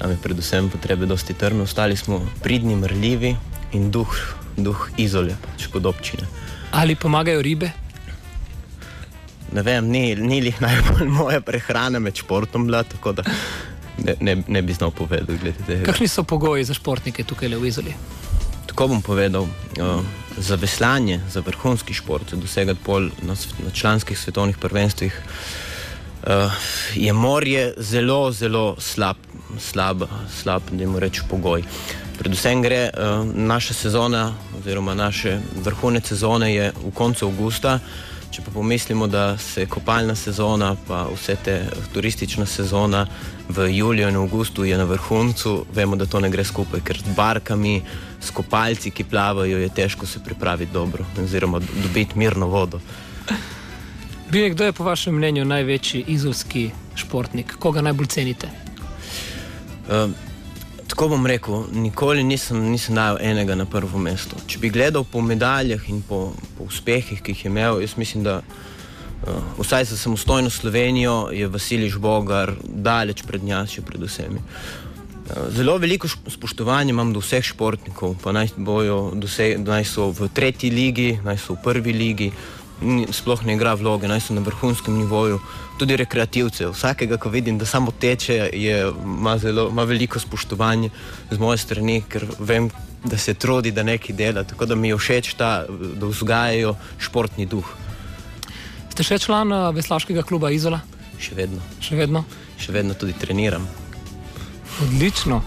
nam 0.00 0.10
je 0.10 0.16
predvsem 0.22 0.70
potrebe 0.70 1.06
dosti 1.06 1.34
trme, 1.34 1.62
ostali 1.62 1.96
smo 1.96 2.20
pridni, 2.42 2.76
mrljivi 2.76 3.36
in 3.72 3.90
duh, 3.90 4.16
duh 4.56 4.88
izolja, 4.96 5.36
pač 5.42 5.66
kot 5.72 5.86
občine. 5.86 6.26
Ali 6.72 6.94
pomagajo 6.94 7.42
ribe? 7.42 7.70
Ne 9.54 9.62
vem, 9.62 9.86
ni, 9.90 10.14
ni 10.16 10.40
jih 10.42 10.60
najbolj 10.60 11.08
moja 11.20 11.40
prehrana 11.40 11.98
med 12.02 12.16
športom 12.18 12.66
bila, 12.66 12.82
tako 12.82 13.12
da 13.12 13.22
ne, 14.02 14.16
ne, 14.20 14.36
ne 14.48 14.62
bi 14.62 14.74
znal 14.74 14.90
povedati. 14.90 15.54
Kakšni 15.86 16.08
so 16.08 16.24
pogoji 16.26 16.64
za 16.64 16.74
športnike 16.74 17.24
tukaj 17.24 17.54
v 17.54 17.68
Izoli? 17.70 17.94
Tako 18.66 18.88
bom 18.90 19.02
povedal, 19.02 19.46
uh, 19.46 20.02
za 20.38 20.58
veslanje, 20.58 21.20
za 21.30 21.44
vrhunski 21.46 21.94
šport, 21.94 22.34
za 22.34 22.36
dosegati 22.36 22.80
pol 22.82 23.06
na, 23.22 23.36
na 23.62 23.70
članskih 23.70 24.18
svetovnih 24.18 24.58
prvenstvih, 24.58 25.14
uh, 25.14 25.63
je 26.94 27.12
morje 27.12 27.74
zelo, 27.76 28.32
zelo 28.32 28.76
slab 28.78 29.16
slab, 29.58 30.02
slab 30.42 30.62
da 30.70 30.82
jim 30.82 30.96
rečem, 30.98 31.24
pogoj. 31.30 31.62
Predvsem 32.18 32.62
gre 32.62 32.88
uh, 32.88 33.26
naša 33.34 33.74
sezona, 33.74 34.34
oziroma 34.58 34.94
naše 34.94 35.38
vrhunec 35.64 36.08
sezone 36.08 36.54
je 36.54 36.72
v 36.72 36.90
koncu 36.94 37.26
avgusta. 37.26 37.78
Če 38.34 38.42
pa 38.42 38.50
pomislimo, 38.50 39.06
da 39.06 39.36
se 39.38 39.66
kopalna 39.70 40.14
sezona, 40.18 40.72
pa 40.88 41.04
vse 41.12 41.36
te 41.44 41.54
turistična 41.94 42.46
sezona 42.46 43.06
v 43.48 43.68
juliju 43.70 44.08
in 44.08 44.16
avgustu 44.18 44.64
je 44.64 44.78
na 44.78 44.84
vrhuncu, 44.84 45.66
vemo, 45.74 45.96
da 45.96 46.06
to 46.06 46.20
ne 46.20 46.30
gre 46.30 46.44
skupaj, 46.44 46.82
ker 46.82 46.98
z 46.98 47.14
barkami, 47.14 47.76
s 48.20 48.34
kopalci, 48.34 48.90
ki 48.90 49.06
plavajo, 49.06 49.58
je 49.58 49.68
težko 49.68 50.06
se 50.06 50.22
pripraviti 50.24 50.72
dobro, 50.72 51.06
oziroma 51.22 51.60
dobiti 51.60 52.18
mirno 52.18 52.50
vodo. 52.50 52.80
Bi 54.34 54.48
kdo 54.50 54.64
je 54.64 54.72
po 54.72 54.84
vašem 54.84 55.14
mnenju 55.14 55.44
največji 55.44 56.04
izolski 56.08 56.70
športnik, 56.96 57.52
koga 57.58 57.80
najbolj 57.80 58.06
cenite? 58.06 58.48
Uh, 59.86 60.10
tako 60.88 61.08
bom 61.08 61.26
rekel, 61.26 61.62
nikoli 61.72 62.24
nisem, 62.24 62.58
nisem 62.72 62.98
dal 62.98 63.20
enega 63.20 63.54
na 63.54 63.62
prvo 63.64 63.98
mesto. 63.98 64.34
Če 64.46 64.58
bi 64.58 64.72
gledal 64.74 65.04
po 65.06 65.22
medaljah 65.22 65.84
in 65.86 66.00
po, 66.02 66.32
po 66.58 66.66
uspehih, 66.66 67.20
ki 67.22 67.30
jih 67.30 67.44
je 67.44 67.52
imel, 67.52 67.78
jaz 67.84 67.94
mislim, 67.96 68.24
da 68.26 68.40
uh, 68.40 69.38
vsaj 69.60 69.84
za 69.92 70.00
samostojno 70.02 70.50
Slovenijo 70.50 71.28
je 71.30 71.46
Vasiliš 71.46 72.00
Bogar 72.02 72.56
daleč 72.64 73.22
pred 73.22 73.44
njačjo, 73.44 73.86
predvsem. 73.86 74.34
Uh, 74.34 75.46
zelo 75.54 75.78
veliko 75.78 76.10
spoštovanja 76.10 76.90
imam 76.90 77.14
do 77.14 77.22
vseh 77.22 77.46
športnikov, 77.54 78.18
pa 78.24 78.34
naj, 78.34 78.56
bojo, 78.56 79.12
doseg, 79.14 79.62
naj 79.62 79.86
so 79.94 80.10
v 80.10 80.26
tretji 80.34 80.74
ligi, 80.74 81.20
naj 81.22 81.38
so 81.46 81.54
v 81.54 81.62
prvi 81.70 81.94
ligi, 82.02 82.32
sploh 83.12 83.44
ne 83.46 83.54
igra 83.56 83.74
vloge, 83.74 84.08
naj 84.08 84.20
so 84.26 84.34
na 84.34 84.42
vrhunskem 84.44 84.96
nivoju, 84.98 85.40
tudi 85.78 85.96
rekreativce. 85.96 86.68
Vsakega, 86.72 87.18
ko 87.20 87.32
vidim, 87.32 87.58
da 87.58 87.66
samo 87.66 87.92
teče, 87.92 88.50
je, 88.52 88.80
ima, 89.04 89.38
zelo, 89.38 89.68
ima 89.72 89.84
veliko 89.84 90.20
spoštovanja 90.20 90.90
z 91.30 91.38
moje 91.38 91.58
strani, 91.58 92.02
ker 92.08 92.26
vem, 92.38 92.70
da 93.04 93.18
se 93.18 93.34
trudi, 93.34 93.72
da 93.72 93.82
nekaj 93.82 94.16
dela. 94.16 94.44
Tako 94.44 94.66
da 94.66 94.74
mi 94.74 94.88
je 94.88 94.98
všeč 94.98 95.34
ta, 95.34 95.66
da 95.68 96.06
vzgajajo 96.06 96.76
športni 96.98 97.46
duh. 97.46 97.68
Ste 98.94 99.04
še 99.04 99.18
član 99.18 99.52
uh, 99.52 99.68
veslaškega 99.74 100.22
kluba 100.22 100.52
Izola? 100.54 100.80
Še 101.18 101.34
vedno. 101.34 101.60
Še 101.82 101.98
vedno? 101.98 102.24
Še 102.60 102.72
vedno 102.72 102.94
tudi 102.94 103.16
treniram. 103.18 103.66
Odlično. 104.84 105.42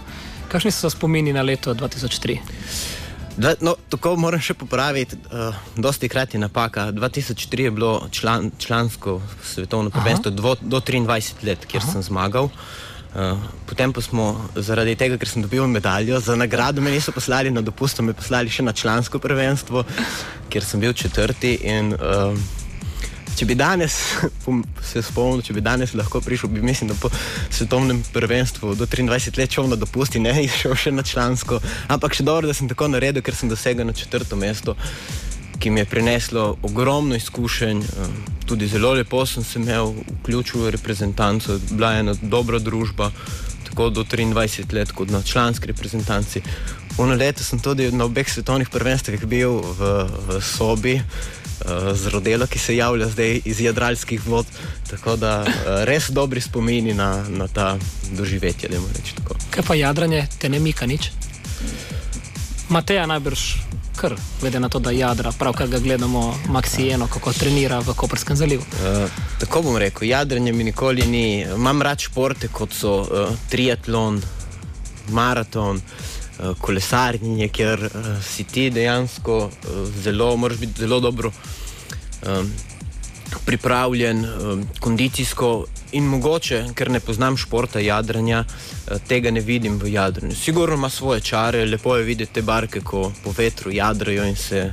Kakšni 0.48 0.72
so 0.72 0.90
spomini 0.92 1.32
na 1.32 1.42
leto 1.44 1.74
2003? 1.74 2.97
Dva, 3.38 3.54
no, 3.62 3.76
tako 3.86 4.16
moram 4.18 4.42
še 4.42 4.56
popraviti, 4.58 5.14
uh, 5.30 5.54
dosti 5.78 6.10
krat 6.10 6.34
je 6.34 6.40
napaka. 6.42 6.88
2003 6.90 7.68
je 7.68 7.70
bilo 7.70 7.92
član, 8.10 8.50
člansko 8.58 9.20
svetovno 9.46 9.90
prvenstvo 9.94 10.32
do, 10.34 10.56
do 10.60 10.80
23 10.82 11.46
let, 11.46 11.66
kjer 11.70 11.84
Aha. 11.84 11.92
sem 11.92 12.02
zmagal. 12.02 12.50
Uh, 13.14 13.38
potem 13.70 13.94
pa 13.94 14.02
smo 14.02 14.32
zaradi 14.58 14.96
tega, 14.98 15.16
ker 15.22 15.30
sem 15.30 15.46
dobil 15.46 15.70
medaljo 15.70 16.18
za 16.20 16.34
nagrado, 16.36 16.82
me 16.82 16.90
niso 16.90 17.14
poslali 17.14 17.54
na 17.54 17.62
dopust, 17.62 18.02
me 18.02 18.12
poslali 18.12 18.50
še 18.50 18.66
na 18.66 18.74
člansko 18.74 19.22
prvenstvo, 19.22 19.86
kjer 20.50 20.66
sem 20.66 20.82
bil 20.82 20.98
četrti. 20.98 21.54
In, 21.70 21.94
uh, 21.94 22.57
če 23.38 23.46
bi 23.46 23.54
danes 23.54 23.94
se 24.90 25.02
spomnil, 25.04 25.42
če 25.46 25.54
bi 25.54 25.62
danes 25.64 25.94
lahko 25.98 26.20
prišel, 26.24 26.50
bi 26.50 26.62
mislim, 26.64 26.90
da 26.90 26.96
po 26.98 27.10
svetovnem 27.50 28.02
prvenstvu 28.12 28.74
do 28.78 28.86
23 28.86 29.38
let 29.38 29.54
šel 29.54 29.70
na 29.70 29.78
dopust 29.78 30.18
in 30.18 30.26
ne 30.26 30.34
šel 30.60 30.74
še 30.74 30.94
na 30.94 31.06
člansko. 31.06 31.60
Ampak 31.88 32.18
še 32.18 32.26
dobro, 32.26 32.50
da 32.50 32.56
sem 32.56 32.70
tako 32.70 32.90
naredil, 32.90 33.22
ker 33.22 33.36
sem 33.38 33.50
dosegel 33.50 33.86
na 33.86 33.94
četrto 33.96 34.36
mesto, 34.36 34.74
ki 35.58 35.70
mi 35.74 35.82
je 35.82 35.90
prineslo 35.90 36.56
ogromno 36.66 37.18
izkušenj. 37.18 37.82
Eh, 37.82 38.16
tudi 38.48 38.70
zelo 38.70 38.94
lepo 38.98 39.24
sem 39.26 39.44
se 39.44 39.58
imel, 39.60 39.94
vključil 40.22 40.64
v 40.64 40.74
reprezentanco, 40.78 41.60
bila 41.70 41.92
je 41.94 42.06
ena 42.06 42.16
dobra 42.22 42.58
družba. 42.58 43.12
Tako 43.68 43.90
do 43.94 44.02
23 44.02 44.72
let, 44.74 44.90
kot 44.96 45.10
na 45.14 45.22
članski 45.22 45.70
reprezentanci. 45.70 46.42
Uno 46.98 47.14
leto 47.14 47.44
sem 47.44 47.60
tudi 47.62 47.92
na 47.94 48.08
obeh 48.08 48.26
svetovnih 48.26 48.70
prvenstvih 48.74 49.26
bil 49.30 49.60
v, 49.60 49.90
v 50.26 50.40
sobi, 50.42 50.96
uh, 51.64 51.92
z 51.96 52.12
rodelo, 52.14 52.46
ki 52.46 52.58
se 52.58 52.76
javlja 52.76 53.08
zdaj 53.08 53.40
iz 53.44 53.60
jadralskih 53.60 54.26
vod. 54.26 54.46
Tako 54.90 55.16
da 55.16 55.40
uh, 55.42 55.52
res 55.84 56.10
dobri 56.10 56.40
spomini 56.40 56.94
na, 56.94 57.24
na 57.28 57.48
ta 57.48 57.76
doživetje. 58.12 58.70
Kaj 59.50 59.64
pa 59.66 59.74
jadranje, 59.74 60.26
te 60.38 60.48
ne 60.48 60.60
mika 60.60 60.86
nič? 60.86 61.10
Mateja 62.68 63.06
najbrž 63.06 63.68
kar, 63.98 64.14
glede 64.40 64.60
na 64.60 64.68
to, 64.68 64.78
da 64.78 64.90
jadra, 64.90 65.32
pravkar 65.38 65.68
ga 65.68 65.78
gledamo, 65.78 66.34
Maksijeno, 66.48 67.06
kako 67.06 67.32
trenira 67.32 67.78
v 67.78 67.94
Koperskem 67.96 68.36
zalivu. 68.36 68.62
Uh, 68.62 69.10
tako 69.40 69.62
bom 69.62 69.76
rekel, 69.76 70.08
jadranje 70.08 70.52
mi 70.52 70.64
nikoli 70.64 71.06
ni. 71.06 71.40
Imam 71.40 71.82
rad 71.82 71.98
športe, 71.98 72.48
kot 72.48 72.72
so 72.72 73.00
uh, 73.00 73.34
triatlon, 73.50 74.22
maraton. 75.10 75.76
Eh, 75.76 76.17
kolesarjenje, 76.60 77.48
ker 77.48 77.84
uh, 77.88 78.08
si 78.22 78.44
ti 78.44 78.70
dejansko 78.70 79.38
uh, 79.46 79.78
zelo, 80.02 80.36
moraš 80.36 80.58
biti 80.58 80.80
zelo 80.80 81.00
dobro 81.00 81.32
um, 82.26 82.52
pripravljen, 83.44 84.24
um, 84.24 84.64
kondicijsko 84.80 85.66
in 85.92 86.04
mogoče, 86.04 86.64
ker 86.74 86.90
ne 86.90 87.00
poznam 87.00 87.36
športa 87.36 87.80
jadranja, 87.80 88.44
eh, 88.44 88.98
tega 89.08 89.30
ne 89.30 89.40
vidim 89.40 89.78
v 89.78 89.92
jadranju. 89.92 90.36
Sigurno 90.36 90.74
ima 90.74 90.90
svoje 90.90 91.20
čare, 91.20 91.64
lepo 91.64 91.96
je 91.96 92.04
videti 92.04 92.32
te 92.32 92.42
barke, 92.42 92.80
ko 92.80 93.12
po 93.24 93.32
vetru 93.36 93.72
jadrajo 93.72 94.24
in 94.24 94.36
se, 94.36 94.72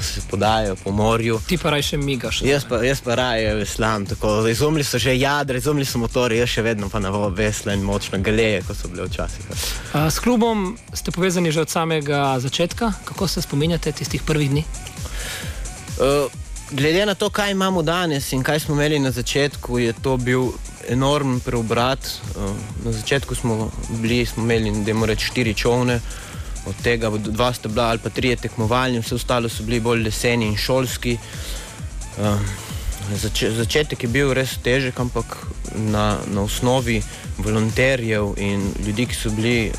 se 0.00 0.20
podajo 0.30 0.76
po 0.84 0.90
morju. 0.90 1.40
Ti 1.46 1.58
pa 1.58 1.70
raj 1.70 1.82
še 1.82 1.96
migaš. 1.96 2.42
Jaz 2.42 2.64
pa, 2.68 2.82
jaz 2.84 3.00
pa 3.00 3.14
raje 3.14 3.54
veslam. 3.54 4.06
tako. 4.06 4.46
Izumili 4.48 4.84
so 4.84 4.98
že 4.98 5.18
jadre, 5.18 5.58
izumili 5.58 5.86
so 5.86 5.98
motori, 5.98 6.38
jaz 6.38 6.48
še 6.48 6.62
vedno 6.62 6.88
pa 6.88 6.98
na 6.98 7.10
vesla 7.10 7.72
in 7.72 7.82
močno 7.82 8.18
galeje, 8.18 8.62
kot 8.66 8.76
so 8.76 8.88
bile 8.88 9.06
včasih. 9.06 9.44
A, 9.92 10.10
S 10.10 10.18
klubom 10.18 10.76
ste 10.94 11.10
povezani 11.10 11.52
že 11.52 11.60
od 11.60 11.70
samega 11.70 12.38
začetka. 12.38 12.92
Kako 13.04 13.28
se 13.28 13.42
spominjate 13.42 13.92
tistih 13.92 14.22
prvih 14.22 14.50
dni? 14.50 14.64
Uh, 15.98 16.30
glede 16.70 17.06
na 17.06 17.14
to, 17.14 17.30
kaj 17.30 17.50
imamo 17.50 17.82
danes 17.82 18.32
in 18.32 18.42
kaj 18.42 18.60
smo 18.60 18.74
imeli 18.74 18.98
na 18.98 19.10
začetku, 19.10 19.78
je 19.78 19.92
to 19.92 20.16
bil 20.16 20.52
enormen 20.88 21.40
preobrat. 21.40 21.98
Uh, 22.36 22.50
na 22.84 22.92
začetku 22.92 23.34
smo, 23.34 23.70
bili, 23.88 24.26
smo 24.26 24.42
imeli, 24.42 24.70
da 24.70 24.94
moramo 24.94 25.06
reči, 25.06 25.26
štiri 25.26 25.54
čovne, 25.54 26.00
od 26.66 26.74
tega 26.82 27.10
dva 27.10 27.52
sta 27.52 27.68
bila 27.68 27.90
ali 27.90 27.98
pa 27.98 28.10
trije 28.10 28.36
tekmovalni, 28.36 29.00
vse 29.00 29.14
ostalo 29.14 29.48
so 29.48 29.62
bili 29.62 29.80
bolj 29.80 30.04
leseni 30.04 30.46
in 30.46 30.56
šolski. 30.56 31.18
Uh, 32.18 32.38
zač 33.18 33.44
začetek 33.56 34.04
je 34.04 34.08
bil 34.08 34.32
res 34.36 34.54
težek, 34.62 34.98
ampak 35.00 35.36
na, 35.74 36.18
na 36.30 36.44
osnovi 36.44 37.00
volonterjev 37.42 38.34
in 38.38 38.68
ljudi, 38.86 39.06
ki 39.10 39.16
so 39.16 39.30
bili 39.34 39.72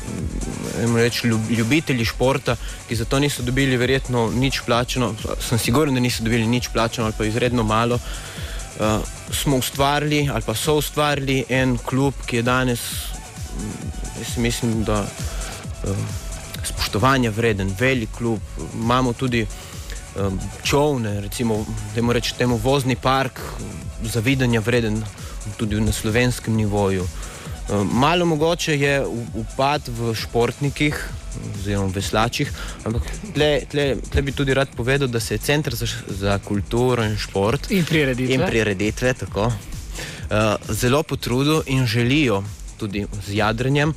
ljub, 1.24 1.50
ljubitelji 1.50 2.04
športa, 2.04 2.56
ki 2.88 2.96
za 2.96 3.04
to 3.04 3.18
niso 3.18 3.42
dobili 3.42 3.76
verjetno 3.76 4.28
nič 4.34 4.60
plačano, 4.66 5.14
sem 5.40 5.58
siguren, 5.58 5.94
da 5.94 6.00
niso 6.00 6.24
dobili 6.24 6.46
nič 6.46 6.68
plačano 6.72 7.06
ali 7.06 7.16
pa 7.18 7.24
izredno 7.24 7.62
malo. 7.62 7.98
Uh, 8.74 9.00
smo 9.30 9.56
ustvarili 9.56 10.28
ali 10.32 10.42
pa 10.42 10.54
so 10.54 10.74
ustvarili 10.82 11.44
en 11.48 11.78
klub, 11.78 12.14
ki 12.26 12.36
je 12.36 12.42
danes, 12.42 12.80
jaz 14.18 14.36
mislim, 14.36 14.82
da 14.84 15.00
uh, 15.02 16.23
spoštovanja 16.66 17.30
vreden, 17.30 17.74
velik 17.78 18.08
klub. 18.18 18.40
Imamo 18.74 19.12
tudi 19.12 19.46
um, 20.16 20.38
čovne, 20.62 21.20
recimo, 21.20 21.64
da 21.94 22.12
reči 22.12 22.34
temu 22.38 22.56
vozni 22.56 22.96
park, 22.96 23.40
zavidanja 24.02 24.60
vreden 24.60 25.04
tudi 25.56 25.80
na 25.80 25.92
slovenskem 25.92 26.54
nivoju. 26.54 27.06
Um, 27.68 27.90
malo 27.92 28.26
mogoče 28.26 28.80
je 28.80 29.06
upad 29.34 29.82
v 29.88 30.14
športnikih, 30.14 31.08
oziroma 31.54 31.90
veslačih, 31.94 32.50
ampak 32.84 33.02
tle, 33.34 33.60
tle, 33.70 33.96
tle 34.10 34.22
bi 34.22 34.32
tudi 34.32 34.54
rad 34.54 34.68
povedal, 34.76 35.08
da 35.08 35.20
se 35.20 35.34
je 35.34 35.38
Center 35.38 35.74
za, 35.74 35.86
za 36.08 36.38
kulturo 36.38 37.04
in 37.04 37.16
šport 37.16 37.70
In 37.70 37.84
prireditve. 37.84 38.34
in 38.34 38.42
prireditve 38.46 39.14
tako, 39.14 39.46
uh, 39.46 39.54
zelo 40.68 41.02
potrudil 41.02 41.62
in 41.66 41.86
želijo 41.86 42.44
tudi 42.76 43.06
z 43.26 43.34
jadranjem 43.34 43.94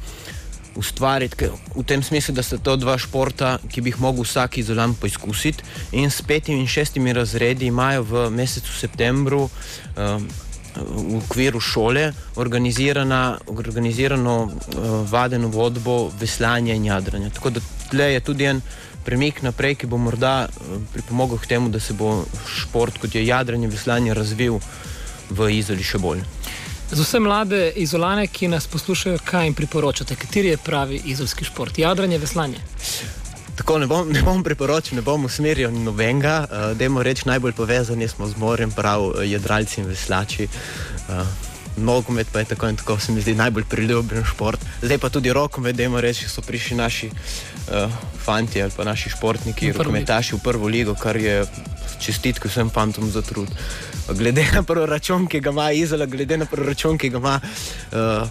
ustvariti, 0.78 1.50
v 1.76 1.84
tem 1.84 2.04
smislu, 2.04 2.36
da 2.36 2.44
sta 2.44 2.58
to 2.58 2.76
dva 2.78 2.98
športa, 3.02 3.58
ki 3.72 3.82
bi 3.82 3.92
jih 3.92 4.02
mogel 4.02 4.28
vsak 4.28 4.58
izolan 4.62 4.96
poizkusiti. 4.96 5.64
In 5.92 6.12
s 6.12 6.22
petimi 6.22 6.62
in 6.62 6.68
šestimi 6.68 7.14
razredi 7.14 7.68
imajo 7.68 8.04
v 8.04 8.30
mesecu 8.30 8.74
septembru 8.74 9.48
um, 9.48 10.28
v 10.78 11.18
okviru 11.18 11.60
šole 11.60 12.12
organizirano 12.38 14.44
uh, 14.44 14.52
vadeno 15.10 15.48
vodbo 15.48 16.12
veslanja 16.20 16.74
in 16.74 16.86
jadranja. 16.86 17.30
Tako 17.30 17.50
da 17.50 17.60
tle 17.90 18.14
je 18.14 18.20
tudi 18.20 18.46
en 18.46 18.62
premik 19.06 19.42
naprej, 19.42 19.76
ki 19.82 19.88
bo 19.88 19.98
morda 19.98 20.46
uh, 20.46 20.50
pripomogel 20.94 21.42
k 21.42 21.50
temu, 21.56 21.70
da 21.70 21.80
se 21.80 21.94
bo 21.94 22.26
šport, 22.46 23.02
kot 23.02 23.16
je 23.16 23.26
jadranje, 23.26 23.68
veslanje, 23.68 24.14
razvil 24.14 24.60
v 25.30 25.50
Izoli 25.58 25.84
še 25.84 26.00
bolj. 26.00 26.37
Za 26.92 27.04
vse 27.04 27.20
mlade 27.20 27.72
izolane, 27.76 28.28
ki 28.28 28.48
nas 28.48 28.68
poslušajo, 28.68 29.18
kaj 29.26 29.46
jim 29.46 29.54
priporočate, 29.54 30.16
kateri 30.16 30.48
je 30.48 30.58
pravi 30.58 31.02
izolski 31.06 31.46
šport? 31.46 31.80
Jadranje, 31.80 32.18
veslanje. 32.18 32.58
Tako 33.56 33.80
ne 33.80 33.88
bom, 33.88 34.10
ne 34.12 34.22
bom 34.22 34.44
priporočil, 34.44 34.96
ne 34.96 35.02
bom 35.02 35.26
usmerjal 35.26 35.74
nobenega. 35.74 36.46
Uh, 36.46 36.78
Dajmo 36.78 37.04
reči, 37.04 37.26
najbolj 37.26 37.54
povezani 37.58 38.08
smo 38.08 38.28
z 38.28 38.38
morjem, 38.38 38.72
prav 38.72 39.04
uh, 39.04 39.16
jadralci 39.26 39.82
in 39.82 39.88
veslači. 39.88 40.48
Uh, 41.10 41.28
Nogomet 41.78 42.28
pa 42.34 42.40
je 42.40 42.46
tako 42.46 42.70
in 42.70 42.76
tako, 42.76 43.00
se 43.00 43.12
mi 43.12 43.22
zdi 43.22 43.36
najbolj 43.36 43.64
priljubljen 43.70 44.24
šport. 44.26 44.60
Zdaj 44.82 44.98
pa 44.98 45.10
tudi 45.10 45.34
rokomet, 45.34 45.76
dajmo 45.76 46.02
reči, 46.02 46.30
so 46.30 46.42
prišli 46.42 46.78
naši 46.78 47.10
uh, 47.10 47.92
fanti 48.26 48.62
ali 48.62 48.72
pa 48.78 48.84
naši 48.84 49.10
športniki, 49.10 49.72
rokometaši 49.72 50.36
v 50.36 50.40
prvo 50.44 50.68
ligo, 50.68 50.96
kar 50.96 51.18
je 51.18 51.46
čestitke 52.00 52.48
vsem 52.48 52.70
fantom 52.70 53.12
za 53.12 53.22
trud. 53.22 53.52
Glede 54.14 54.46
na 54.54 54.64
proračun, 54.64 55.28
ki 55.28 55.40
ga 55.40 55.50
ima 55.50 55.72
Izola, 55.72 56.06
glede 56.06 56.38
na 56.38 56.46
proračun, 56.46 56.98
ki 56.98 57.10
ga 57.10 57.18
ima 57.18 57.40
uh, 57.42 58.28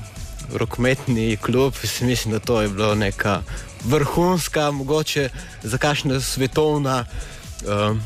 rokometni 0.55 1.37
klub, 1.37 1.75
mislim, 2.01 2.33
da 2.33 2.39
to 2.39 2.61
je 2.63 2.69
bilo 2.69 2.95
neka 2.95 3.43
vrhunska, 3.85 4.71
mogoče 4.71 5.29
za 5.63 5.79
kakšna 5.79 6.21
svetovna 6.21 7.05
uh, 7.65 7.97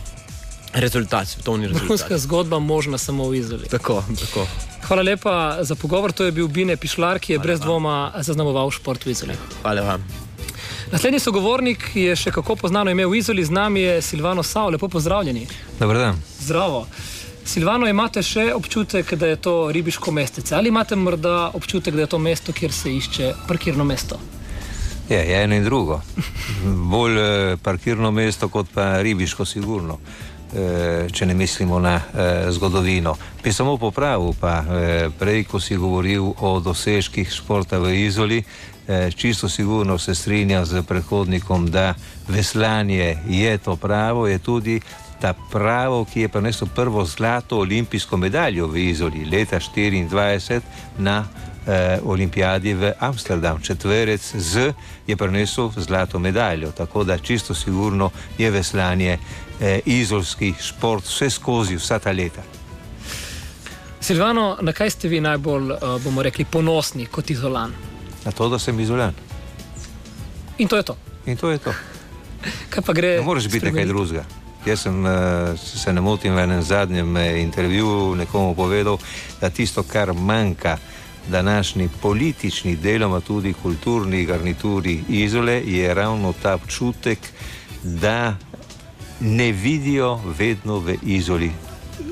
rezultat, 0.72 1.28
svetovni 1.28 1.66
rezultat. 1.66 1.82
Vrhunska 1.82 2.18
zgodba, 2.18 2.58
možna 2.58 2.98
samo 2.98 3.28
v 3.28 3.34
Izoli. 3.34 3.68
Tako, 3.68 4.04
tako. 4.20 4.46
Hvala 4.86 5.02
lepa 5.02 5.58
za 5.60 5.74
pogovor. 5.74 6.12
To 6.12 6.24
je 6.24 6.32
bil 6.32 6.48
Bine 6.48 6.76
Pišlar, 6.76 7.18
ki 7.18 7.32
je 7.32 7.38
Hvala 7.38 7.44
brez 7.44 7.60
dvoma 7.60 8.12
zaznamoval 8.18 8.70
šport 8.70 9.06
v 9.06 9.10
Izoli. 9.10 9.34
Hvala 9.62 9.82
vam. 9.82 10.04
Naslednji 10.92 11.20
sogovornik 11.20 11.90
je 11.94 12.16
še 12.16 12.32
kako 12.34 12.56
poznano 12.56 12.90
ime 12.90 13.06
v 13.06 13.14
Izoli, 13.14 13.44
z 13.44 13.50
nami 13.50 13.80
je 13.80 14.02
Silvano 14.02 14.42
Sav. 14.42 14.70
Lepo 14.70 14.88
pozdravljeni. 14.88 15.46
Dobar 15.78 15.96
dan. 15.96 16.22
Zdravo. 16.40 16.86
Silvano, 17.44 17.86
imate 17.88 18.22
še 18.22 18.52
občutek, 18.54 19.14
da 19.14 19.26
je 19.26 19.36
to 19.36 19.54
ribiško 19.72 20.12
mestece 20.12 20.54
ali 20.54 20.68
imate 20.68 20.96
morda 20.96 21.50
občutek, 21.54 21.94
da 21.94 22.00
je 22.00 22.06
to 22.06 22.18
mesto, 22.18 22.52
kjer 22.52 22.72
se 22.72 22.92
išče 22.96 23.32
parkirno 23.48 23.84
mesto? 23.84 24.20
Je, 25.08 25.18
je 25.18 25.42
eno 25.42 25.56
in 25.56 25.64
drugo. 25.64 26.00
Bolj 26.92 27.18
eh, 27.18 27.56
parkirno 27.62 28.10
mesto 28.10 28.48
kot 28.48 28.68
pa 28.74 29.02
ribiško, 29.02 29.44
sigurno. 29.44 29.98
Eh, 30.50 31.06
če 31.12 31.26
ne 31.26 31.34
mislimo 31.34 31.78
na 31.78 31.94
eh, 31.96 32.50
zgodovino. 32.50 33.14
Bi 33.42 33.52
samo 33.52 33.76
popravil, 33.78 34.34
pa 34.40 34.54
eh, 34.62 35.10
prej, 35.18 35.44
ko 35.46 35.60
si 35.62 35.76
govoril 35.78 36.32
o 36.42 36.58
dosežkih 36.58 37.30
športa 37.30 37.78
v 37.78 37.94
Izoli, 38.06 38.42
eh, 38.42 39.10
čisto 39.14 39.48
sigurno 39.48 39.98
se 39.98 40.14
strinjam 40.14 40.66
z 40.66 40.82
predhodnikom, 40.82 41.70
da 41.70 41.94
veslanje 42.28 43.18
je 43.28 43.58
to 43.58 43.76
pravo, 43.76 44.26
je 44.26 44.38
tudi 44.38 44.80
ta 45.20 45.34
pravo, 45.50 46.04
ki 46.04 46.20
je 46.20 46.28
prineslo 46.28 46.68
prvo 46.74 47.04
zlato 47.04 47.58
olimpijsko 47.58 48.16
medaljo 48.16 48.66
v 48.66 48.76
Izoli 48.90 49.24
leta 49.24 49.56
1924 49.60 50.60
na 50.98 51.24
eh, 51.66 51.98
olimpijadi 52.04 52.74
v 52.74 52.92
Amsterdam. 52.98 53.60
Četverec 53.62 54.36
Z 54.36 54.72
je 55.06 55.16
prinesel 55.16 55.70
zlato 55.76 56.18
medaljo, 56.18 56.70
tako 56.72 57.04
da 57.04 57.18
čisto 57.18 57.54
sigurno 57.54 58.10
je 58.38 58.50
veslanje 58.50 59.18
eh, 59.60 59.80
izolski 59.84 60.54
šport 60.60 61.04
vse 61.04 61.30
skozi 61.30 61.76
vsa 61.76 61.98
ta 61.98 62.12
leta. 62.12 62.42
Silvano, 64.00 64.56
na 64.60 64.72
kaj 64.72 64.90
ste 64.90 65.08
vi 65.08 65.20
najbolj, 65.20 65.70
uh, 65.70 66.02
bomo 66.04 66.22
rekli, 66.22 66.44
ponosni 66.44 67.06
kot 67.06 67.30
izolan? 67.30 67.72
Na 68.24 68.32
to, 68.32 68.48
da 68.48 68.58
sem 68.58 68.80
izolan. 68.80 69.14
In 70.58 70.68
to 70.68 70.76
je 70.76 70.82
to. 70.82 70.96
In 71.26 71.36
to 71.36 71.50
je 71.50 71.58
to. 71.58 71.72
Kaj 72.70 72.82
pa 72.86 72.92
gre? 72.92 73.16
Ne 73.16 73.22
moreš 73.22 73.44
biti 73.44 73.58
spremeniti? 73.58 73.88
drugega. 73.88 74.39
Jaz 74.60 74.80
sem, 74.80 75.06
eh, 75.06 75.10
se 75.56 75.92
ne 75.92 76.00
motim, 76.00 76.34
v 76.34 76.38
enem 76.38 76.62
zadnjem 76.62 77.16
eh, 77.16 77.40
intervjuju 77.40 78.14
nekomu 78.16 78.54
povedal, 78.54 78.98
da 79.40 79.50
tisto, 79.50 79.82
kar 79.82 80.12
manjka 80.12 80.76
današnji 81.28 81.88
politični, 82.00 82.76
deloma 82.76 83.20
tudi 83.20 83.52
kulturni 83.52 84.24
garnituri 84.24 85.04
izole, 85.08 85.62
je 85.62 85.94
ravno 85.94 86.32
ta 86.32 86.54
občutek, 86.54 87.18
da 87.82 88.36
ne 89.20 89.52
vidijo 89.52 90.20
vedno 90.28 90.78
v 90.78 90.96
izoli 91.02 91.52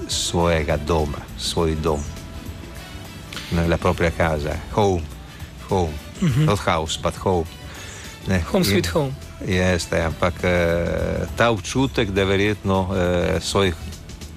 svojega 0.08 0.76
doma, 0.78 1.18
svoj 1.38 1.74
dom. 1.74 2.00
La 3.68 3.76
propria 3.76 4.10
casa, 4.12 4.54
home, 4.72 5.02
home, 5.68 5.92
Mhm. 6.20 6.44
not 6.44 6.58
house, 6.60 6.98
but 7.02 7.14
home. 7.16 7.44
Ne, 8.26 8.40
Home 8.42 8.58
in- 8.60 8.70
sweet 8.72 8.86
home. 8.86 9.12
Jeste, 9.46 10.02
ampak 10.02 10.34
eh, 10.42 11.26
ta 11.36 11.50
občutek, 11.50 12.10
da 12.10 12.24
verjetno 12.24 12.88
eh, 12.90 13.40
svoj 13.40 13.72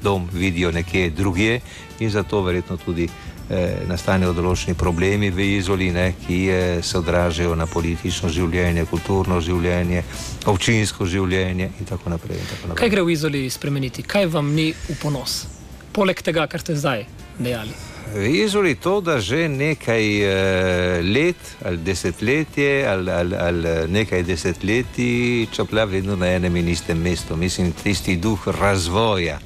dom 0.04 0.30
vidijo 0.34 0.72
nekje 0.72 1.10
drugje 1.10 1.62
in 2.00 2.10
zato 2.10 2.42
verjetno 2.42 2.78
tudi 2.78 3.08
eh, 3.50 3.84
nastanejo 3.88 4.34
določeni 4.34 4.76
problemi 4.78 5.30
v 5.30 5.48
izoli, 5.58 5.92
ne, 5.94 6.14
ki 6.26 6.40
eh, 6.50 6.82
se 6.84 6.98
odražajo 6.98 7.56
na 7.56 7.68
politično 7.68 8.30
življenje, 8.30 8.86
kulturno 8.90 9.42
življenje, 9.42 10.04
občinsko 10.46 11.06
življenje 11.06 11.72
in 11.80 11.90
tako 11.90 12.14
naprej. 12.16 12.40
In 12.40 12.52
tako 12.54 12.72
naprej. 12.72 12.82
Kaj 12.84 12.94
gre 12.96 13.06
v 13.06 13.16
Izoli 13.16 13.46
spremeniti? 13.50 14.06
Kaj 14.08 14.30
vam 14.34 14.54
ni 14.56 14.72
v 14.74 14.98
ponos? 15.02 15.44
Poleg 15.92 16.22
tega, 16.24 16.48
kar 16.48 16.64
ste 16.64 16.78
zdaj 16.80 17.08
dejali. 17.40 17.91
V 18.14 18.44
Izoli 18.44 18.76
to, 18.76 19.02
da 19.02 19.20
že 19.20 19.48
nekaj 19.48 20.06
eh, 20.22 21.02
let 21.04 21.40
ali 21.66 21.78
desetletje 21.78 22.88
ali, 22.88 23.12
ali, 23.12 23.36
ali 23.36 23.70
eh, 23.70 23.88
nekaj 23.88 24.24
desetletij 24.24 25.48
čeplja 25.52 25.84
vedno 25.84 26.16
na 26.16 26.28
enem 26.28 26.56
in 26.56 26.70
istem 26.70 27.02
mestu. 27.02 27.36
Mislim, 27.36 27.72
tisti 27.72 28.16
duh 28.16 28.48
razvoja, 28.48 29.40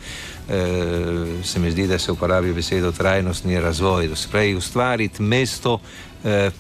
eh, 0.49 1.43
se 1.43 1.59
mi 1.59 1.71
zdi, 1.71 1.87
da 1.87 1.99
se 1.99 2.11
uporabi 2.11 2.53
besedo 2.53 2.91
trajnostni 2.91 3.59
razvoj. 3.59 4.09
To 4.09 4.15
se 4.15 4.27
pravi, 4.31 4.55
ustvariti 4.55 5.21
mesto 5.21 5.79
eh, 6.23 6.51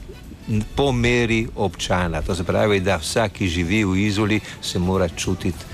po 0.75 0.91
meri 0.91 1.47
občana. 1.55 2.21
To 2.21 2.35
se 2.35 2.43
pravi, 2.43 2.79
da 2.79 2.97
vsak, 2.97 3.31
ki 3.31 3.47
živi 3.47 3.83
v 3.83 3.97
Izoli, 3.97 4.39
se 4.61 4.79
mora 4.79 5.09
čutiti 5.09 5.65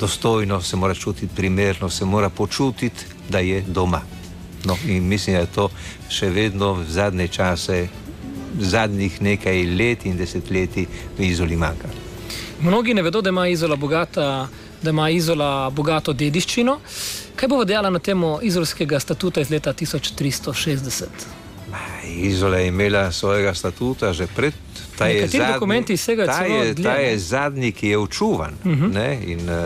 dostojno, 0.00 0.62
se 0.62 0.76
mora 0.76 0.94
čutiti 0.94 1.34
primerno, 1.36 1.90
se 1.90 2.04
mora 2.04 2.30
počutiti, 2.30 3.04
da 3.28 3.38
je 3.38 3.64
doma. 3.66 4.15
No, 4.66 4.76
in 4.86 5.08
mislim, 5.08 5.36
da 5.36 5.40
je 5.40 5.52
to 5.54 5.68
še 6.10 6.30
vedno 6.30 6.72
v 6.80 6.84
zadnje 6.90 7.28
čase, 7.28 7.86
zadnjih 8.60 9.20
nekaj 9.22 9.64
let 9.78 10.06
in 10.06 10.16
desetletij 10.18 10.86
v 11.18 11.24
Izoli 11.30 11.56
manjka. 11.56 11.88
Mnogi 12.60 12.94
ne 12.94 13.02
vedo, 13.02 13.20
da 13.22 13.30
ima 13.30 13.46
Izola, 13.48 13.76
bogata, 13.76 14.48
da 14.82 14.90
ima 14.90 15.10
Izola 15.10 15.70
bogato 15.70 16.12
dediščino. 16.12 16.78
Kaj 17.36 17.48
bo 17.48 17.64
dejala 17.64 17.90
na 17.90 17.98
temo 17.98 18.38
izolskega 18.42 19.00
statuta 19.00 19.40
iz 19.40 19.50
leta 19.50 19.72
1360? 19.72 21.26
Izola 22.06 22.58
je 22.58 22.68
imela 22.68 23.12
svojega 23.12 23.54
statuta 23.54 24.12
že 24.12 24.26
pred. 24.26 24.54
Ta 24.98 25.06
je, 25.06 25.14
Nekateri 25.16 25.52
dokumenti 25.52 25.96
segajo 25.96 26.26
ta, 26.26 26.42
celo 26.42 26.54
je, 26.56 26.74
ta 26.74 26.94
ne? 26.94 27.02
je 27.02 27.18
zadnji, 27.18 27.72
ki 27.72 27.88
je 27.88 27.98
očuvan. 27.98 28.54
Uh 28.54 28.66
Mhm. 28.66 28.84
-huh. 28.86 29.28
In 29.28 29.40
uh, 29.40 29.56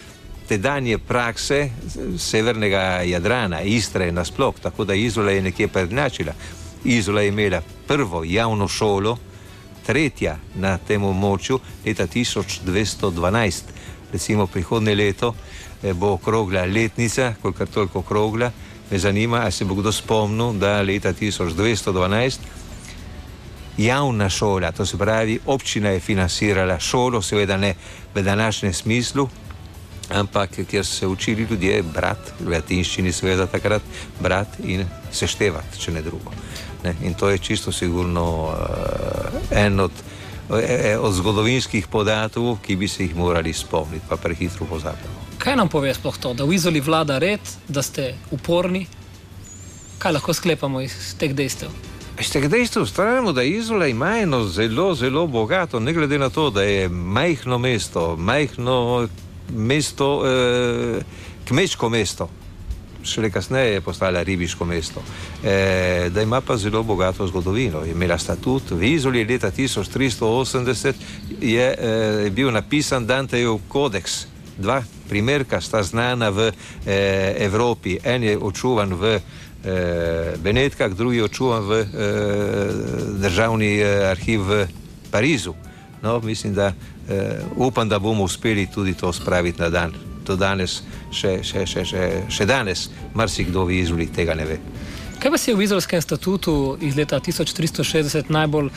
tedanje 0.48 0.98
prakse 0.98 1.70
severnega 2.18 3.02
Jadrana, 3.06 3.62
Istre 3.62 4.12
nasploh, 4.12 4.54
tako 4.62 4.84
da 4.84 4.94
Izola 4.94 5.30
je 5.30 5.42
nekje 5.42 5.68
prednačila. 5.68 6.32
Izola 6.84 7.20
je 7.20 7.28
imela 7.28 7.62
prvo 7.86 8.24
javno 8.24 8.68
šolo, 8.68 9.18
tretja 9.86 10.36
na 10.54 10.78
tem 10.78 11.04
območju 11.04 11.60
leta 11.86 12.06
1212. 12.06 13.74
Recimo 14.12 14.46
prihodnje 14.46 14.94
leto 14.94 15.34
eh, 15.82 15.92
bo 15.92 16.14
okrogla 16.18 16.64
letnica, 16.64 17.34
kolikor 17.42 17.68
toliko 17.68 17.98
okrogla. 17.98 18.52
Me 18.90 18.98
zanima, 18.98 19.42
ali 19.42 19.52
se 19.52 19.64
bo 19.64 19.74
kdo 19.74 19.92
spomnil, 19.92 20.52
da 20.58 20.80
leta 20.82 21.12
1212 21.12 22.60
javna 23.78 24.28
šola, 24.28 24.72
to 24.72 24.86
se 24.86 24.98
pravi, 24.98 25.38
občina 25.46 25.88
je 25.88 26.00
financirala 26.00 26.78
šolo, 26.78 27.22
seveda 27.22 27.56
ne 27.56 27.74
v 28.14 28.22
današnjem 28.22 28.72
smislu, 28.72 29.28
ampak 30.10 30.50
kjer 30.70 30.86
so 30.86 30.94
se 30.94 31.06
učili 31.06 31.46
ljudje 31.50 31.82
brati, 31.82 32.32
v 32.40 32.50
latinščini 32.52 33.12
seveda 33.12 33.46
takrat 33.46 33.82
brati 34.20 34.62
in 34.62 34.84
seštevati, 35.12 35.80
če 35.80 35.92
ne 35.92 36.02
drugo. 36.02 36.32
Ne? 36.84 36.94
In 37.02 37.14
to 37.14 37.28
je 37.28 37.38
čisto 37.38 37.72
sigurno 37.72 38.24
uh, 38.24 38.54
en 39.50 39.80
od, 39.80 39.92
eh, 40.50 40.96
od 41.00 41.14
zgodovinskih 41.14 41.86
podatkov, 41.86 42.58
ki 42.66 42.76
bi 42.76 42.88
se 42.88 43.02
jih 43.02 43.16
morali 43.16 43.52
spomniti, 43.52 44.06
pa 44.08 44.16
prehitro 44.16 44.66
pozabljamo. 44.66 45.20
Kaj 45.38 45.56
nam 45.56 45.68
pove 45.68 45.94
sploh 45.94 46.18
to, 46.18 46.34
da 46.34 46.44
v 46.44 46.54
Izoli 46.54 46.80
vlada 46.80 47.18
red, 47.18 47.40
da 47.68 47.82
ste 47.82 48.14
uporni? 48.30 48.86
Kaj 49.98 50.12
lahko 50.12 50.32
sklepamo 50.32 50.80
iz 50.80 51.14
teh 51.18 51.34
dejstev? 51.34 51.68
Iz 52.20 52.32
tega 52.32 52.48
dejstva 52.48 52.82
ustrajamo, 52.82 53.32
da 53.32 53.42
Izola 53.42 53.86
ima 53.86 54.18
eno 54.18 54.44
zelo, 54.44 54.94
zelo 54.94 55.26
bogato, 55.26 55.80
ne 55.80 55.92
glede 55.92 56.18
na 56.18 56.28
to, 56.30 56.50
da 56.50 56.62
je 56.62 56.88
majhno 56.88 57.58
mesto, 57.58 58.16
majhno 58.16 59.08
mesto, 59.48 60.22
eh, 60.26 61.00
kmečko 61.48 61.88
mesto. 61.88 62.28
Šele 63.04 63.30
kasneje 63.30 63.72
je 63.72 63.80
postala 63.80 64.22
ribiško 64.22 64.64
mesto, 64.64 65.02
e, 65.44 66.10
da 66.14 66.22
ima 66.22 66.40
pa 66.40 66.56
zelo 66.56 66.82
bogato 66.82 67.26
zgodovino. 67.26 67.84
Je 67.84 67.92
imela 67.92 68.18
statut 68.18 68.70
v 68.70 68.82
Izoli 68.82 69.24
leta 69.24 69.50
1380, 69.50 70.94
je 71.40 71.74
e, 71.78 72.30
bil 72.30 72.50
napisan 72.50 73.06
Dantejev 73.06 73.58
kodeks. 73.68 74.26
Dva 74.58 74.82
primerka 75.08 75.60
sta 75.60 75.82
znana 75.82 76.28
v 76.30 76.50
e, 76.50 76.54
Evropi. 77.38 77.98
En 78.04 78.22
je 78.22 78.38
očuvan 78.38 78.94
v 78.94 79.16
e, 79.16 79.20
Benetkah, 80.36 80.92
drugi 80.92 81.16
je 81.16 81.24
očuvan 81.24 81.64
v 81.64 81.80
e, 81.80 81.86
državni 83.18 83.78
e, 83.78 83.88
arhiv 84.10 84.40
v 84.40 84.66
Parizu. 85.10 85.54
No, 86.02 86.20
mislim, 86.20 86.54
da 86.54 86.72
e, 87.08 87.40
upam, 87.56 87.88
da 87.88 87.98
bomo 87.98 88.24
uspeli 88.24 88.66
tudi 88.74 88.94
to 88.94 89.12
spraviti 89.12 89.60
na 89.60 89.68
dan. 89.68 90.09
Do 90.30 90.36
danes, 90.38 90.80
še, 91.10 91.40
še, 91.42 91.66
še, 91.66 91.82
še, 91.84 92.06
še 92.30 92.46
danes, 92.46 92.86
marsikdo 93.18 93.66
v 93.66 93.80
Izoli 93.82 94.06
tega 94.14 94.36
ne 94.38 94.46
ve. 94.46 94.58
Kaj 95.20 95.34
vas 95.34 95.48
je 95.48 95.54
v 95.58 95.66
Izolskem 95.66 96.00
statutu 96.00 96.78
iz 96.80 96.94
leta 96.96 97.18
1360 97.20 98.30
najbolj 98.30 98.70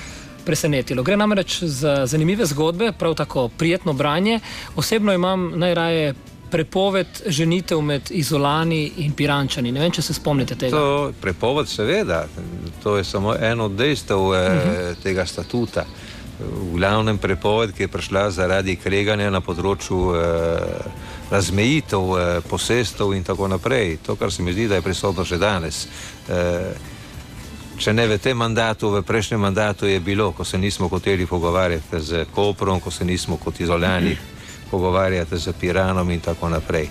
presenetilo? 0.46 1.04
Gre 1.06 1.16
namreč 1.16 1.62
za 1.64 2.08
zanimive 2.10 2.46
zgodbe, 2.50 2.92
prav 2.92 3.14
tako 3.16 3.48
prijetno 3.48 3.94
branje. 3.94 4.40
Osebno 4.76 5.14
imam 5.14 5.52
najraje 5.56 6.16
prepoved 6.54 7.08
ženitev 7.26 7.82
med 7.82 8.12
izolani 8.12 8.92
in 8.98 9.14
pirančani. 9.18 9.72
Ne 9.72 9.82
vem, 9.82 9.92
če 9.92 10.04
se 10.06 10.14
spomnite 10.14 10.56
tega. 10.56 10.78
To 10.78 11.14
prepoved, 11.22 11.70
seveda, 11.70 12.26
to 12.84 12.98
je 12.98 13.08
samo 13.08 13.34
eno 13.36 13.66
od 13.66 13.78
dejstev 13.80 14.20
uh 14.20 14.36
-huh. 14.36 14.92
eh, 14.92 14.96
tega 15.04 15.26
statuta. 15.26 15.86
V 16.40 16.78
glavnem 16.78 17.18
prepoved, 17.18 17.74
ki 17.74 17.84
je 17.84 17.88
prišla 17.88 18.30
zaradi 18.32 18.76
kreganja 18.76 19.30
na 19.30 19.42
področju 19.42 20.16
eh, 20.16 20.22
razmejitev, 21.32 22.00
eh, 22.00 22.42
posestov 22.50 23.14
in 23.14 23.24
tako 23.24 23.48
naprej. 23.48 23.98
To, 24.06 24.16
kar 24.16 24.32
se 24.32 24.44
mi 24.44 24.54
zdi, 24.54 24.68
da 24.68 24.76
je 24.76 24.82
prisotno 24.82 25.24
že 25.24 25.38
danes. 25.38 25.88
Eh, 26.30 26.74
če 27.78 27.94
ne 27.94 28.08
v 28.08 28.18
tem 28.18 28.38
mandatu, 28.38 28.90
v 28.90 29.02
prejšnjem 29.02 29.40
mandatu 29.40 29.88
je 29.88 30.00
bilo, 30.00 30.32
ko 30.32 30.44
se 30.44 30.58
nismo 30.58 30.88
hoteli 30.88 31.26
pogovarjati 31.26 32.00
z 32.00 32.26
Koprom, 32.32 32.80
ko 32.80 32.92
se 32.92 33.06
nismo 33.06 33.38
kot 33.38 33.60
izolani 33.60 34.18
pogovarjati 34.72 35.38
z 35.38 35.54
Piranom 35.60 36.12
in 36.12 36.20
tako 36.20 36.50
naprej. 36.50 36.90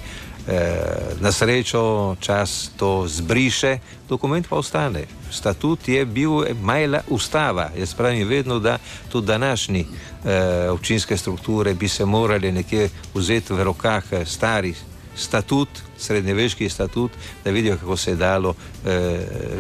E, 0.49 0.75
na 1.21 1.33
srečo 1.33 2.17
čas 2.21 2.71
to 2.77 3.07
zbriše, 3.07 3.79
dokument 4.09 4.49
pa 4.49 4.57
ostane. 4.57 5.07
Statut 5.31 5.89
je 5.89 6.05
bil 6.05 6.43
majla 6.63 7.01
ustava. 7.09 7.71
Jaz 7.79 7.95
pravim 7.95 8.29
vedno, 8.29 8.59
da 8.59 8.79
tudi 9.13 9.27
današnji 9.27 9.87
e, 10.25 10.69
občinske 10.71 11.17
strukture 11.17 11.75
bi 11.75 11.89
se 11.89 12.05
morali 12.05 12.53
nekje 12.53 12.91
vzeti 13.15 13.53
v 13.53 13.63
rokah 13.63 14.05
eh, 14.13 14.27
stari 14.27 14.75
statut, 15.17 15.69
srednjeveški 15.99 16.69
statut, 16.69 17.11
da 17.45 17.51
vidijo, 17.51 17.77
kako 17.77 17.97
se 17.97 18.11
je 18.11 18.17
dalo 18.17 18.55
e, 18.87 18.99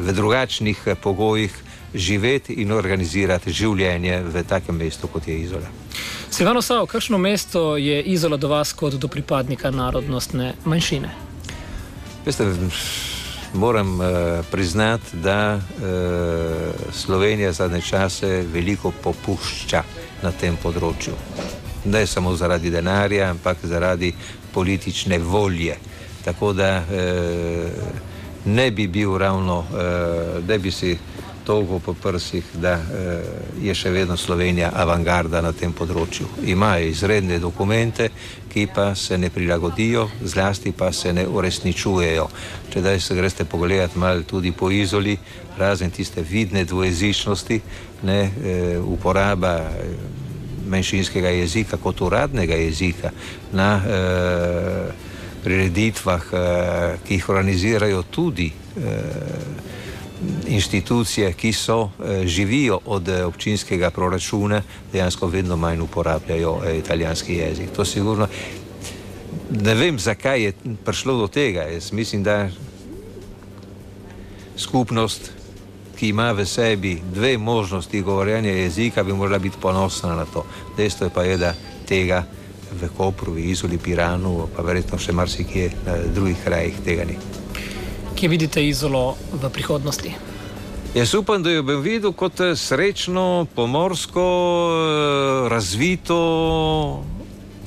v 0.01 0.13
drugačnih 0.13 0.83
eh, 0.87 0.95
pogojih 0.95 1.53
živeti 1.95 2.53
in 2.63 2.73
organizirati 2.73 3.53
življenje 3.53 4.23
v 4.25 4.43
takem 4.49 4.77
mestu, 4.77 5.09
kot 5.13 5.29
je 5.29 5.39
Izola. 5.41 5.69
Silvano 6.31 6.63
Sav, 6.63 6.87
kakšno 6.87 7.19
mesto 7.19 7.77
je 7.77 8.03
Izola 8.03 8.37
do 8.37 8.49
vas 8.49 8.73
kot 8.73 8.95
do 8.95 9.09
pripadnika 9.09 9.71
narodnostne 9.71 10.55
manjšine? 10.65 11.11
Veste, 12.25 12.47
moram 13.55 14.01
uh, 14.01 14.07
priznati, 14.51 15.17
da 15.17 15.57
uh, 15.57 15.63
Slovenija 16.93 17.53
zadnje 17.53 17.81
čase 17.81 18.45
veliko 18.53 18.93
popušča 19.03 19.83
na 20.23 20.33
tem 20.33 20.57
področju. 20.57 21.13
Ne 21.85 22.07
samo 22.07 22.33
zaradi 22.37 22.71
denarja, 22.71 23.29
ampak 23.31 23.67
zaradi 23.67 24.15
politične 24.55 25.19
volje. 25.19 25.77
Tako 26.25 26.53
da 26.53 26.79
uh, 26.81 27.93
ne 28.45 28.71
bi 28.71 28.87
bil 28.89 29.19
ravno, 29.19 29.59
uh, 29.59 30.39
da 30.47 30.59
bi 30.59 30.71
si 30.71 30.97
dolgo 31.47 31.79
po 31.79 31.95
prsih, 31.95 32.45
da 32.55 32.75
uh, 32.79 32.85
je 33.63 33.75
še 33.75 33.91
vedno 33.91 34.17
Slovenija 34.17 34.71
avangarda 34.75 35.43
na 35.43 35.53
tem 35.53 35.73
področju. 35.73 36.29
Imajo 36.47 36.89
izredne 36.91 37.39
dokumente, 37.43 38.09
ki 38.53 38.67
pa 38.75 38.93
se 38.95 39.19
ne 39.19 39.31
prilagodijo, 39.31 40.09
zlasti 40.23 40.73
pa 40.77 40.93
se 40.93 41.13
ne 41.13 41.27
uresničujejo. 41.27 42.27
Če 42.73 42.83
daj 42.85 43.01
se 43.01 43.17
greste 43.17 43.45
pogledati 43.45 43.99
malo 43.99 44.23
tudi 44.29 44.53
po 44.53 44.71
izoli, 44.71 45.17
razen 45.59 45.91
tiste 45.91 46.23
vidne 46.23 46.65
dvojezičnosti, 46.65 47.63
ne 48.03 48.21
uh, 48.27 48.93
uporaba. 48.95 49.57
Uh, 49.71 50.21
manjšinskega 50.73 51.29
jezika 51.29 51.77
kot 51.77 52.01
uradnega 52.01 52.55
jezika 52.55 53.11
na 53.53 53.69
eh, 53.77 54.93
prireditvah, 55.45 56.23
eh, 56.33 56.97
ki 57.07 57.19
jih 57.19 57.29
organizirajo 57.29 58.03
tudi 58.11 58.49
eh, 58.49 59.72
inštitucije, 60.49 61.33
ki 61.33 61.53
so 61.53 61.85
eh, 61.85 62.27
živijo 62.27 62.81
od 62.87 63.09
eh, 63.09 63.25
občinskega 63.25 63.91
proračuna, 63.91 64.63
dejansko 64.93 65.27
vedno 65.27 65.57
manj 65.57 65.81
uporabljajo 65.81 66.61
eh, 66.65 66.79
italijanski 66.79 67.35
jezik. 67.35 67.71
To 67.77 67.85
sigurno 67.85 68.29
ne 69.51 69.75
vem, 69.75 69.99
zakaj 69.99 70.43
je 70.43 70.53
prišlo 70.85 71.19
do 71.19 71.29
tega. 71.29 71.61
Jaz 71.61 71.93
mislim, 71.93 72.23
da 72.23 72.49
skupnost, 74.57 75.31
ki 75.97 76.09
ima 76.09 76.33
v 76.33 76.47
sebi 76.47 77.01
dve 77.15 77.39
možnosti 77.39 78.01
govorjenja 78.01 78.51
jezika, 78.51 79.03
bi 79.03 79.13
morala 79.13 79.39
biti 79.39 79.57
ponosna 79.61 80.15
na 80.15 80.25
to. 80.25 80.47
Dejstvo 80.77 81.11
pa 81.15 81.23
je, 81.23 81.37
da 81.37 81.55
tega 81.89 82.25
v 82.81 82.89
Kopru, 82.97 83.33
v 83.33 83.39
Izoli, 83.53 83.79
Piranu, 83.79 84.49
pa 84.57 84.63
verjetno 84.63 84.99
še 84.99 85.13
marsikje 85.13 85.71
na 85.87 86.01
drugih 86.15 86.37
krajih 86.45 86.81
tega 86.85 87.05
ni. 87.05 87.42
Kje 88.23 88.29
vidite 88.29 88.63
izolo 88.63 89.17
v 89.35 89.49
prihodnosti? 89.51 90.13
Jaz 90.95 91.15
upam, 91.15 91.43
da 91.43 91.51
jo 91.51 91.65
bom 91.67 91.81
videl 91.83 92.13
kot 92.15 92.41
eh, 92.41 92.53
srečno, 92.57 93.47
pomorsko, 93.55 94.27
eh, 94.79 95.49
razvito 95.51 96.19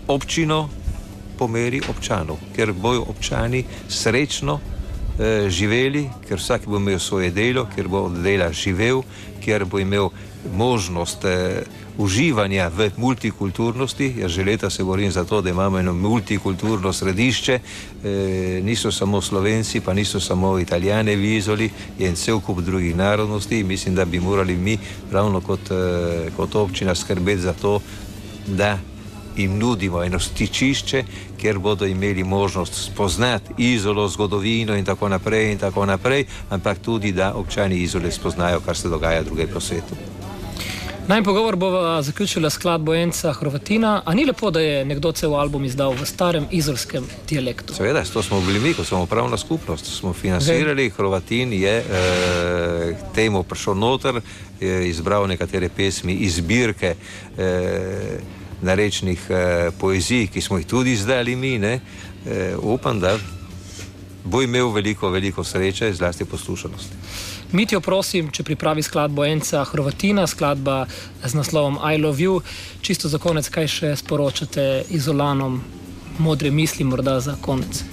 občino 0.08 0.70
po 1.36 1.50
meri 1.52 1.82
občanov, 1.92 2.40
ker 2.56 2.72
bojo 2.72 3.04
občani 3.12 3.66
srečno 3.90 4.62
eh, 5.20 5.50
živeli, 5.52 6.06
ker 6.24 6.40
vsak 6.40 6.72
bo 6.72 6.80
imel 6.80 7.04
svoje 7.04 7.36
delo, 7.36 7.68
ker 7.76 7.92
bo 7.92 8.06
od 8.08 8.24
dela 8.24 8.48
živel, 8.56 9.04
ker 9.44 9.66
bo 9.66 9.84
imel 9.84 10.08
možnost 10.56 11.26
eh, 11.26 11.68
uživanja 11.98 12.70
v 12.70 12.92
multikulturnosti. 12.98 14.14
Jaz 14.18 14.32
že 14.32 14.44
leta 14.44 14.70
se 14.70 14.84
borim 14.84 15.12
za 15.12 15.24
to, 15.24 15.42
da 15.42 15.50
imamo 15.50 15.80
eno 15.80 15.94
multikulturno 15.94 16.94
središče, 16.94 17.54
eh, 17.54 18.62
niso 18.64 18.92
samo 18.92 19.22
slovenci, 19.22 19.80
pa 19.80 19.94
niso 19.94 20.20
samo 20.20 20.60
italijane 20.60 21.16
v 21.16 21.38
Izoli, 21.38 21.70
je 22.00 22.10
en 22.10 22.16
cel 22.16 22.40
kup 22.40 22.60
drugih 22.60 22.96
narodnosti. 22.96 23.64
Mislim, 23.64 23.96
da 23.96 24.06
bi 24.06 24.20
morali 24.20 24.56
mi, 24.56 24.78
ravno 25.12 25.42
kot, 25.42 25.72
eh, 25.72 26.30
kot 26.36 26.56
občina, 26.56 26.96
skrbeti 26.96 27.42
za 27.42 27.54
to, 27.54 27.80
da 28.48 28.80
jim 29.38 29.58
nudimo 29.58 30.04
eno 30.04 30.20
stičišče, 30.20 31.04
kjer 31.38 31.60
bodo 31.60 31.86
imeli 31.86 32.24
možnost 32.24 32.86
spoznati 32.86 33.54
izolo, 33.58 34.08
zgodovino 34.08 34.76
in 34.76 34.86
tako 34.86 35.10
naprej, 35.10 35.52
in 35.52 35.58
tako 35.58 35.86
naprej 35.86 36.26
ampak 36.50 36.80
tudi, 36.80 37.12
da 37.12 37.34
občani 37.34 37.78
izole 37.78 38.12
spoznajo, 38.12 38.60
kar 38.60 38.78
se 38.78 38.90
dogaja 38.90 39.24
druge 39.24 39.48
po 39.48 39.60
svetu. 39.60 39.96
Naj 41.08 41.24
pogovor 41.24 41.56
bo 41.56 42.02
zaključila 42.02 42.50
skladbo 42.50 42.96
Enca 42.96 43.34
Hrvatina. 43.34 44.02
A 44.06 44.14
ni 44.14 44.26
lepo, 44.26 44.52
da 44.52 44.60
je 44.60 44.86
nekdo 44.86 45.12
cel 45.12 45.36
album 45.36 45.66
izdal 45.66 45.94
v 45.94 46.06
starem 46.06 46.48
izolskem 46.52 47.06
dialektu? 47.30 47.74
Seveda, 47.74 48.04
to 48.14 48.24
smo 48.24 48.42
bili 48.42 48.60
mi, 48.60 48.74
kot 48.74 48.88
smo 48.88 49.04
upravna 49.04 49.38
skupnost. 49.38 49.86
Smo 49.86 50.14
financirali, 50.14 50.90
Hrvatin 50.90 51.54
je 51.54 51.78
eh, 51.78 52.96
temu 53.16 53.44
prišel 53.44 53.76
noter, 53.76 54.22
je 54.60 54.90
izbral 54.90 55.28
nekatere 55.28 55.70
pesmi 55.70 56.14
iz 56.14 56.36
zbirke. 56.36 56.96
Eh, 57.38 58.18
narečnih 58.62 59.22
eh, 59.30 59.72
poezij, 59.80 60.28
ki 60.28 60.42
smo 60.42 60.58
jih 60.58 60.68
tudi 60.68 60.94
izdali 60.94 61.36
mi, 61.36 61.60
ne, 61.60 61.80
eh, 62.26 62.56
upam, 62.58 63.00
da 63.00 63.18
bo 64.26 64.42
imel 64.42 64.70
veliko, 64.74 65.10
veliko 65.10 65.44
sreče, 65.44 65.94
zlasti 65.94 66.26
poslušanosti. 66.26 66.96
Mitijo, 67.52 67.80
prosim, 67.82 68.32
če 68.34 68.44
pripravi 68.44 68.84
skladbo 68.84 69.26
Enca 69.26 69.64
Hrvatina, 69.70 70.28
skladba 70.28 70.86
z 71.24 71.34
naslovom 71.38 71.78
I 71.94 72.02
Love 72.02 72.24
You. 72.24 72.40
Čisto 72.82 73.10
za 73.10 73.22
konec, 73.22 73.50
kaj 73.50 73.68
še 73.70 73.92
sporočate 74.02 74.84
izolanom, 74.90 75.62
modre 76.18 76.52
misli, 76.52 76.84
morda 76.84 77.20
za 77.20 77.38
konec? 77.42 77.84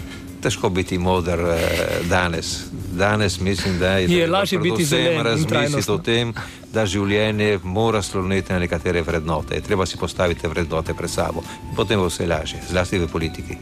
Težko 0.43 0.73
biti 0.75 0.99
moder 0.99 1.41
eh, 1.53 2.01
danes. 2.11 2.65
Danes 2.73 3.39
mislim, 3.41 3.79
da 3.79 3.93
je, 3.99 4.09
je 4.11 4.27
lažje 4.27 4.59
biti 4.59 4.85
zelo 4.85 5.23
razmisliti 5.23 5.91
o 5.93 5.99
tem, 5.99 6.33
da 6.73 6.87
življenje 6.87 7.61
mora 7.63 8.03
sloniti 8.03 8.53
na 8.53 8.59
nekatere 8.59 9.05
vrednote. 9.07 9.61
Treba 9.61 9.87
si 9.87 10.01
postaviti 10.01 10.49
vrednote 10.49 10.95
pred 10.95 11.11
sabo. 11.11 11.45
Potem 11.77 12.01
bo 12.01 12.09
vse 12.09 12.27
lažje, 12.27 12.65
zlasti 12.73 12.99
v 12.99 13.13
politiki. 13.13 13.61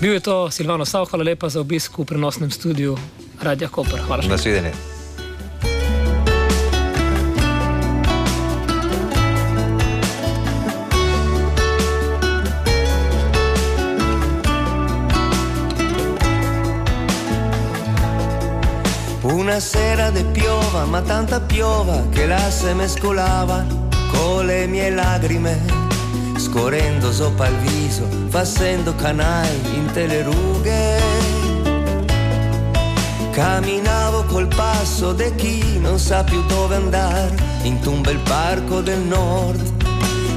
Bil 0.00 0.12
je 0.12 0.20
to 0.20 0.50
Silvano 0.50 0.84
Sav, 0.84 1.04
hvala 1.10 1.24
lepa 1.24 1.48
za 1.48 1.60
obisk 1.60 1.98
v 1.98 2.04
prenosnem 2.08 2.50
studiu 2.50 2.96
Radia 3.36 3.68
Koper. 3.68 4.00
Hvala. 4.00 4.24
Nasvidenje. 4.24 4.72
Una 19.22 19.60
sera 19.60 20.10
de 20.10 20.24
piova, 20.32 20.86
ma 20.88 21.02
tanta 21.02 21.40
piova 21.40 22.08
che 22.08 22.24
l'asse 22.26 22.72
mescolava 22.74 23.66
con 24.12 24.46
le 24.46 24.66
mie 24.66 24.90
lagrime, 24.90 25.79
scorrendo 26.50 27.12
sopra 27.12 27.46
il 27.46 27.56
viso, 27.58 28.08
facendo 28.28 28.92
canali 28.96 29.60
in 29.72 29.88
telerughe. 29.92 30.98
Camminavo 33.30 34.24
col 34.24 34.48
passo 34.48 35.12
di 35.12 35.32
chi 35.36 35.78
non 35.78 36.00
sa 36.00 36.24
più 36.24 36.44
dove 36.46 36.74
andare, 36.74 37.36
in 37.62 37.78
un 37.84 38.02
bel 38.02 38.18
parco 38.18 38.80
del 38.80 38.98
nord. 38.98 39.60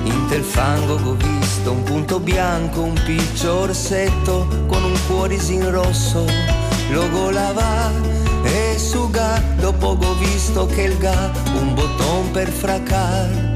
In 0.04 0.28
tel 0.30 0.44
fango 0.44 0.94
ho 0.94 1.16
visto 1.16 1.72
un 1.72 1.82
punto 1.82 2.20
bianco, 2.20 2.82
un 2.82 3.00
piccio 3.06 3.62
orsetto 3.62 4.48
con 4.68 4.84
un 4.84 4.98
cuorisino 5.08 5.72
rosso, 5.72 6.26
lo 6.92 7.10
golava 7.10 7.90
e 8.44 8.78
su 8.78 9.10
ga, 9.10 9.42
dopo 9.58 9.98
ho 10.00 10.14
visto 10.20 10.68
che 10.68 10.84
il 10.84 10.98
ga, 11.00 11.32
un 11.56 11.74
botton 11.74 12.30
per 12.32 12.50
fracar. 12.50 13.53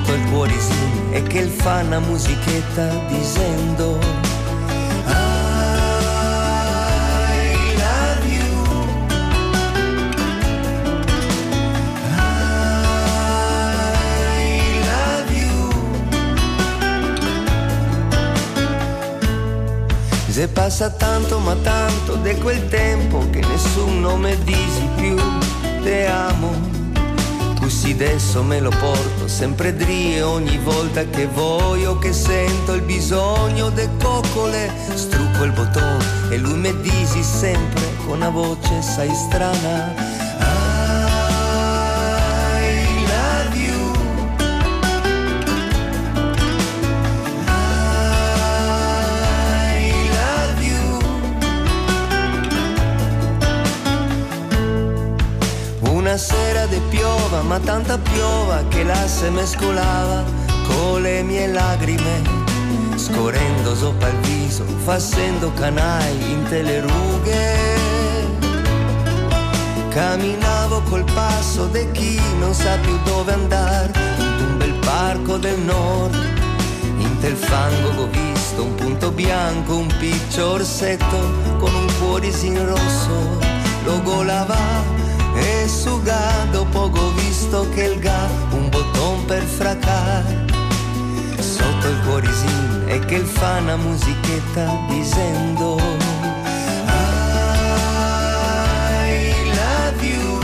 Sotto 0.00 0.14
il 0.14 0.24
cuorisino 0.30 1.12
e 1.12 1.22
che 1.24 1.40
il 1.40 1.50
fa 1.50 1.82
una 1.82 1.98
musichetta 1.98 2.88
dicendo 3.08 3.98
I 5.06 5.12
love 7.76 8.26
you. 8.26 8.64
I 12.16 12.18
love 14.86 15.30
you. 15.34 15.70
Se 20.30 20.48
passa 20.48 20.88
tanto 20.90 21.38
ma 21.40 21.54
tanto 21.56 22.14
di 22.16 22.34
quel 22.36 22.68
tempo 22.68 23.28
che 23.30 23.40
nessuno 23.40 24.16
mi 24.16 24.34
disi 24.44 24.88
più 24.96 25.16
te 25.82 26.06
amo. 26.06 26.69
Così 27.80 27.92
adesso 27.92 28.42
me 28.42 28.60
lo 28.60 28.68
porto 28.68 29.26
sempre 29.26 29.74
drie 29.74 30.20
ogni 30.20 30.58
volta 30.58 31.02
che 31.08 31.24
voglio 31.24 31.96
che 31.96 32.12
sento 32.12 32.74
il 32.74 32.82
bisogno 32.82 33.70
de 33.70 33.88
coccole. 33.98 34.70
Strucco 34.92 35.44
il 35.44 35.52
bottone 35.52 36.04
e 36.28 36.36
lui 36.36 36.58
mi 36.58 36.78
disi 36.82 37.22
sempre 37.22 37.80
con 38.04 38.16
una 38.16 38.28
voce 38.28 38.82
sai 38.82 39.10
strana. 39.14 40.19
De 56.70 56.80
piova, 56.88 57.42
ma 57.42 57.58
tanta 57.58 57.98
piova 57.98 58.62
che 58.68 58.84
l'asse 58.84 59.28
mescolava 59.28 60.24
con 60.68 61.02
le 61.02 61.22
mie 61.22 61.48
lagrime, 61.48 62.22
scorrendo 62.94 63.74
sopra 63.74 64.08
il 64.08 64.16
viso, 64.18 64.64
facendo 64.84 65.52
canali 65.52 66.30
in 66.30 66.44
telerughe. 66.48 67.78
Camminavo 69.88 70.82
col 70.82 71.04
passo 71.12 71.66
di 71.66 71.90
chi 71.90 72.20
non 72.38 72.54
sa 72.54 72.76
più 72.80 72.96
dove 73.02 73.32
andare, 73.32 73.92
in 74.18 74.46
un 74.50 74.56
bel 74.56 74.74
parco 74.74 75.36
del 75.38 75.58
nord. 75.58 76.14
In 76.98 77.18
tel 77.18 77.34
fango 77.34 78.02
ho 78.02 78.06
visto 78.06 78.62
un 78.62 78.74
punto 78.76 79.10
bianco, 79.10 79.74
un 79.76 79.92
piccio 79.98 80.52
orsetto 80.52 81.18
con 81.58 81.74
un 81.74 81.86
cuorisino 81.98 82.64
rosso, 82.64 83.38
lo 83.84 84.00
golava 84.02 84.99
e 85.34 85.68
su 85.68 86.00
ga, 86.02 86.46
dopo 86.50 86.90
ho 86.92 87.10
visto 87.14 87.68
che 87.74 87.84
il 87.84 87.98
ga, 87.98 88.28
un 88.50 88.68
botton 88.68 89.24
per 89.26 89.42
fracar. 89.42 90.24
Sotto 91.38 91.88
il 91.88 92.00
cuorisino 92.04 92.86
e 92.86 92.98
che 93.00 93.14
il 93.16 93.26
fa 93.26 93.58
una 93.58 93.76
musichetta 93.76 94.78
dicendo 94.88 95.76
I 98.96 99.52
love 99.54 100.06
you. 100.06 100.38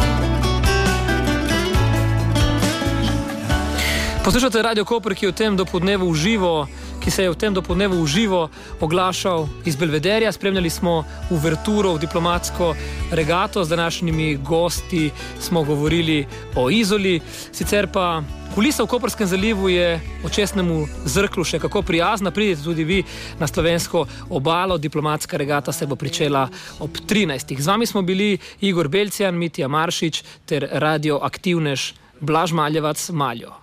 Poslušate 4.23 4.63
Radio 4.63 4.85
Koper, 4.85 5.15
ki 5.15 5.27
je 5.27 5.31
v 5.31 5.35
tem 5.35 5.57
dopodnevu 5.57 6.11
v 6.11 6.17
živo, 6.17 6.67
ki 7.07 7.11
se 7.15 7.23
je 7.23 7.31
v 7.31 7.39
tem 7.39 7.55
dopolnevu 7.55 8.03
v 8.03 8.11
živo 8.11 8.41
oglašal 8.83 9.47
iz 9.63 9.79
Belvederja. 9.79 10.33
Spremljali 10.35 10.67
smo 10.67 11.05
uverturo 11.31 11.95
v 11.95 12.03
diplomatsko 12.03 12.75
regato, 13.15 13.63
z 13.63 13.69
današnjimi 13.69 14.43
gosti 14.43 15.11
smo 15.39 15.63
govorili 15.63 16.27
o 16.59 16.67
Izoli. 16.67 17.21
Sicer 17.55 17.87
pa 17.87 18.23
kulisa 18.55 18.83
v 18.83 18.91
Koperskem 18.91 19.27
zalivu 19.27 19.71
je 19.71 20.01
očesnemu 20.27 21.07
zrklu 21.07 21.45
še 21.47 21.61
kako 21.63 21.85
prijazna. 21.87 22.35
Pridite 22.35 22.67
tudi 22.67 22.83
vi 22.83 23.05
na 23.39 23.47
slovensko 23.47 24.03
obalo. 24.27 24.75
Diplomatska 24.75 25.39
regata 25.39 25.73
se 25.73 25.87
bo 25.87 25.95
pričela 25.95 26.49
ob 26.83 26.91
13. 27.07 27.55
Z 27.55 27.67
vami 27.71 27.87
smo 27.87 28.03
bili 28.03 28.35
Igor 28.67 28.89
Belcijan, 28.89 29.39
Mitja 29.39 29.71
Maršič 29.71 30.25
ter 30.43 30.67
radioaktivnež 30.73 31.95
Blaž 32.19 32.51
Maljevac 32.51 32.99
Maljo. 33.15 33.63